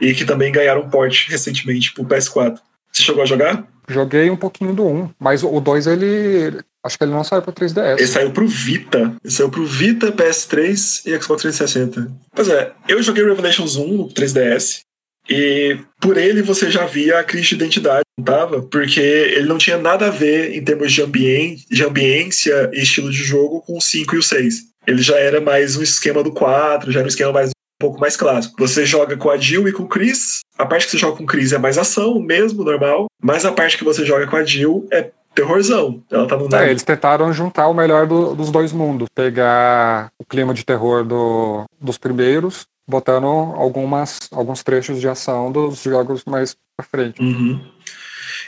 E 0.01 0.13
que 0.13 0.26
também 0.26 0.51
ganharam 0.51 0.89
port 0.89 1.28
recentemente 1.30 1.93
pro 1.93 2.03
PS4. 2.03 2.59
Você 2.93 3.03
chegou 3.03 3.23
a 3.23 3.25
jogar? 3.25 3.67
Joguei 3.89 4.29
um 4.29 4.37
pouquinho 4.37 4.73
do 4.73 4.85
1, 4.85 5.09
mas 5.19 5.43
o 5.43 5.59
2 5.59 5.87
ele. 5.87 6.61
Acho 6.85 6.97
que 6.97 7.03
ele 7.03 7.11
não 7.11 7.23
saiu 7.23 7.41
pro 7.41 7.53
3DS. 7.53 7.97
Ele 7.97 8.07
saiu 8.07 8.31
pro 8.31 8.47
Vita. 8.47 9.15
Ele 9.23 9.33
saiu 9.33 9.49
pro 9.49 9.65
Vita, 9.65 10.11
PS3 10.11 11.01
e 11.05 11.21
Xbox 11.21 11.41
360. 11.41 12.11
Pois 12.35 12.49
é, 12.49 12.73
eu 12.87 13.01
joguei 13.01 13.23
Revelations 13.23 13.75
1 13.75 13.87
no 13.87 14.09
3DS. 14.09 14.81
E 15.29 15.77
por 16.01 16.17
ele 16.17 16.41
você 16.41 16.69
já 16.69 16.85
via 16.85 17.19
a 17.19 17.23
crise 17.23 17.49
de 17.49 17.55
identidade, 17.55 18.03
não 18.17 18.25
tava? 18.25 18.61
Porque 18.61 18.99
ele 18.99 19.47
não 19.47 19.57
tinha 19.57 19.77
nada 19.77 20.07
a 20.07 20.09
ver 20.09 20.53
em 20.53 20.61
termos 20.63 20.91
de, 20.91 21.01
ambiente, 21.01 21.65
de 21.69 21.83
ambiência 21.83 22.69
e 22.73 22.81
estilo 22.81 23.09
de 23.09 23.23
jogo 23.23 23.61
com 23.61 23.77
o 23.77 23.81
5 23.81 24.15
e 24.15 24.19
o 24.19 24.23
6. 24.23 24.55
Ele 24.85 25.01
já 25.01 25.15
era 25.15 25.39
mais 25.39 25.77
um 25.77 25.81
esquema 25.81 26.21
do 26.21 26.33
4, 26.33 26.91
já 26.91 26.99
era 26.99 27.07
um 27.07 27.09
esquema 27.09 27.31
mais 27.31 27.51
pouco 27.84 27.99
mais 27.99 28.15
clássico. 28.15 28.55
Você 28.57 28.86
joga 28.86 29.17
com 29.17 29.29
a 29.29 29.38
Jill 29.38 29.67
e 29.67 29.73
com 29.73 29.84
o 29.84 29.88
Chris. 29.88 30.39
A 30.57 30.65
parte 30.65 30.86
que 30.86 30.91
você 30.91 30.97
joga 30.97 31.17
com 31.17 31.23
o 31.23 31.27
Chris 31.27 31.51
é 31.51 31.57
mais 31.57 31.77
ação, 31.77 32.19
mesmo, 32.19 32.63
normal. 32.63 33.07
Mas 33.21 33.43
a 33.43 33.51
parte 33.51 33.77
que 33.77 33.84
você 33.84 34.05
joga 34.05 34.25
com 34.25 34.38
a 34.38 34.45
Jill 34.45 34.88
é 34.91 35.11
terrorzão. 35.36 36.01
Ela 36.09 36.27
tá 36.27 36.38
no 36.38 36.55
é, 36.55 36.69
eles 36.69 36.84
tentaram 36.84 37.34
juntar 37.34 37.67
o 37.67 37.73
melhor 37.73 38.07
do, 38.07 38.34
dos 38.36 38.49
dois 38.51 38.71
mundos. 38.71 39.09
Pegar 39.13 40.11
o 40.17 40.25
clima 40.25 40.53
de 40.53 40.63
terror 40.63 41.03
do, 41.03 41.65
dos 41.81 41.97
primeiros 41.97 42.65
botando 42.88 43.25
algumas, 43.25 44.19
alguns 44.31 44.61
trechos 44.61 44.99
de 44.99 45.07
ação 45.07 45.51
dos 45.51 45.81
jogos 45.81 46.23
mais 46.25 46.55
pra 46.75 46.86
frente. 46.86 47.21
Uhum. 47.21 47.59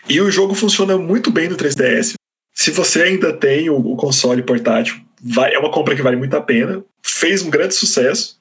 E 0.08 0.22
o 0.22 0.30
jogo 0.30 0.54
funciona 0.54 0.98
muito 0.98 1.32
bem 1.32 1.50
no 1.50 1.56
3DS. 1.56 2.14
Se 2.54 2.72
você 2.72 3.04
ainda 3.04 3.34
tem 3.34 3.70
o, 3.70 3.78
o 3.78 3.96
console 3.96 4.44
portátil, 4.44 4.98
vai, 5.22 5.54
é 5.54 5.60
uma 5.60 5.72
compra 5.72 5.96
que 5.96 6.02
vale 6.02 6.16
muito 6.16 6.36
a 6.36 6.42
pena. 6.42 6.84
Fez 7.02 7.42
um 7.42 7.50
grande 7.50 7.74
sucesso. 7.74 8.38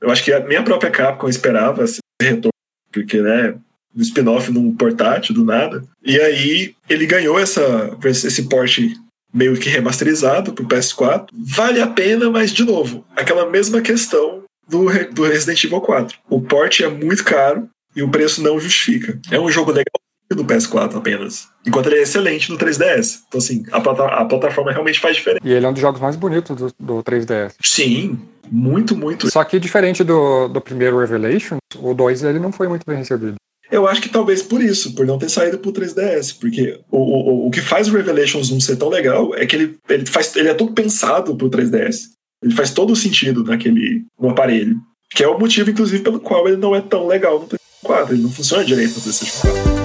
Eu 0.00 0.10
acho 0.10 0.24
que 0.24 0.32
a 0.32 0.40
minha 0.40 0.62
própria 0.62 0.90
Capcom 0.90 1.28
esperava 1.28 1.84
esse 1.84 1.98
retorno, 2.20 2.52
porque, 2.92 3.20
né, 3.20 3.54
um 3.94 4.00
spin-off 4.02 4.50
num 4.50 4.74
portátil 4.74 5.34
do 5.34 5.44
nada. 5.44 5.82
E 6.04 6.20
aí 6.20 6.74
ele 6.88 7.06
ganhou 7.06 7.38
essa, 7.38 7.96
esse 8.04 8.48
porte 8.48 8.94
meio 9.32 9.56
que 9.56 9.68
remasterizado 9.68 10.52
pro 10.52 10.66
PS4. 10.66 11.28
Vale 11.32 11.80
a 11.80 11.86
pena, 11.86 12.30
mas 12.30 12.52
de 12.52 12.64
novo, 12.64 13.04
aquela 13.16 13.48
mesma 13.48 13.80
questão 13.80 14.42
do, 14.68 14.86
do 15.12 15.22
Resident 15.24 15.62
Evil 15.64 15.80
4. 15.80 16.18
O 16.28 16.40
porte 16.40 16.84
é 16.84 16.88
muito 16.88 17.24
caro 17.24 17.68
e 17.94 18.02
o 18.02 18.10
preço 18.10 18.42
não 18.42 18.60
justifica. 18.60 19.18
É 19.30 19.38
um 19.38 19.50
jogo 19.50 19.70
legal 19.70 19.98
do 20.34 20.44
PS4 20.44 20.96
apenas. 20.96 21.48
Enquanto 21.66 21.86
ele 21.86 21.96
é 21.96 22.02
excelente 22.02 22.50
no 22.50 22.58
3DS. 22.58 23.20
Então, 23.28 23.38
assim, 23.38 23.64
a, 23.72 23.80
plata 23.80 24.04
a 24.04 24.24
plataforma 24.24 24.72
realmente 24.72 25.00
faz 25.00 25.16
diferença. 25.16 25.40
E 25.44 25.52
ele 25.52 25.64
é 25.64 25.68
um 25.68 25.72
dos 25.72 25.80
jogos 25.80 26.00
mais 26.00 26.16
bonitos 26.16 26.56
do, 26.56 26.72
do 26.78 27.02
3DS. 27.02 27.54
Sim, 27.62 28.18
muito, 28.50 28.96
muito. 28.96 29.30
Só 29.30 29.42
que 29.44 29.58
diferente 29.58 30.04
do, 30.04 30.48
do 30.48 30.60
primeiro 30.60 30.98
Revelation, 30.98 31.58
o 31.76 31.94
2 31.94 32.24
ele 32.24 32.38
não 32.38 32.52
foi 32.52 32.68
muito 32.68 32.84
bem 32.86 32.98
recebido. 32.98 33.36
Eu 33.70 33.86
acho 33.86 34.00
que 34.00 34.08
talvez 34.08 34.42
por 34.42 34.62
isso, 34.62 34.94
por 34.94 35.06
não 35.06 35.18
ter 35.18 35.28
saído 35.28 35.58
pro 35.58 35.72
3DS, 35.72 36.38
porque 36.40 36.80
o, 36.90 36.98
o, 36.98 37.46
o 37.48 37.50
que 37.50 37.60
faz 37.60 37.86
o 37.86 37.92
Revelations 37.92 38.50
1 38.50 38.60
ser 38.60 38.76
tão 38.76 38.88
legal 38.88 39.34
é 39.34 39.44
que 39.44 39.56
ele, 39.56 39.78
ele, 39.88 40.06
faz, 40.06 40.34
ele 40.36 40.48
é 40.48 40.54
todo 40.54 40.72
pensado 40.72 41.36
pro 41.36 41.50
3DS. 41.50 42.04
Ele 42.42 42.54
faz 42.54 42.70
todo 42.70 42.92
o 42.92 42.96
sentido 42.96 43.44
naquele 43.44 44.04
no 44.18 44.30
aparelho. 44.30 44.76
Que 45.10 45.22
é 45.22 45.28
o 45.28 45.38
motivo, 45.38 45.70
inclusive, 45.70 46.02
pelo 46.02 46.20
qual 46.20 46.46
ele 46.48 46.56
não 46.56 46.74
é 46.74 46.80
tão 46.80 47.06
legal 47.06 47.40
no 47.40 47.46
3DS4. 47.46 48.10
Ele 48.10 48.22
não 48.22 48.30
funciona 48.30 48.64
direito 48.64 48.94
no 48.94 49.02
3DS4. 49.02 49.77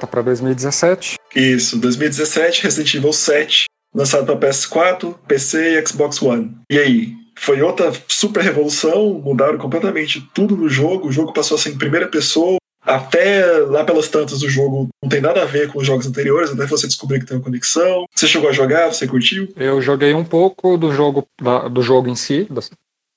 Corta 0.00 0.06
para 0.06 0.22
2017. 0.22 1.16
Isso, 1.36 1.78
2017, 1.78 2.62
Resident 2.62 2.94
Evil 2.94 3.12
7, 3.12 3.64
lançado 3.94 4.24
para 4.24 4.48
PS4, 4.48 5.14
PC 5.28 5.78
e 5.78 5.86
Xbox 5.86 6.22
One. 6.22 6.56
E 6.70 6.78
aí? 6.78 7.12
Foi 7.38 7.60
outra 7.62 7.92
super 8.08 8.42
revolução, 8.42 9.14
mudaram 9.14 9.58
completamente 9.58 10.20
tudo 10.34 10.56
no 10.56 10.68
jogo. 10.68 11.08
O 11.08 11.12
jogo 11.12 11.32
passou 11.32 11.56
a 11.56 11.58
ser 11.58 11.70
em 11.70 11.78
primeira 11.78 12.06
pessoa. 12.06 12.56
Até 12.82 13.46
lá 13.68 13.84
pelas 13.84 14.08
tantas 14.08 14.40
do 14.40 14.48
jogo 14.48 14.88
não 15.02 15.08
tem 15.08 15.20
nada 15.20 15.42
a 15.42 15.46
ver 15.46 15.70
com 15.70 15.78
os 15.78 15.86
jogos 15.86 16.06
anteriores, 16.06 16.50
até 16.50 16.66
você 16.66 16.86
descobrir 16.86 17.20
que 17.20 17.26
tem 17.26 17.36
uma 17.36 17.42
conexão. 17.42 18.04
Você 18.14 18.26
chegou 18.26 18.48
a 18.48 18.52
jogar? 18.52 18.92
Você 18.92 19.06
curtiu? 19.06 19.48
Eu 19.56 19.82
joguei 19.82 20.14
um 20.14 20.24
pouco 20.24 20.76
do 20.78 20.92
jogo, 20.92 21.26
do 21.70 21.82
jogo 21.82 22.08
em 22.08 22.16
si 22.16 22.48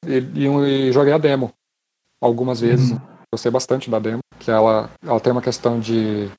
e, 0.06 0.18
e, 0.18 0.92
joguei 0.92 1.14
a 1.14 1.18
demo 1.18 1.54
algumas 2.22 2.60
vezes. 2.60 2.92
Uhum. 2.92 3.02
Gostei 3.32 3.52
bastante 3.52 3.90
da 3.90 4.00
demo, 4.00 4.20
que 4.40 4.52
ela, 4.52 4.90
ela 5.02 5.20
tem 5.20 5.32
uma 5.32 5.42
questão 5.42 5.80
de 5.80 6.30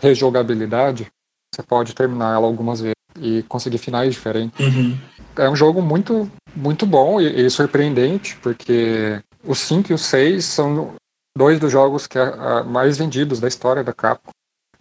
rejogabilidade. 0.00 1.06
Você 1.54 1.62
pode 1.62 1.94
terminar 1.94 2.34
ela 2.34 2.46
algumas 2.46 2.80
vezes 2.80 2.94
e 3.20 3.42
conseguir 3.44 3.78
finais 3.78 4.14
diferentes. 4.14 4.58
Uhum. 4.58 4.98
É 5.36 5.48
um 5.48 5.56
jogo 5.56 5.80
muito, 5.80 6.30
muito 6.54 6.86
bom 6.86 7.20
e, 7.20 7.46
e 7.46 7.50
surpreendente, 7.50 8.36
porque 8.42 9.20
o 9.44 9.54
5 9.54 9.92
e 9.92 9.94
o 9.94 9.98
6 9.98 10.44
são 10.44 10.94
dois 11.36 11.60
dos 11.60 11.70
jogos 11.70 12.06
que 12.06 12.18
é, 12.18 12.62
mais 12.64 12.98
vendidos 12.98 13.40
da 13.40 13.48
história 13.48 13.84
da 13.84 13.92
Capcom. 13.92 14.30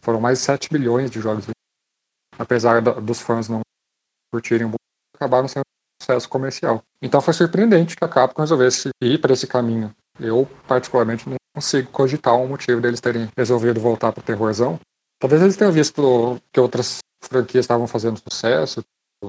Foram 0.01 0.19
mais 0.19 0.39
de 0.39 0.45
7 0.45 0.69
bilhões 0.71 1.11
de 1.11 1.19
jogos. 1.19 1.45
Apesar 2.37 2.81
da, 2.81 2.93
dos 2.93 3.19
fãs 3.21 3.47
não 3.47 3.61
curtirem, 4.31 4.71
acabaram 5.15 5.47
sendo 5.47 5.61
um 5.61 6.03
sucesso 6.03 6.29
comercial. 6.29 6.81
Então 7.01 7.21
foi 7.21 7.33
surpreendente 7.33 7.95
que 7.95 8.03
a 8.03 8.07
Capcom 8.07 8.41
resolvesse 8.41 8.89
ir 9.01 9.19
para 9.19 9.33
esse 9.33 9.47
caminho. 9.47 9.91
Eu, 10.19 10.47
particularmente, 10.67 11.29
não 11.29 11.35
consigo 11.55 11.89
cogitar 11.91 12.35
um 12.35 12.47
motivo 12.47 12.81
deles 12.81 12.99
terem 12.99 13.29
resolvido 13.37 13.79
voltar 13.79 14.11
para 14.11 14.21
o 14.21 14.23
terrorzão. 14.23 14.79
Talvez 15.19 15.41
eles 15.41 15.57
tenham 15.57 15.71
visto 15.71 16.39
que 16.51 16.59
outras 16.59 16.99
franquias 17.21 17.65
estavam 17.65 17.87
fazendo 17.87 18.19
sucesso, 18.19 18.83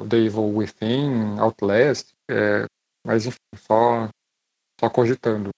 The 0.08 0.16
Evil 0.16 0.54
Within, 0.54 1.38
Outlast, 1.38 2.08
é, 2.30 2.64
mas 3.06 3.26
enfim, 3.26 3.38
só, 3.66 4.08
só 4.78 4.90
cogitando. 4.90 5.50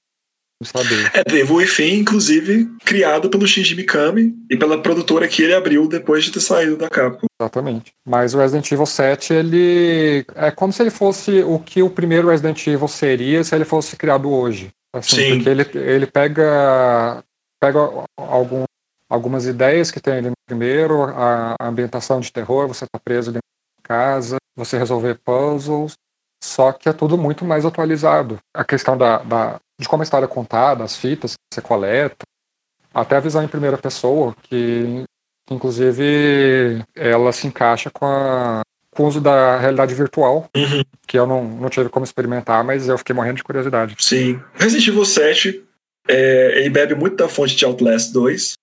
Saber. 0.62 1.11
É, 1.14 1.24
The 1.24 1.39
Evil 1.39 1.57
Within, 1.57 2.01
inclusive, 2.01 2.66
criado 2.85 3.31
pelo 3.31 3.47
Shinji 3.47 3.74
Mikami 3.74 4.35
e 4.51 4.59
pela 4.59 4.81
produtora 4.81 5.26
que 5.26 5.43
ele 5.43 5.55
abriu 5.55 5.89
depois 5.89 6.22
de 6.22 6.33
ter 6.33 6.41
saído 6.41 6.76
da 6.76 6.89
Capcom. 6.89 7.26
Exatamente. 7.41 7.93
Mas 8.07 8.35
o 8.35 8.39
Resident 8.39 8.70
Evil 8.70 8.85
7, 8.85 9.33
ele 9.33 10.26
é 10.35 10.51
como 10.51 10.70
se 10.70 10.83
ele 10.83 10.91
fosse 10.91 11.43
o 11.43 11.59
que 11.59 11.83
o 11.83 11.89
primeiro 11.89 12.28
Resident 12.28 12.66
Evil 12.66 12.89
seria 12.89 13.43
se 13.43 13.55
ele 13.55 13.64
fosse 13.64 13.97
criado 13.97 14.31
hoje. 14.31 14.70
Assim, 14.93 15.16
Sim. 15.16 15.35
Porque 15.37 15.49
ele, 15.49 15.66
ele 15.74 16.07
pega, 16.07 17.24
pega 17.59 17.78
algum, 18.18 18.64
algumas 19.11 19.45
ideias 19.45 19.91
que 19.91 20.01
tem 20.01 20.15
ali 20.15 20.29
no 20.29 20.37
primeiro, 20.47 21.03
a, 21.03 21.57
a 21.61 21.67
ambientação 21.67 22.21
de 22.21 22.33
terror, 22.33 22.69
você 22.69 22.85
está 22.85 22.99
preso 22.99 23.33
dentro 23.33 23.47
de 23.79 23.83
casa, 23.83 24.37
você 24.57 24.79
resolver 24.79 25.19
puzzles, 25.25 25.95
só 26.43 26.73
que 26.73 26.89
é 26.89 26.93
tudo 26.93 27.19
muito 27.19 27.45
mais 27.45 27.67
atualizado. 27.67 28.39
A 28.55 28.65
questão 28.65 28.97
da, 28.97 29.19
da, 29.19 29.59
de 29.79 29.89
como 29.89 30.03
a 30.03 30.05
história 30.05 30.27
é 30.27 30.29
contada, 30.29 30.85
as 30.85 30.97
fitas 30.97 31.33
que 31.33 31.55
você 31.55 31.61
coleta, 31.61 32.25
até 32.95 33.17
a 33.17 33.21
visão 33.21 33.43
em 33.43 33.49
primeira 33.49 33.77
pessoa, 33.77 34.35
que 34.45 35.05
inclusive 35.51 36.85
ela 36.95 37.33
se 37.33 37.49
encaixa 37.49 37.91
com, 37.91 38.07
a, 38.07 38.61
com 38.95 39.03
o 39.03 39.07
uso 39.07 39.21
da 39.21 39.59
realidade 39.59 39.95
virtual, 39.95 40.49
uhum. 40.57 40.83
que 41.07 41.19
eu 41.19 41.27
não, 41.27 41.45
não 41.45 41.69
tive 41.69 41.89
como 41.89 42.05
experimentar, 42.05 42.63
mas 42.63 42.89
eu 42.89 42.97
fiquei 42.97 43.15
morrendo 43.15 43.37
de 43.37 43.45
curiosidade. 43.45 43.97
Sim. 43.99 44.41
Resident 44.55 44.87
Evil 44.87 45.05
7, 45.05 45.65
é, 46.09 46.61
ele 46.61 46.71
bebe 46.71 46.95
muito 46.95 47.17
da 47.17 47.29
fonte 47.29 47.57
de 47.57 47.65
Outlast 47.65 48.13
2, 48.13 48.55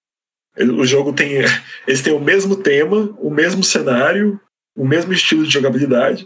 o 0.59 0.85
jogo 0.85 1.13
tem. 1.13 1.37
Eles 1.87 2.01
têm 2.01 2.13
o 2.13 2.19
mesmo 2.19 2.55
tema, 2.55 3.15
o 3.19 3.29
mesmo 3.29 3.63
cenário, 3.63 4.39
o 4.75 4.85
mesmo 4.85 5.13
estilo 5.13 5.43
de 5.43 5.51
jogabilidade. 5.51 6.25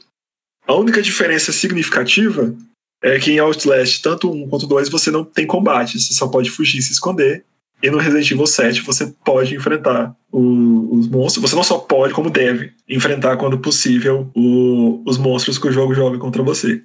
A 0.68 0.76
única 0.76 1.02
diferença 1.02 1.52
significativa 1.52 2.56
é 3.04 3.20
que 3.20 3.32
em 3.32 3.40
Outlast, 3.40 4.02
tanto 4.02 4.32
um 4.32 4.48
quanto 4.48 4.68
dois, 4.68 4.90
você 4.90 5.10
não 5.10 5.24
tem 5.24 5.48
combate, 5.48 6.00
você 6.00 6.14
só 6.14 6.28
pode 6.28 6.52
fugir 6.52 6.80
e 6.80 6.82
se 6.82 6.92
esconder. 6.92 7.44
E 7.82 7.90
no 7.90 7.98
Resident 7.98 8.30
Evil 8.30 8.46
7 8.46 8.82
você 8.82 9.12
pode 9.26 9.56
enfrentar 9.56 10.16
o, 10.32 10.96
os 10.96 11.08
monstros. 11.08 11.42
Você 11.50 11.56
não 11.56 11.64
só 11.64 11.80
pode, 11.80 12.14
como 12.14 12.30
deve, 12.30 12.74
enfrentar 12.88 13.38
quando 13.38 13.58
possível 13.58 14.30
o, 14.36 15.02
os 15.06 15.18
monstros 15.18 15.58
que 15.58 15.68
o 15.68 15.72
jogo 15.72 15.96
joga 15.96 16.20
contra 16.20 16.44
você. 16.44 16.84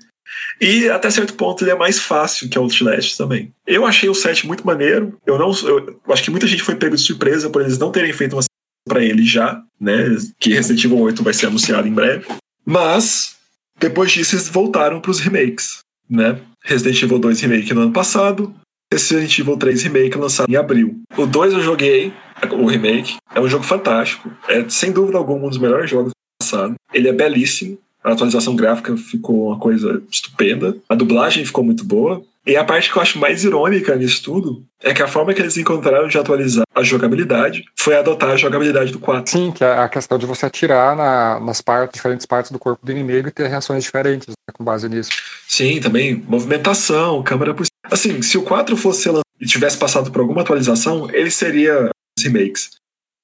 E 0.60 0.88
até 0.88 1.10
certo 1.10 1.34
ponto 1.34 1.62
ele 1.62 1.70
é 1.70 1.74
mais 1.74 1.98
fácil 1.98 2.48
que 2.48 2.58
Outlast 2.58 3.16
também. 3.16 3.52
Eu 3.66 3.84
achei 3.84 4.08
o 4.08 4.14
set 4.14 4.46
muito 4.46 4.66
maneiro. 4.66 5.16
Eu 5.26 5.38
não, 5.38 5.52
eu 5.64 6.00
acho 6.08 6.22
que 6.22 6.30
muita 6.30 6.46
gente 6.46 6.62
foi 6.62 6.76
pego 6.76 6.96
de 6.96 7.02
surpresa 7.02 7.50
por 7.50 7.62
eles 7.62 7.78
não 7.78 7.92
terem 7.92 8.12
feito 8.12 8.34
uma 8.34 8.42
para 8.86 9.04
ele 9.04 9.24
já, 9.24 9.60
né? 9.80 10.16
Que 10.38 10.54
Resident 10.54 10.84
Evil 10.84 11.00
8 11.00 11.22
vai 11.22 11.34
ser 11.34 11.46
anunciado 11.46 11.88
em 11.88 11.92
breve. 11.92 12.26
Mas 12.64 13.36
depois 13.78 14.12
disso 14.12 14.34
eles 14.34 14.48
voltaram 14.48 15.00
para 15.00 15.10
os 15.10 15.20
remakes, 15.20 15.80
né? 16.08 16.40
Resident 16.64 17.02
Evil 17.02 17.18
2 17.18 17.40
Remake 17.40 17.74
no 17.74 17.82
ano 17.82 17.92
passado, 17.92 18.54
Resident 18.92 19.38
Evil 19.38 19.56
3 19.56 19.82
Remake 19.82 20.16
lançado 20.16 20.50
em 20.50 20.56
abril. 20.56 21.00
O 21.16 21.26
2 21.26 21.54
eu 21.54 21.62
joguei, 21.62 22.12
o 22.52 22.66
remake, 22.66 23.16
é 23.34 23.40
um 23.40 23.48
jogo 23.48 23.64
fantástico. 23.64 24.30
É 24.48 24.68
sem 24.68 24.92
dúvida 24.92 25.18
alguma 25.18 25.46
um 25.46 25.48
dos 25.48 25.58
melhores 25.58 25.90
jogos 25.90 26.12
do 26.12 26.44
passado. 26.44 26.74
Ele 26.92 27.08
é 27.08 27.12
belíssimo. 27.12 27.78
A 28.07 28.12
atualização 28.12 28.54
gráfica 28.54 28.96
ficou 28.96 29.48
uma 29.48 29.59
coisa 29.59 30.00
estupenda. 30.09 30.76
A 30.88 30.94
dublagem 30.94 31.44
ficou 31.44 31.64
muito 31.64 31.84
boa. 31.84 32.22
E 32.46 32.57
a 32.57 32.62
parte 32.62 32.92
que 32.92 32.96
eu 32.96 33.02
acho 33.02 33.18
mais 33.18 33.42
irônica 33.42 33.96
nisso 33.96 34.22
tudo 34.22 34.64
é 34.80 34.94
que 34.94 35.02
a 35.02 35.09
forma 35.09 35.34
que 35.34 35.42
eles 35.42 35.57
encontraram 35.57 36.07
de 36.07 36.16
atualizar 36.16 36.62
a 36.72 36.84
jogabilidade 36.84 37.64
foi 37.74 37.96
adotar 37.96 38.30
a 38.30 38.36
jogabilidade 38.36 38.92
do 38.92 39.00
4. 39.00 39.32
Sim, 39.32 39.50
que 39.50 39.64
é 39.64 39.72
a 39.72 39.88
questão 39.88 40.16
de 40.16 40.24
você 40.24 40.46
atirar 40.46 40.94
na, 40.94 41.40
nas 41.40 41.61
partes, 41.61 41.96
diferentes 41.96 42.24
partes 42.24 42.52
do 42.52 42.59
corpo 42.61 42.86
do 42.86 42.92
inimigo 42.92 43.26
e 43.26 43.32
ter 43.32 43.48
reações 43.48 43.82
diferentes 43.82 44.28
né, 44.28 44.54
com 44.54 44.62
base 44.62 44.88
nisso. 44.88 45.11
Sim, 45.48 45.80
também 45.80 46.22
movimentação, 46.28 47.20
câmera 47.24 47.52
por 47.52 47.66
Assim, 47.90 48.22
se 48.22 48.38
o 48.38 48.42
4 48.42 48.76
fosse 48.76 49.09
e 49.40 49.46
tivesse 49.46 49.76
passado 49.76 50.12
por 50.12 50.20
alguma 50.20 50.42
atualização, 50.42 51.09
ele 51.12 51.30
seria 51.30 51.90
remakes. 52.20 52.70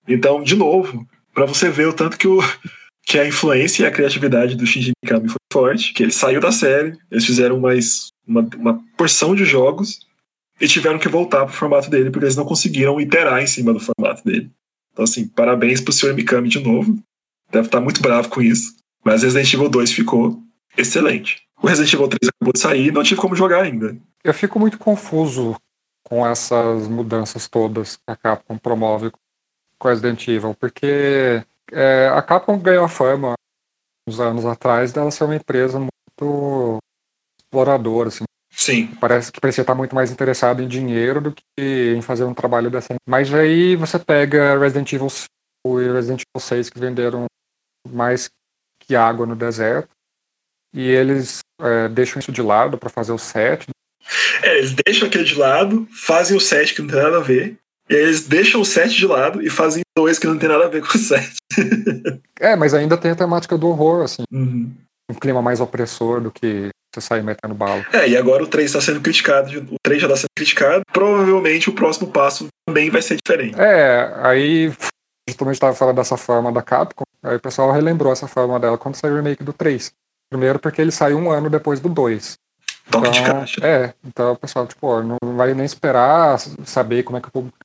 Então, 0.09 0.43
de 0.43 0.57
novo, 0.57 1.07
para 1.33 1.47
você 1.47 1.71
ver 1.71 1.87
o 1.87 1.93
tanto 1.93 2.19
que, 2.19 2.27
o, 2.27 2.43
que 3.05 3.19
a 3.19 3.27
influência 3.27 3.83
e 3.83 3.87
a 3.87 3.91
criatividade 3.91 4.55
do 4.55 4.67
Shinji 4.67 4.93
Mikami 5.03 5.29
foi 5.29 5.39
forte, 5.53 5.93
que 5.93 6.03
ele 6.03 6.13
saiu 6.13 6.41
da 6.41 6.53
série, 6.53 6.97
eles 7.11 7.25
fizeram 7.25 7.59
mais 7.59 8.11
uma, 8.27 8.49
uma 8.57 8.83
porção 8.97 9.35
de 9.35 9.45
jogos 9.45 10.01
e 10.61 10.69
tiveram 10.69 10.99
que 10.99 11.09
voltar 11.09 11.45
pro 11.45 11.55
formato 11.55 11.91
dele, 11.91 12.11
porque 12.11 12.25
eles 12.25 12.37
não 12.37 12.45
conseguiram 12.45 13.01
iterar 13.01 13.43
em 13.43 13.47
cima 13.47 13.73
do 13.73 13.81
formato 13.81 14.25
dele. 14.25 14.51
Então, 14.93 15.05
assim, 15.05 15.27
parabéns 15.27 15.81
pro 15.81 15.93
Sr. 15.93 16.15
Mikami 16.15 16.49
de 16.49 16.61
novo. 16.61 16.99
Deve 17.51 17.67
estar 17.67 17.81
muito 17.81 18.01
bravo 18.01 18.29
com 18.29 18.41
isso. 18.41 18.77
Mas 19.05 19.23
Resident 19.23 19.53
Evil 19.53 19.69
2 19.69 19.93
ficou 19.93 20.41
excelente. 20.77 21.43
O 21.61 21.67
Resident 21.67 21.93
Evil 21.93 22.09
3 22.09 22.29
acabou 22.29 22.53
de 22.53 22.61
sair 22.61 22.89
e 22.89 22.93
não 22.93 23.03
tive 23.03 23.21
como 23.21 23.35
jogar 23.35 23.63
ainda. 23.63 23.97
Eu 24.23 24.33
fico 24.33 24.59
muito 24.61 24.79
confuso 24.79 25.57
com 26.05 26.27
essas 26.27 26.87
mudanças 26.89 27.49
todas 27.49 27.97
que 27.97 28.03
a 28.07 28.17
Capcom 28.17 28.59
promove 28.59 29.11
com 29.79 29.89
Resident 29.89 30.29
Evil, 30.29 30.55
porque 30.55 31.43
é, 31.73 32.09
a 32.09 32.23
Capcom 32.23 32.59
ganhou 32.59 32.85
a 32.85 32.89
fama 32.89 33.35
uns 34.09 34.21
anos 34.21 34.45
atrás 34.45 34.93
dela 34.93 35.11
ser 35.11 35.25
uma 35.25 35.37
empresa 35.37 35.79
muito 35.79 36.79
exploradora, 37.41 38.09
assim. 38.09 38.25
Sim. 38.55 38.89
Parece 39.01 39.33
que 39.33 39.41
parecia 39.41 39.63
estar 39.63 39.75
muito 39.75 39.95
mais 39.95 40.11
interessado 40.11 40.63
em 40.63 40.69
dinheiro 40.69 41.21
do 41.21 41.33
que 41.33 41.95
em 41.97 42.03
fazer 42.03 42.25
um 42.25 42.35
trabalho 42.35 42.71
decente. 42.71 43.01
Mas 43.09 43.33
aí 43.33 43.75
você 43.77 43.99
pega 43.99 44.59
Resident 44.59 44.93
Evil 44.93 45.09
5 45.09 45.81
e 45.81 45.93
Resident 45.93 46.23
Evil 46.23 46.47
6 46.47 46.71
que 46.71 46.79
venderam 46.79 47.27
mais 47.89 48.29
que 48.81 48.95
água 48.95 49.27
no 49.27 49.35
deserto 49.35 49.89
e 50.75 50.89
eles 50.89 51.41
é, 51.61 51.89
deixam 51.89 52.19
isso 52.19 52.33
de 52.33 52.43
lado 52.43 52.79
para 52.79 52.91
fazer 52.91 53.13
o 53.13 53.19
7. 53.19 53.69
É, 54.43 54.59
eles 54.59 54.73
deixam 54.73 55.09
aquele 55.09 55.25
de 55.25 55.35
lado, 55.35 55.87
fazem 55.93 56.37
o 56.37 56.41
7 56.41 56.75
que 56.75 56.83
não 56.83 56.89
tem 56.89 57.03
nada 57.03 57.19
a 57.19 57.23
ver, 57.23 57.57
e 57.93 57.95
aí 57.95 58.03
eles 58.05 58.27
deixam 58.27 58.63
o 58.63 58.65
7 58.65 58.97
de 58.97 59.07
lado 59.07 59.43
e 59.43 59.51
fazem 59.51 59.83
dois 59.95 60.19
que 60.19 60.27
não 60.27 60.39
tem 60.39 60.49
nada 60.49 60.65
a 60.65 60.69
ver 60.69 60.81
com 60.81 60.97
o 60.97 60.99
7. 60.99 61.35
é, 62.41 62.57
mas 62.57 62.73
ainda 62.73 62.97
tem 62.97 63.11
a 63.11 63.15
temática 63.15 63.59
do 63.59 63.69
horror, 63.69 64.05
assim. 64.05 64.23
Uhum. 64.33 64.73
Um 65.11 65.15
clima 65.15 65.43
mais 65.43 65.61
opressor 65.61 66.23
do 66.23 66.31
que 66.31 66.71
você 66.95 67.03
sair 67.03 67.23
metendo 67.23 67.55
bala. 67.55 67.85
É, 67.93 68.09
e 68.09 68.17
agora 68.17 68.43
o 68.43 68.47
3 68.47 68.65
está 68.65 68.81
sendo 68.81 69.03
criticado, 69.03 69.51
o 69.71 69.77
3 69.83 70.01
já 70.01 70.07
está 70.07 70.17
sendo 70.17 70.31
criticado. 70.35 70.83
Provavelmente 70.91 71.69
o 71.69 71.75
próximo 71.75 72.11
passo 72.11 72.47
também 72.67 72.89
vai 72.89 73.03
ser 73.03 73.19
diferente. 73.23 73.61
É, 73.61 74.11
aí 74.23 74.73
justamente 75.29 75.57
estava 75.57 75.77
falando 75.77 75.97
dessa 75.97 76.17
forma 76.17 76.51
da 76.51 76.63
Capcom, 76.63 77.05
aí 77.23 77.37
o 77.37 77.41
pessoal 77.41 77.73
relembrou 77.73 78.11
essa 78.11 78.27
forma 78.27 78.59
dela 78.59 78.79
quando 78.79 78.95
saiu 78.95 79.13
o 79.13 79.17
remake 79.17 79.45
do 79.45 79.53
3. 79.53 79.93
Primeiro 80.31 80.59
porque 80.59 80.81
ele 80.81 80.91
saiu 80.91 81.19
um 81.19 81.31
ano 81.31 81.51
depois 81.51 81.79
do 81.79 81.91
2. 81.91 82.37
Toque 82.91 83.09
então, 83.09 83.23
de 83.23 83.23
caixa. 83.23 83.67
É, 83.67 83.95
então 84.03 84.33
o 84.33 84.37
pessoal, 84.37 84.67
tipo, 84.67 85.03
não 85.03 85.19
vai 85.37 85.53
nem 85.53 85.67
esperar 85.67 86.39
saber 86.65 87.03
como 87.03 87.19
é 87.19 87.21
que 87.21 87.29
o 87.29 87.33
público 87.33 87.59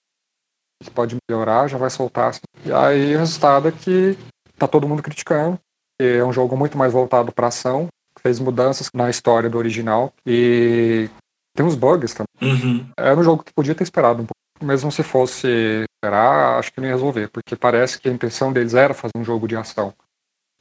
pode 0.94 1.18
melhorar, 1.30 1.68
já 1.68 1.78
vai 1.78 1.90
soltar. 1.90 2.30
Assim. 2.30 2.42
E 2.66 2.72
aí 2.72 3.16
o 3.16 3.20
resultado 3.20 3.68
é 3.68 3.72
que 3.72 4.18
tá 4.58 4.68
todo 4.68 4.88
mundo 4.88 5.04
criticando. 5.04 5.60
é 6.00 6.24
um 6.24 6.34
jogo 6.34 6.56
muito 6.56 6.78
mais 6.78 6.94
voltado 6.94 7.32
para 7.32 7.48
ação, 7.48 7.88
fez 8.22 8.40
mudanças 8.40 8.90
na 8.94 9.10
história 9.10 9.50
do 9.50 9.58
original 9.58 10.14
e 10.26 11.10
tem 11.56 11.66
uns 11.66 11.76
bugs 11.76 12.14
também. 12.14 12.54
Uhum. 12.54 12.90
Era 12.98 13.20
um 13.20 13.24
jogo 13.24 13.44
que 13.44 13.54
podia 13.54 13.76
ter 13.76 13.84
esperado 13.84 14.22
um 14.22 14.26
pouco. 14.26 14.34
Mesmo 14.64 14.92
se 14.92 15.04
fosse 15.04 15.86
esperar, 15.98 16.58
acho 16.58 16.72
que 16.72 16.80
não 16.80 16.88
ia 16.88 16.94
resolver, 16.94 17.28
porque 17.30 17.56
parece 17.56 18.00
que 18.00 18.10
a 18.10 18.12
intenção 18.12 18.52
deles 18.52 18.74
era 18.74 18.94
fazer 18.94 19.14
um 19.16 19.24
jogo 19.24 19.48
de 19.48 19.56
ação. 19.56 19.94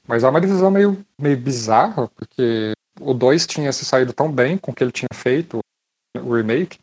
Mas 0.06 0.22
é 0.22 0.28
uma 0.28 0.40
decisão 0.40 0.70
meio, 0.70 1.04
meio 1.20 1.36
bizarra, 1.36 2.08
porque 2.08 2.72
o 3.00 3.12
2 3.12 3.46
tinha 3.46 3.72
se 3.72 3.84
saído 3.84 4.12
tão 4.12 4.30
bem 4.30 4.56
com 4.56 4.70
o 4.70 4.74
que 4.74 4.84
ele 4.84 4.92
tinha 4.92 5.08
feito, 5.12 5.58
o 6.16 6.34
remake, 6.34 6.78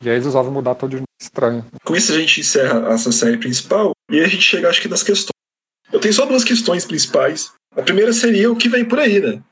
e 0.00 0.08
aí 0.08 0.16
eles 0.16 0.26
resolvem 0.26 0.52
mudar 0.52 0.74
todo 0.74 0.96
de 0.96 1.02
estranho. 1.20 1.64
Com 1.84 1.96
isso 1.96 2.12
a 2.12 2.18
gente 2.18 2.40
encerra 2.40 2.92
essa 2.92 3.10
série 3.12 3.38
principal, 3.38 3.92
e 4.10 4.20
a 4.20 4.28
gente 4.28 4.42
chega, 4.42 4.68
acho 4.68 4.80
que, 4.80 4.88
nas 4.88 5.02
questões. 5.02 5.30
Eu 5.92 6.00
tenho 6.00 6.14
só 6.14 6.26
duas 6.26 6.44
questões 6.44 6.84
principais. 6.84 7.52
A 7.74 7.82
primeira 7.82 8.12
seria 8.12 8.50
o 8.50 8.56
que 8.56 8.68
vem 8.68 8.84
por 8.84 8.98
aí, 8.98 9.20
né? 9.20 9.42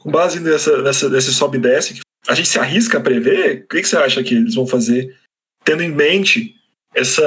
Com 0.00 0.10
base 0.10 0.40
nessa, 0.40 0.82
nessa, 0.82 1.08
nesse 1.08 1.32
sobe 1.32 1.58
e 1.58 1.60
desce, 1.60 2.00
a 2.26 2.34
gente 2.34 2.48
se 2.48 2.58
arrisca 2.58 2.98
a 2.98 3.00
prever? 3.00 3.64
O 3.64 3.68
que, 3.68 3.82
que 3.82 3.88
você 3.88 3.96
acha 3.96 4.22
que 4.22 4.34
eles 4.34 4.54
vão 4.54 4.66
fazer, 4.66 5.16
tendo 5.64 5.82
em 5.82 5.90
mente 5.90 6.54
essa, 6.94 7.24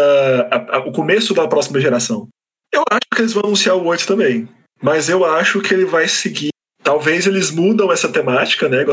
a, 0.52 0.78
a, 0.78 0.80
o 0.80 0.92
começo 0.92 1.34
da 1.34 1.48
próxima 1.48 1.80
geração? 1.80 2.28
Eu 2.72 2.84
acho 2.90 3.08
que 3.14 3.22
eles 3.22 3.34
vão 3.34 3.44
anunciar 3.46 3.76
o 3.76 3.86
8 3.86 4.06
também. 4.06 4.48
Mas 4.82 5.10
eu 5.10 5.26
acho 5.26 5.62
que 5.62 5.74
ele 5.74 5.86
vai 5.86 6.08
seguir. 6.08 6.50
Talvez 6.84 7.28
eles 7.28 7.52
mudam 7.52 7.92
essa 7.92 8.10
temática, 8.10 8.70
né? 8.70 8.86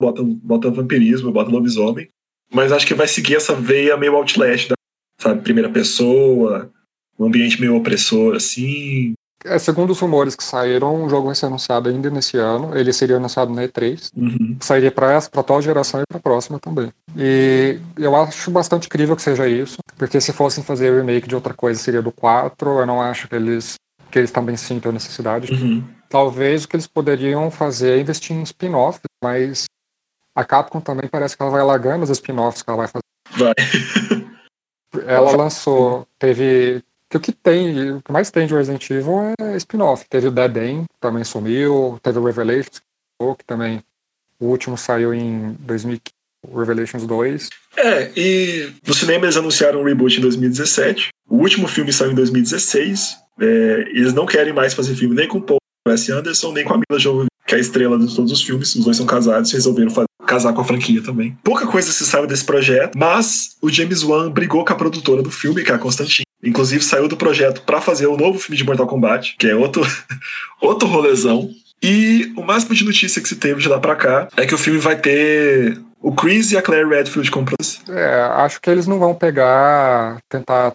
Botam, 0.00 0.24
botam 0.34 0.72
vampirismo, 0.72 1.32
botam 1.32 1.52
lobisomem. 1.52 2.08
Mas 2.52 2.70
acho 2.70 2.86
que 2.86 2.94
vai 2.94 3.08
seguir 3.08 3.36
essa 3.36 3.54
veia 3.54 3.96
meio 3.96 4.14
Outlast, 4.16 4.68
da, 4.68 4.74
sabe? 5.20 5.40
Primeira 5.40 5.70
pessoa, 5.70 6.70
um 7.18 7.26
ambiente 7.26 7.60
meio 7.60 7.76
opressor, 7.76 8.36
assim. 8.36 9.14
É, 9.44 9.58
segundo 9.58 9.90
os 9.90 9.98
rumores 9.98 10.36
que 10.36 10.44
saíram, 10.44 11.04
o 11.04 11.08
jogo 11.08 11.26
vai 11.26 11.34
ser 11.34 11.46
anunciado 11.46 11.88
ainda 11.88 12.10
nesse 12.10 12.36
ano. 12.36 12.76
Ele 12.76 12.92
seria 12.92 13.16
anunciado 13.16 13.52
na 13.52 13.64
E3. 13.64 14.10
Uhum. 14.16 14.56
Sairia 14.60 14.92
para 14.92 15.18
atual 15.18 15.60
geração 15.60 16.00
e 16.00 16.04
para 16.08 16.18
a 16.18 16.22
próxima 16.22 16.60
também. 16.60 16.92
E 17.16 17.78
eu 17.98 18.14
acho 18.14 18.50
bastante 18.50 18.86
incrível 18.86 19.16
que 19.16 19.22
seja 19.22 19.48
isso, 19.48 19.78
porque 19.96 20.20
se 20.20 20.32
fossem 20.32 20.62
fazer 20.62 20.96
remake 20.96 21.28
de 21.28 21.34
outra 21.34 21.54
coisa 21.54 21.80
seria 21.80 22.02
do 22.02 22.12
4. 22.12 22.80
Eu 22.80 22.86
não 22.86 23.00
acho 23.00 23.28
que 23.28 23.34
eles 23.34 23.74
que 24.10 24.18
eles 24.18 24.30
também 24.30 24.56
sintam 24.58 24.90
a 24.90 24.92
necessidade. 24.92 25.50
Uhum. 25.50 25.82
Talvez 26.08 26.64
o 26.64 26.68
que 26.68 26.76
eles 26.76 26.86
poderiam 26.86 27.50
fazer 27.50 27.96
é 27.96 28.00
investir 28.00 28.36
em 28.36 28.42
spin-off, 28.42 29.00
mas 29.24 29.64
a 30.34 30.44
Capcom 30.44 30.80
também 30.80 31.08
parece 31.08 31.36
que 31.36 31.42
ela 31.42 31.52
vai 31.52 31.62
largando 31.62 32.04
os 32.04 32.10
spin-offs 32.10 32.62
que 32.62 32.70
ela 32.70 32.78
vai 32.78 32.88
fazer. 32.88 33.02
Vai. 33.36 33.54
ela 35.06 35.36
lançou, 35.36 36.06
teve. 36.18 36.82
Que 37.08 37.18
o 37.18 37.20
que 37.20 37.32
tem, 37.32 37.92
o 37.92 38.02
que 38.02 38.10
mais 38.10 38.30
tem 38.30 38.46
de 38.46 38.54
Resident 38.54 38.88
Evil 38.90 39.34
é 39.38 39.56
spin-off. 39.56 40.06
Teve 40.08 40.28
o 40.28 40.30
Dead 40.30 40.56
End, 40.56 40.86
também 40.98 41.22
sumiu, 41.24 41.98
teve 42.02 42.18
o 42.18 42.24
Revelations, 42.24 42.80
que 43.38 43.44
também. 43.46 43.82
O 44.40 44.46
último 44.46 44.76
saiu 44.76 45.14
em 45.14 45.52
2015, 45.60 46.12
Revelations 46.56 47.06
2. 47.06 47.48
É, 47.76 48.10
e 48.16 48.72
no 48.86 48.94
cinema 48.94 49.26
eles 49.26 49.36
anunciaram 49.36 49.80
um 49.80 49.84
reboot 49.84 50.18
em 50.18 50.20
2017. 50.20 51.10
O 51.28 51.36
último 51.36 51.68
filme 51.68 51.92
saiu 51.92 52.12
em 52.12 52.14
2016. 52.14 53.18
É, 53.40 53.44
eles 53.90 54.12
não 54.12 54.26
querem 54.26 54.52
mais 54.52 54.74
fazer 54.74 54.94
filme 54.94 55.14
nem 55.14 55.28
com 55.28 55.38
o 55.38 55.42
Paul 55.42 55.58
S. 55.88 56.10
Anderson, 56.10 56.52
nem 56.52 56.64
com 56.64 56.74
a 56.74 56.76
Mila 56.78 56.98
Jovovich, 56.98 57.28
que 57.46 57.54
é 57.54 57.58
a 57.58 57.60
estrela 57.60 57.98
de 57.98 58.14
todos 58.14 58.32
os 58.32 58.42
filmes. 58.42 58.74
Os 58.74 58.84
dois 58.84 58.96
são 58.96 59.06
casados 59.06 59.50
e 59.50 59.54
resolveram 59.54 59.90
fazer, 59.90 60.06
casar 60.26 60.52
com 60.52 60.60
a 60.60 60.64
franquia 60.64 61.02
também. 61.02 61.36
Pouca 61.42 61.66
coisa 61.66 61.90
se 61.92 62.04
sabe 62.06 62.26
desse 62.26 62.44
projeto, 62.44 62.96
mas 62.96 63.56
o 63.60 63.68
James 63.68 64.02
Wan 64.02 64.30
brigou 64.30 64.64
com 64.64 64.72
a 64.72 64.76
produtora 64.76 65.22
do 65.22 65.30
filme, 65.30 65.62
que 65.62 65.70
é 65.70 65.74
a 65.74 65.78
Constantine. 65.78 66.26
Inclusive 66.42 66.82
saiu 66.82 67.08
do 67.08 67.16
projeto 67.16 67.62
para 67.62 67.80
fazer 67.80 68.06
o 68.06 68.16
novo 68.16 68.38
filme 68.38 68.56
de 68.56 68.64
Mortal 68.64 68.86
Kombat, 68.86 69.36
que 69.38 69.46
é 69.46 69.54
outro, 69.54 69.82
outro 70.60 70.88
rolezão. 70.88 71.50
E 71.82 72.32
o 72.36 72.42
máximo 72.42 72.74
de 72.74 72.84
notícia 72.84 73.20
que 73.20 73.28
se 73.28 73.36
teve 73.36 73.60
de 73.60 73.68
lá 73.68 73.78
pra 73.78 73.96
cá 73.96 74.28
é 74.36 74.46
que 74.46 74.54
o 74.54 74.58
filme 74.58 74.78
vai 74.78 74.96
ter 74.96 75.80
o 76.00 76.12
Chris 76.12 76.50
e 76.50 76.56
a 76.56 76.62
Claire 76.62 76.88
Redfield 76.88 77.30
como 77.30 77.46
É, 77.88 78.22
acho 78.36 78.60
que 78.60 78.70
eles 78.70 78.86
não 78.86 78.98
vão 78.98 79.14
pegar, 79.14 80.18
tentar 80.28 80.74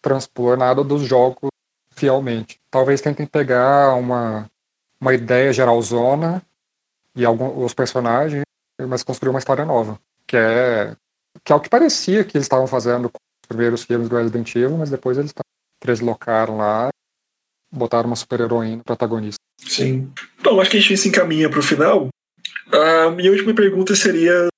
transpor 0.00 0.56
nada 0.56 0.84
dos 0.84 1.02
jogos 1.02 1.50
fielmente. 1.94 2.58
Talvez 2.70 3.00
tentem 3.00 3.26
pegar 3.26 3.94
uma, 3.94 4.46
uma 5.00 5.14
ideia 5.14 5.52
geralzona 5.52 6.42
e 7.16 7.24
alguns 7.24 7.74
personagens, 7.74 8.44
mas 8.86 9.02
construir 9.02 9.30
uma 9.30 9.38
história 9.38 9.64
nova. 9.64 9.98
Que 10.26 10.36
é, 10.36 10.96
que 11.44 11.52
é 11.52 11.54
o 11.54 11.60
que 11.60 11.68
parecia 11.68 12.24
que 12.24 12.36
eles 12.36 12.44
estavam 12.44 12.66
fazendo 12.66 13.08
com 13.08 13.18
os 13.18 13.48
primeiros 13.48 13.84
filmes 13.84 14.08
do 14.08 14.16
Resident 14.16 14.54
Evil, 14.54 14.76
mas 14.76 14.90
depois 14.90 15.16
eles 15.18 15.32
deslocaram 15.84 16.58
lá 16.58 16.90
botaram 17.70 18.06
uma 18.06 18.16
super-heroína 18.16 18.82
protagonista. 18.82 19.38
Sim. 19.58 20.10
Bom, 20.42 20.60
acho 20.60 20.70
que 20.70 20.78
a 20.78 20.80
gente 20.80 20.96
se 20.96 21.08
encaminha 21.08 21.50
para 21.50 21.58
o 21.58 21.62
final. 21.62 22.08
A 22.72 23.10
minha 23.10 23.30
última 23.30 23.54
pergunta 23.54 23.94
seria, 23.94 24.48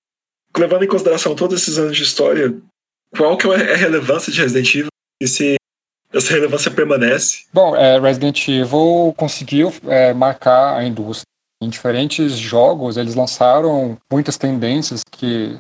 levando 0.56 0.84
em 0.84 0.88
consideração 0.88 1.34
todos 1.34 1.60
esses 1.60 1.78
anos 1.78 1.96
de 1.96 2.02
história, 2.02 2.56
qual 3.16 3.36
que 3.36 3.46
é 3.48 3.74
a 3.74 3.76
relevância 3.76 4.32
de 4.32 4.40
Resident 4.40 4.74
Evil 4.74 4.88
e 5.20 5.28
se 5.28 5.56
essa 6.12 6.32
relevância 6.32 6.70
permanece. 6.70 7.44
Bom, 7.52 7.76
é, 7.76 7.98
Resident 8.00 8.48
Evil 8.48 9.14
conseguiu 9.16 9.72
é, 9.84 10.12
marcar 10.12 10.76
a 10.76 10.84
indústria. 10.84 11.24
Em 11.62 11.68
diferentes 11.68 12.38
jogos, 12.38 12.96
eles 12.96 13.14
lançaram 13.14 13.98
muitas 14.10 14.38
tendências 14.38 15.02
que, 15.10 15.58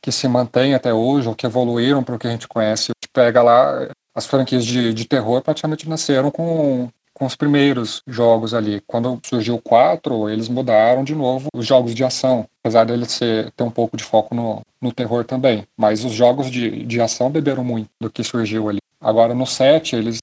que 0.00 0.10
se 0.10 0.26
mantêm 0.26 0.74
até 0.74 0.94
hoje, 0.94 1.28
ou 1.28 1.34
que 1.34 1.44
evoluíram 1.44 2.02
para 2.02 2.14
o 2.14 2.18
que 2.18 2.26
a 2.26 2.30
gente 2.30 2.48
conhece. 2.48 2.90
A 2.90 2.96
gente 2.96 3.10
pega 3.12 3.42
lá, 3.42 3.88
as 4.14 4.26
franquias 4.26 4.64
de, 4.64 4.94
de 4.94 5.04
terror 5.04 5.42
praticamente 5.42 5.88
nasceram 5.88 6.30
com, 6.30 6.88
com 7.12 7.26
os 7.26 7.36
primeiros 7.36 8.02
jogos 8.06 8.54
ali. 8.54 8.82
Quando 8.86 9.20
surgiu 9.24 9.56
o 9.56 9.60
4, 9.60 10.30
eles 10.30 10.48
mudaram 10.48 11.04
de 11.04 11.14
novo 11.14 11.48
os 11.54 11.66
jogos 11.66 11.94
de 11.94 12.02
ação, 12.02 12.46
apesar 12.62 12.84
deles 12.84 13.12
ser, 13.12 13.50
ter 13.52 13.62
um 13.64 13.70
pouco 13.70 13.96
de 13.96 14.04
foco 14.04 14.34
no, 14.34 14.62
no 14.80 14.90
terror 14.90 15.24
também. 15.24 15.66
Mas 15.76 16.04
os 16.04 16.12
jogos 16.12 16.50
de, 16.50 16.84
de 16.84 17.00
ação 17.00 17.30
beberam 17.30 17.62
muito 17.62 17.88
do 18.00 18.10
que 18.10 18.24
surgiu 18.24 18.70
ali. 18.70 18.78
Agora 18.98 19.34
no 19.34 19.46
7, 19.46 19.96
eles 19.96 20.18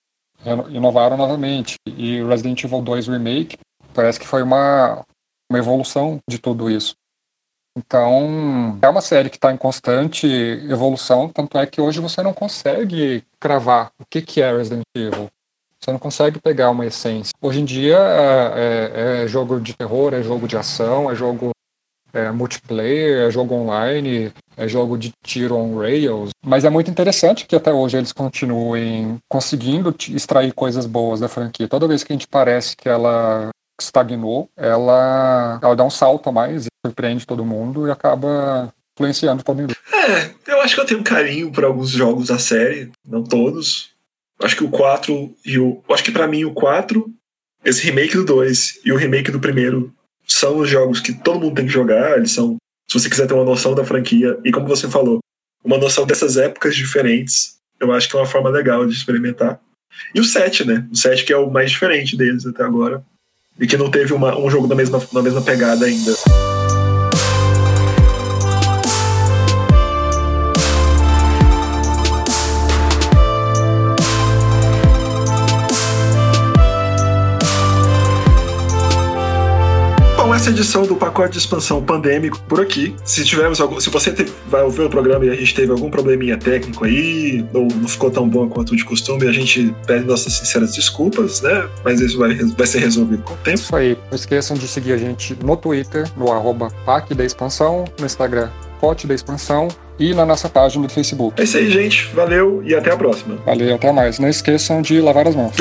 inovaram 0.70 1.18
novamente. 1.18 1.76
E 1.86 2.22
Resident 2.24 2.64
Evil 2.64 2.82
2 2.82 3.07
Remake 3.07 3.57
parece 3.94 4.20
que 4.20 4.28
foi 4.28 4.44
uma, 4.44 5.06
uma 5.50 5.60
evolução 5.60 6.20
de 6.30 6.39
tudo 6.39 6.70
isso. 6.70 6.96
Então, 7.76 8.78
é 8.82 8.88
uma 8.88 9.02
série 9.02 9.30
que 9.30 9.38
está 9.38 9.52
em 9.52 9.58
constante 9.58 10.28
evolução, 10.28 11.28
tanto 11.28 11.58
é 11.58 11.66
que 11.66 11.82
hoje 11.82 12.00
você 12.00 12.22
não 12.22 12.34
consegue 12.34 13.24
cravar 13.39 13.91
o 14.00 14.06
que, 14.06 14.22
que 14.22 14.41
é 14.41 14.56
Resident 14.56 14.84
Evil. 14.96 15.30
Você 15.80 15.91
não 15.91 16.00
consegue 16.00 16.39
pegar 16.39 16.70
uma 16.70 16.86
essência. 16.86 17.34
Hoje 17.41 17.60
em 17.60 17.66
dia 17.66 17.98
é, 17.98 19.22
é, 19.22 19.24
é 19.24 19.28
jogo 19.28 19.60
de 19.60 19.74
terror, 19.74 20.14
é 20.14 20.22
jogo 20.22 20.48
de 20.48 20.56
ação, 20.56 21.12
é 21.12 21.16
jogo 21.16 21.52
é, 22.14 22.32
multiplayer, 22.32 23.28
é 23.28 23.32
jogo 23.32 23.56
online, 23.56 24.32
é 24.56 24.68
jogo 24.68 24.98
de 24.98 25.12
tiro 25.26 25.58
on 25.58 25.78
rails. 25.78 26.30
Mas 26.46 26.64
é 26.64 26.70
muito 26.70 26.91
interessante 26.91 27.46
que 27.46 27.56
até 27.56 27.74
hoje 27.74 27.98
eles 27.98 28.14
continuem 28.14 29.18
conseguindo 29.28 29.94
extrair 30.10 30.54
coisas 30.54 30.86
boas 30.86 31.20
da 31.20 31.28
franquia. 31.28 31.68
Toda 31.68 31.88
vez 31.88 32.04
que 32.04 32.14
a 32.14 32.16
gente 32.16 32.28
parece 32.28 32.78
que 32.78 32.88
ela 32.88 33.50
estagnou, 33.80 34.49
ela, 34.55 35.59
ela 35.61 35.76
dá 35.76 35.84
um 35.84 35.89
salto 35.89 36.30
a 36.30 36.32
mais, 36.32 36.65
surpreende 36.86 37.26
todo 37.26 37.45
mundo 37.45 37.88
e 37.88 37.91
acaba 37.91 38.74
influenciando 38.93 39.43
todo 39.43 39.57
mundo. 39.57 39.76
É, 39.91 40.51
eu 40.51 40.61
acho 40.61 40.76
que 40.76 40.82
eu 40.82 40.86
tenho 40.86 41.03
carinho 41.03 41.51
por 41.51 41.63
alguns 41.63 41.89
jogos 41.89 42.28
da 42.28 42.38
série, 42.38 42.91
não 43.05 43.24
todos. 43.24 43.91
Acho 44.41 44.55
que 44.55 44.63
o 44.63 44.69
4 44.69 45.36
e 45.45 45.59
o. 45.59 45.82
Acho 45.89 46.03
que 46.03 46.11
para 46.11 46.28
mim 46.28 46.43
o 46.43 46.53
4, 46.53 47.09
esse 47.63 47.84
remake 47.84 48.15
do 48.15 48.26
2 48.26 48.82
e 48.86 48.91
o 48.91 48.97
remake 48.97 49.32
do 49.32 49.39
primeiro 49.39 49.93
são 50.28 50.57
os 50.57 50.69
jogos 50.69 50.99
que 50.99 51.13
todo 51.13 51.39
mundo 51.39 51.55
tem 51.55 51.65
que 51.65 51.71
jogar. 51.71 52.17
Eles 52.17 52.32
são, 52.32 52.57
se 52.88 52.99
você 52.99 53.09
quiser 53.09 53.28
ter 53.28 53.34
uma 53.34 53.45
noção 53.45 53.74
da 53.74 53.86
franquia, 53.86 54.38
e 54.43 54.51
como 54.51 54.67
você 54.67 54.89
falou, 54.89 55.19
uma 55.63 55.78
noção 55.78 56.05
dessas 56.05 56.38
épocas 56.38 56.76
diferentes, 56.76 57.57
eu 57.80 57.91
acho 57.91 58.09
que 58.09 58.15
é 58.15 58.19
uma 58.19 58.26
forma 58.26 58.49
legal 58.49 58.86
de 58.86 58.93
experimentar. 58.93 59.59
E 60.13 60.19
o 60.19 60.24
7, 60.24 60.65
né? 60.65 60.88
O 60.91 60.95
7 60.95 61.24
que 61.24 61.32
é 61.32 61.38
o 61.38 61.51
mais 61.51 61.71
diferente 61.71 62.17
deles 62.17 62.45
até 62.45 62.63
agora 62.63 63.03
e 63.60 63.68
que 63.68 63.78
não 63.78 63.89
teve 63.89 64.14
uma, 64.14 64.38
um 64.38 64.49
jogo 64.49 64.68
na 64.68 64.76
mesma, 64.76 65.01
na 65.12 65.22
mesma 65.22 65.41
pegada 65.41 65.86
ainda. 65.86 66.14
Essa 80.36 80.49
edição 80.49 80.84
do 80.84 80.95
pacote 80.95 81.34
de 81.34 81.38
expansão 81.39 81.84
pandêmico 81.84 82.39
por 82.47 82.61
aqui. 82.61 82.95
Se 83.03 83.23
tivermos 83.23 83.61
algum, 83.61 83.79
se 83.79 83.89
você 83.89 84.11
te, 84.11 84.25
vai 84.47 84.63
ouvir 84.63 84.81
o 84.81 84.89
programa 84.89 85.25
e 85.25 85.29
a 85.29 85.36
gente 85.36 85.53
teve 85.53 85.71
algum 85.71 85.89
probleminha 85.89 86.38
técnico 86.38 86.86
aí, 86.86 87.45
ou 87.53 87.67
não 87.67 87.88
ficou 87.88 88.09
tão 88.09 88.27
bom 88.27 88.47
quanto 88.49 88.75
de 88.75 88.84
costume, 88.84 89.27
a 89.27 89.31
gente 89.31 89.73
pede 89.86 90.05
nossas 90.05 90.34
sinceras 90.34 90.73
desculpas, 90.73 91.41
né? 91.41 91.67
Mas 91.84 91.99
isso 91.99 92.17
vai, 92.17 92.36
vai 92.36 92.67
ser 92.67 92.79
resolvido 92.79 93.23
com 93.23 93.34
o 93.34 93.38
tempo. 93.38 93.57
Isso 93.57 93.75
aí. 93.75 93.97
Não 94.09 94.15
esqueçam 94.15 94.57
de 94.57 94.67
seguir 94.67 94.93
a 94.93 94.97
gente 94.97 95.38
no 95.43 95.55
Twitter, 95.55 96.09
no 96.17 96.31
arroba 96.31 96.69
PAC 96.86 97.13
da 97.13 97.23
Expansão, 97.23 97.86
no 97.99 98.05
Instagram 98.05 98.49
Pote 98.79 99.07
da 99.07 99.13
Expansão 99.13 99.69
e 99.97 100.13
na 100.13 100.25
nossa 100.25 100.49
página 100.49 100.86
do 100.86 100.91
Facebook. 100.91 101.39
É 101.39 101.45
isso 101.45 101.57
aí, 101.57 101.69
gente. 101.69 102.09
Valeu 102.13 102.61
e 102.65 102.75
até 102.75 102.91
a 102.91 102.97
próxima. 102.97 103.38
Valeu, 103.45 103.75
até 103.75 103.91
mais. 103.91 104.19
Não 104.19 104.27
esqueçam 104.27 104.81
de 104.81 104.99
lavar 104.99 105.27
as 105.27 105.36
mãos. 105.36 105.53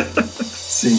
Sim. 0.42 0.98